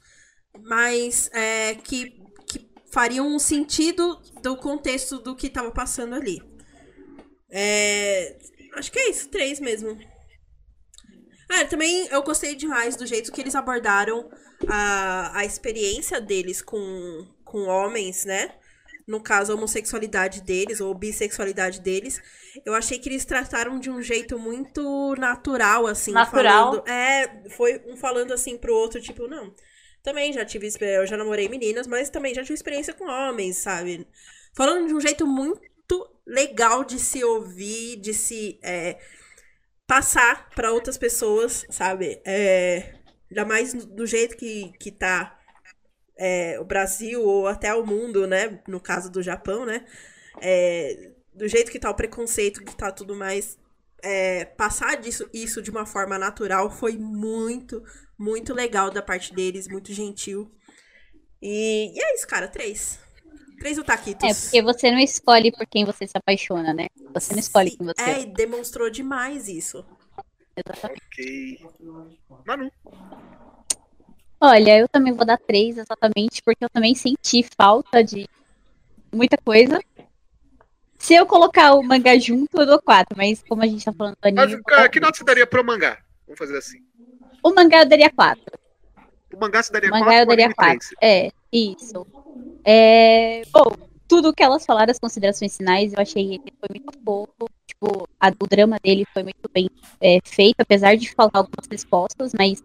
mas 0.62 1.30
é, 1.34 1.76
que, 1.76 2.22
que 2.48 2.70
fariam 2.92 3.28
um 3.28 3.40
sentido 3.40 4.22
do 4.42 4.56
contexto 4.58 5.18
do 5.20 5.36
que 5.36 5.48
estava 5.48 5.72
passando 5.72 6.16
ali. 6.16 6.42
É, 7.50 8.38
acho 8.76 8.92
que 8.92 9.00
é 9.00 9.10
isso, 9.10 9.30
três 9.30 9.60
mesmo. 9.60 9.98
Ah, 11.50 11.66
também 11.66 12.08
eu 12.10 12.24
gostei 12.24 12.56
demais 12.56 12.96
do 12.96 13.06
jeito 13.06 13.32
que 13.32 13.42
eles 13.42 13.56
abordaram 13.56 14.30
a, 14.68 15.40
a 15.40 15.46
experiência 15.46 16.20
deles 16.22 16.62
com, 16.62 17.28
com 17.44 17.68
homens, 17.68 18.26
né? 18.26 18.56
No 19.06 19.22
caso, 19.22 19.52
a 19.52 19.56
homossexualidade 19.56 20.42
deles, 20.42 20.80
ou 20.80 20.94
bissexualidade 20.96 21.82
deles. 21.82 22.22
Eu 22.66 22.74
achei 22.74 22.98
que 22.98 23.10
eles 23.10 23.26
trataram 23.26 23.78
de 23.78 23.90
um 23.90 24.02
jeito 24.02 24.40
muito 24.40 25.14
natural, 25.18 25.86
assim. 25.88 26.14
Natural. 26.14 26.72
Falando, 26.72 26.88
é, 26.88 27.50
foi 27.50 27.82
um 27.86 27.98
falando 27.98 28.34
assim 28.34 28.58
pro 28.58 28.74
outro, 28.74 29.02
tipo, 29.02 29.28
não. 29.28 29.54
Também 30.02 30.32
já 30.34 30.46
tive, 30.46 30.68
expe- 30.68 30.86
eu 30.86 31.06
já 31.06 31.18
namorei 31.18 31.50
meninas, 31.50 31.86
mas 31.88 32.10
também 32.10 32.34
já 32.34 32.42
tive 32.44 32.54
experiência 32.56 32.94
com 32.94 33.06
homens, 33.06 33.58
sabe? 33.58 34.08
Falando 34.56 34.88
de 34.88 34.94
um 34.94 35.02
jeito 35.02 35.26
muito 35.28 35.62
legal 36.26 36.84
de 36.84 37.00
se 37.00 37.24
ouvir, 37.24 37.98
de 37.98 38.14
se 38.14 38.60
é, 38.64 38.98
passar 39.88 40.50
para 40.56 40.72
outras 40.72 40.98
pessoas, 40.98 41.66
sabe? 41.70 42.22
É, 42.26 42.96
ainda 43.30 43.46
mais 43.46 43.74
do 43.74 44.06
jeito 44.06 44.38
que, 44.38 44.74
que 44.80 44.92
tá 44.92 45.38
é, 46.18 46.60
o 46.60 46.66
Brasil 46.66 47.24
ou 47.24 47.48
até 47.48 47.74
o 47.74 47.86
mundo, 47.86 48.28
né? 48.28 48.62
No 48.68 48.80
caso 48.80 49.12
do 49.12 49.22
Japão, 49.24 49.66
né? 49.66 49.86
É, 50.42 51.12
do 51.34 51.48
jeito 51.48 51.72
que 51.72 51.80
tá 51.80 51.90
o 51.90 51.96
preconceito, 51.96 52.64
que 52.64 52.76
tá 52.76 52.92
tudo 52.92 53.16
mais. 53.16 53.58
é, 54.04 54.46
passar 54.46 54.98
disso, 54.98 55.30
isso 55.34 55.62
de 55.62 55.72
uma 55.72 55.86
forma 55.86 56.20
natural 56.20 56.72
foi 56.72 56.98
muito, 56.98 57.84
muito 58.20 58.54
legal 58.54 58.92
da 58.92 59.02
parte 59.02 59.34
deles, 59.36 59.68
muito 59.68 59.94
gentil. 59.94 60.52
E, 61.42 61.94
e 61.96 62.02
é 62.04 62.16
isso, 62.16 62.28
cara, 62.28 62.48
três. 62.48 63.00
Três 63.60 63.78
otaquitos. 63.78 64.30
É, 64.30 64.34
porque 64.34 64.62
você 64.62 64.92
não 64.92 65.00
escolhe 65.00 65.52
por 65.52 65.66
quem 65.68 65.86
você 65.86 66.06
se 66.08 66.18
apaixona, 66.18 66.74
né? 66.74 66.88
Você 67.14 67.34
não 67.34 67.40
escolhe 67.40 67.72
quem 67.72 67.86
você 67.86 68.02
É, 68.02 68.22
e 68.22 68.26
demonstrou 68.26 68.90
demais 68.90 69.48
isso. 69.48 69.86
Exatamente. 70.56 71.02
Ok. 71.06 71.60
Manu. 72.46 72.72
Olha, 74.40 74.78
eu 74.78 74.90
também 74.90 75.14
vou 75.14 75.26
dar 75.26 75.38
três, 75.38 75.78
exatamente, 75.78 76.42
porque 76.44 76.66
eu 76.66 76.70
também 76.70 76.94
senti 76.94 77.48
falta 77.58 78.04
de 78.04 78.28
muita 79.12 79.38
coisa. 79.38 79.80
Se 80.98 81.14
eu 81.14 81.26
colocar 81.26 81.74
o 81.74 81.84
mangá 81.84 82.18
junto, 82.18 82.60
eu 82.60 82.66
dou 82.66 82.82
quatro, 82.82 83.16
mas 83.18 83.42
como 83.48 83.62
a 83.62 83.68
gente 83.68 83.86
tá 83.86 83.94
falando 83.94 84.16
do 84.22 84.26
anime, 84.28 84.62
Mas 84.66 84.88
que 84.90 85.00
nota 85.00 85.18
você 85.18 85.24
daria 85.24 85.48
pro 85.48 85.64
mangá? 85.64 85.98
Vamos 86.28 86.38
fazer 86.38 86.58
assim. 86.58 86.78
o 87.42 87.54
mangá 87.54 87.80
eu 87.80 87.86
daria 87.90 88.10
quatro. 88.10 88.60
O 89.34 89.40
mangá 89.40 89.64
você 89.64 89.72
daria 89.72 89.90
O 89.90 89.92
mangá 89.92 90.06
4, 90.06 90.22
eu 90.22 90.26
daria 90.28 90.54
quatro. 90.54 90.88
É, 91.02 91.32
isso. 91.54 92.06
É, 92.66 93.44
bom, 93.54 93.66
tudo 94.08 94.34
que 94.34 94.44
elas 94.44 94.66
falaram, 94.66 94.92
as 94.92 95.00
considerações 95.00 95.56
finais, 95.58 95.94
eu 95.94 96.02
achei 96.02 96.40
que 96.40 96.54
foi 96.60 96.70
muito 96.72 97.00
fofo. 97.06 97.50
Tipo, 97.68 98.08
a- 98.20 98.30
o 98.42 98.48
drama 98.48 98.78
dele 98.84 99.06
foi 99.14 99.24
muito 99.24 99.50
bem 99.54 99.70
é, 100.02 100.20
feito, 100.26 100.60
apesar 100.62 100.96
de 100.98 101.10
faltar 101.14 101.42
algumas 101.42 101.68
respostas, 101.72 102.32
mas 102.38 102.62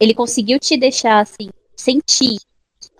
ele 0.00 0.14
conseguiu 0.14 0.58
te 0.60 0.76
deixar, 0.76 1.20
assim, 1.20 1.48
sentir, 1.76 2.38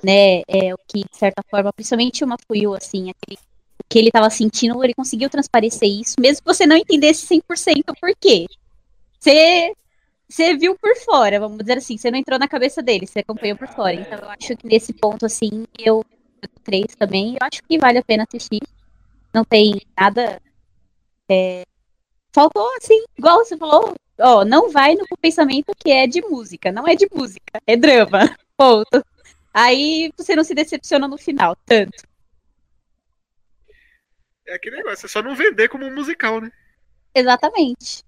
né, 0.05 0.43
é, 0.49 0.75
o 0.75 0.79
que, 0.89 1.01
de 1.01 1.17
certa 1.19 1.43
forma, 1.51 1.73
principalmente 1.73 2.25
uma 2.25 2.37
Fuyu, 2.47 2.75
assim, 2.75 3.11
aquele, 3.11 3.39
o 3.81 3.85
que 3.89 3.99
ele 3.99 4.11
tava 4.11 4.31
sentindo, 4.31 4.83
ele 4.85 4.95
conseguiu 4.95 5.31
transparecer 5.31 5.89
isso, 5.89 6.15
mesmo 6.21 6.43
que 6.43 6.55
você 6.55 6.67
não 6.67 6.77
entendesse 6.77 7.27
100% 7.27 7.91
o 7.91 7.95
porquê. 8.01 8.47
Você 9.21 9.73
você 10.29 10.57
viu 10.57 10.77
por 10.77 10.95
fora, 10.97 11.39
vamos 11.39 11.59
dizer 11.59 11.79
assim, 11.79 11.97
você 11.97 12.11
não 12.11 12.19
entrou 12.19 12.39
na 12.39 12.49
cabeça 12.49 12.83
dele, 12.83 13.07
você 13.07 13.21
acompanhou 13.21 13.57
por 13.57 13.69
fora. 13.69 13.95
Então 13.95 14.19
eu 14.19 14.31
acho 14.31 14.57
que 14.57 14.67
nesse 14.67 14.93
ponto, 14.93 15.25
assim, 15.25 15.67
eu, 15.79 16.05
três 16.65 16.95
também, 16.97 17.35
eu 17.41 17.47
acho 17.47 17.63
que 17.63 17.79
vale 17.79 17.99
a 17.99 18.05
pena 18.05 18.25
assistir. 18.29 18.61
Não 19.33 19.45
tem 19.45 19.81
nada. 19.99 20.41
é, 21.29 21.65
Faltou, 22.33 22.69
assim, 22.77 23.03
igual 23.17 23.45
você 23.45 23.57
falou, 23.57 23.95
ó, 24.19 24.45
não 24.45 24.71
vai 24.71 24.95
no 24.95 25.07
pensamento 25.21 25.73
que 25.79 25.91
é 25.91 26.07
de 26.07 26.21
música, 26.23 26.73
não 26.73 26.87
é 26.87 26.95
de 26.95 27.09
música, 27.13 27.61
é 27.67 27.77
drama. 27.77 28.19
Ponto. 28.57 29.05
Aí 29.55 30.13
você 30.17 30.37
não 30.37 30.45
se 30.45 30.55
decepciona 30.55 31.09
no 31.09 31.17
final, 31.17 31.57
tanto. 31.65 32.03
É 34.47 34.55
aquele 34.55 34.77
negócio, 34.77 35.07
é 35.07 35.09
só 35.09 35.23
não 35.23 35.35
vender 35.35 35.69
como 35.69 35.87
um 35.87 35.95
musical, 35.95 36.41
né? 36.41 36.51
Exatamente. 37.15 38.06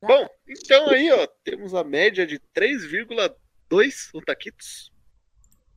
Bom, 0.00 0.28
então 0.48 0.90
aí, 0.90 1.10
ó, 1.10 1.26
temos 1.42 1.74
a 1.74 1.82
média 1.82 2.26
de 2.26 2.38
3,2 2.54 4.10
otaquitos. 4.14 4.92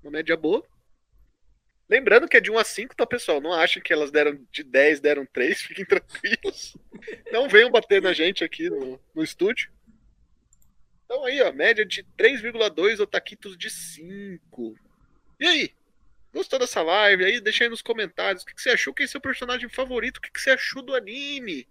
Uma 0.04 0.12
média 0.12 0.38
boa. 0.38 0.66
Lembrando 1.90 2.28
que 2.28 2.38
é 2.38 2.40
de 2.40 2.50
1 2.50 2.58
a 2.58 2.64
5, 2.64 2.96
tá, 2.96 3.06
pessoal? 3.06 3.42
Não 3.42 3.52
achem 3.52 3.82
que 3.82 3.92
elas 3.92 4.12
deram 4.12 4.40
de 4.52 4.64
10, 4.64 5.02
deram 5.02 5.26
3, 5.26 5.60
fiquem 5.64 5.86
tranquilos. 5.86 6.78
Não 7.32 7.50
venham 7.50 7.70
bater 7.70 8.02
na 8.02 8.14
gente 8.14 8.44
aqui 8.44 8.70
no, 8.70 9.00
no 9.14 9.24
estúdio. 9.24 9.72
Então 11.04 11.26
aí, 11.26 11.42
ó, 11.42 11.52
média 11.52 11.86
de 11.86 12.04
3,2 12.18 13.00
otaquitos 13.00 13.58
de 13.58 13.70
5. 13.70 14.76
E 15.40 15.48
aí? 15.48 15.76
Gostou 16.34 16.58
dessa 16.58 16.82
live? 16.82 17.26
Aí, 17.26 17.42
deixa 17.42 17.66
aí 17.66 17.70
nos 17.70 17.82
comentários 17.82 18.44
o 18.44 18.46
que, 18.46 18.56
que 18.56 18.62
você 18.62 18.70
achou, 18.70 18.94
quem 18.94 19.04
é 19.04 19.08
seu 19.08 19.20
personagem 19.20 19.68
favorito, 19.68 20.18
o 20.18 20.22
que, 20.22 20.32
que 20.32 20.40
você 20.40 20.52
achou 20.52 20.82
do 20.82 20.96
anime. 20.96 21.68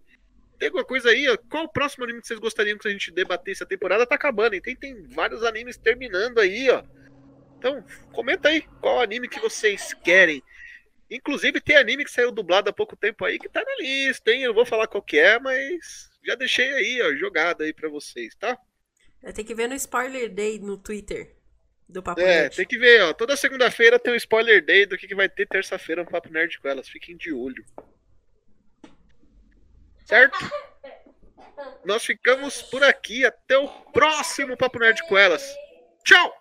Tem 0.61 0.69
alguma 0.69 0.85
coisa 0.85 1.09
aí? 1.09 1.27
ó? 1.27 1.37
Qual 1.51 1.65
o 1.65 1.69
próximo 1.73 2.05
anime 2.05 2.21
que 2.21 2.27
vocês 2.27 2.39
gostariam 2.39 2.77
que 2.77 2.87
a 2.87 2.91
gente 2.91 3.11
debatesse? 3.11 3.63
A 3.63 3.67
temporada 3.67 4.07
tá 4.07 4.15
acabando, 4.15 4.55
hein? 4.55 4.61
Tem, 4.61 4.77
tem 4.77 5.03
vários 5.09 5.43
animes 5.43 5.79
terminando 5.79 6.39
aí, 6.39 6.69
ó. 6.71 6.85
Então, 7.59 7.83
comenta 8.13 8.51
aí 8.51 8.61
qual 8.81 9.01
anime 9.01 9.27
que 9.27 9.41
vocês 9.41 9.95
querem. 9.95 10.43
Inclusive, 11.11 11.61
tem 11.63 11.77
anime 11.77 12.05
que 12.05 12.11
saiu 12.11 12.31
dublado 12.31 12.69
há 12.69 12.73
pouco 12.73 12.95
tempo 12.95 13.25
aí 13.25 13.39
que 13.39 13.49
tá 13.49 13.63
na 13.65 13.77
lista, 13.83 14.31
hein? 14.31 14.43
Eu 14.43 14.49
não 14.49 14.55
vou 14.55 14.67
falar 14.67 14.87
qual 14.87 15.03
que 15.03 15.19
é, 15.19 15.39
mas 15.41 16.11
já 16.25 16.35
deixei 16.35 16.71
aí, 16.73 17.03
ó, 17.03 17.15
jogado 17.17 17.63
aí 17.63 17.73
pra 17.73 17.89
vocês, 17.89 18.35
tá? 18.37 18.57
É, 19.23 19.33
Tem 19.33 19.45
que 19.45 19.55
ver 19.55 19.67
no 19.67 19.75
Spoiler 19.75 20.31
Day 20.33 20.59
no 20.59 20.77
Twitter 20.77 21.35
do 21.89 22.03
Papo 22.03 22.21
É, 22.21 22.43
Nerd. 22.43 22.57
tem 22.57 22.67
que 22.67 22.79
ver, 22.79 23.03
ó. 23.03 23.13
Toda 23.15 23.35
segunda-feira 23.37 23.99
tem 23.99 24.13
um 24.13 24.17
spoiler 24.17 24.65
day 24.65 24.85
do 24.87 24.97
que, 24.97 25.09
que 25.09 25.15
vai 25.15 25.29
ter 25.29 25.47
terça-feira 25.49 26.05
no 26.05 26.11
Papo 26.11 26.31
Nerd 26.31 26.59
com 26.61 26.69
elas. 26.69 26.89
Fiquem 26.89 27.17
de 27.17 27.33
olho. 27.33 27.65
Certo? 30.11 30.37
Nós 31.85 32.05
ficamos 32.05 32.63
por 32.63 32.83
aqui. 32.83 33.25
Até 33.25 33.57
o 33.57 33.69
próximo 33.93 34.57
Papo 34.57 34.81
Nerd 34.81 35.07
com 35.07 35.17
elas. 35.17 35.41
Tchau! 36.05 36.35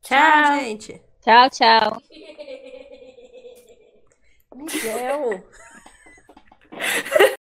Tchau, 0.00 0.60
gente. 0.60 1.02
Tchau, 1.20 1.50
tchau. 1.50 2.02
Miguel. 4.54 5.44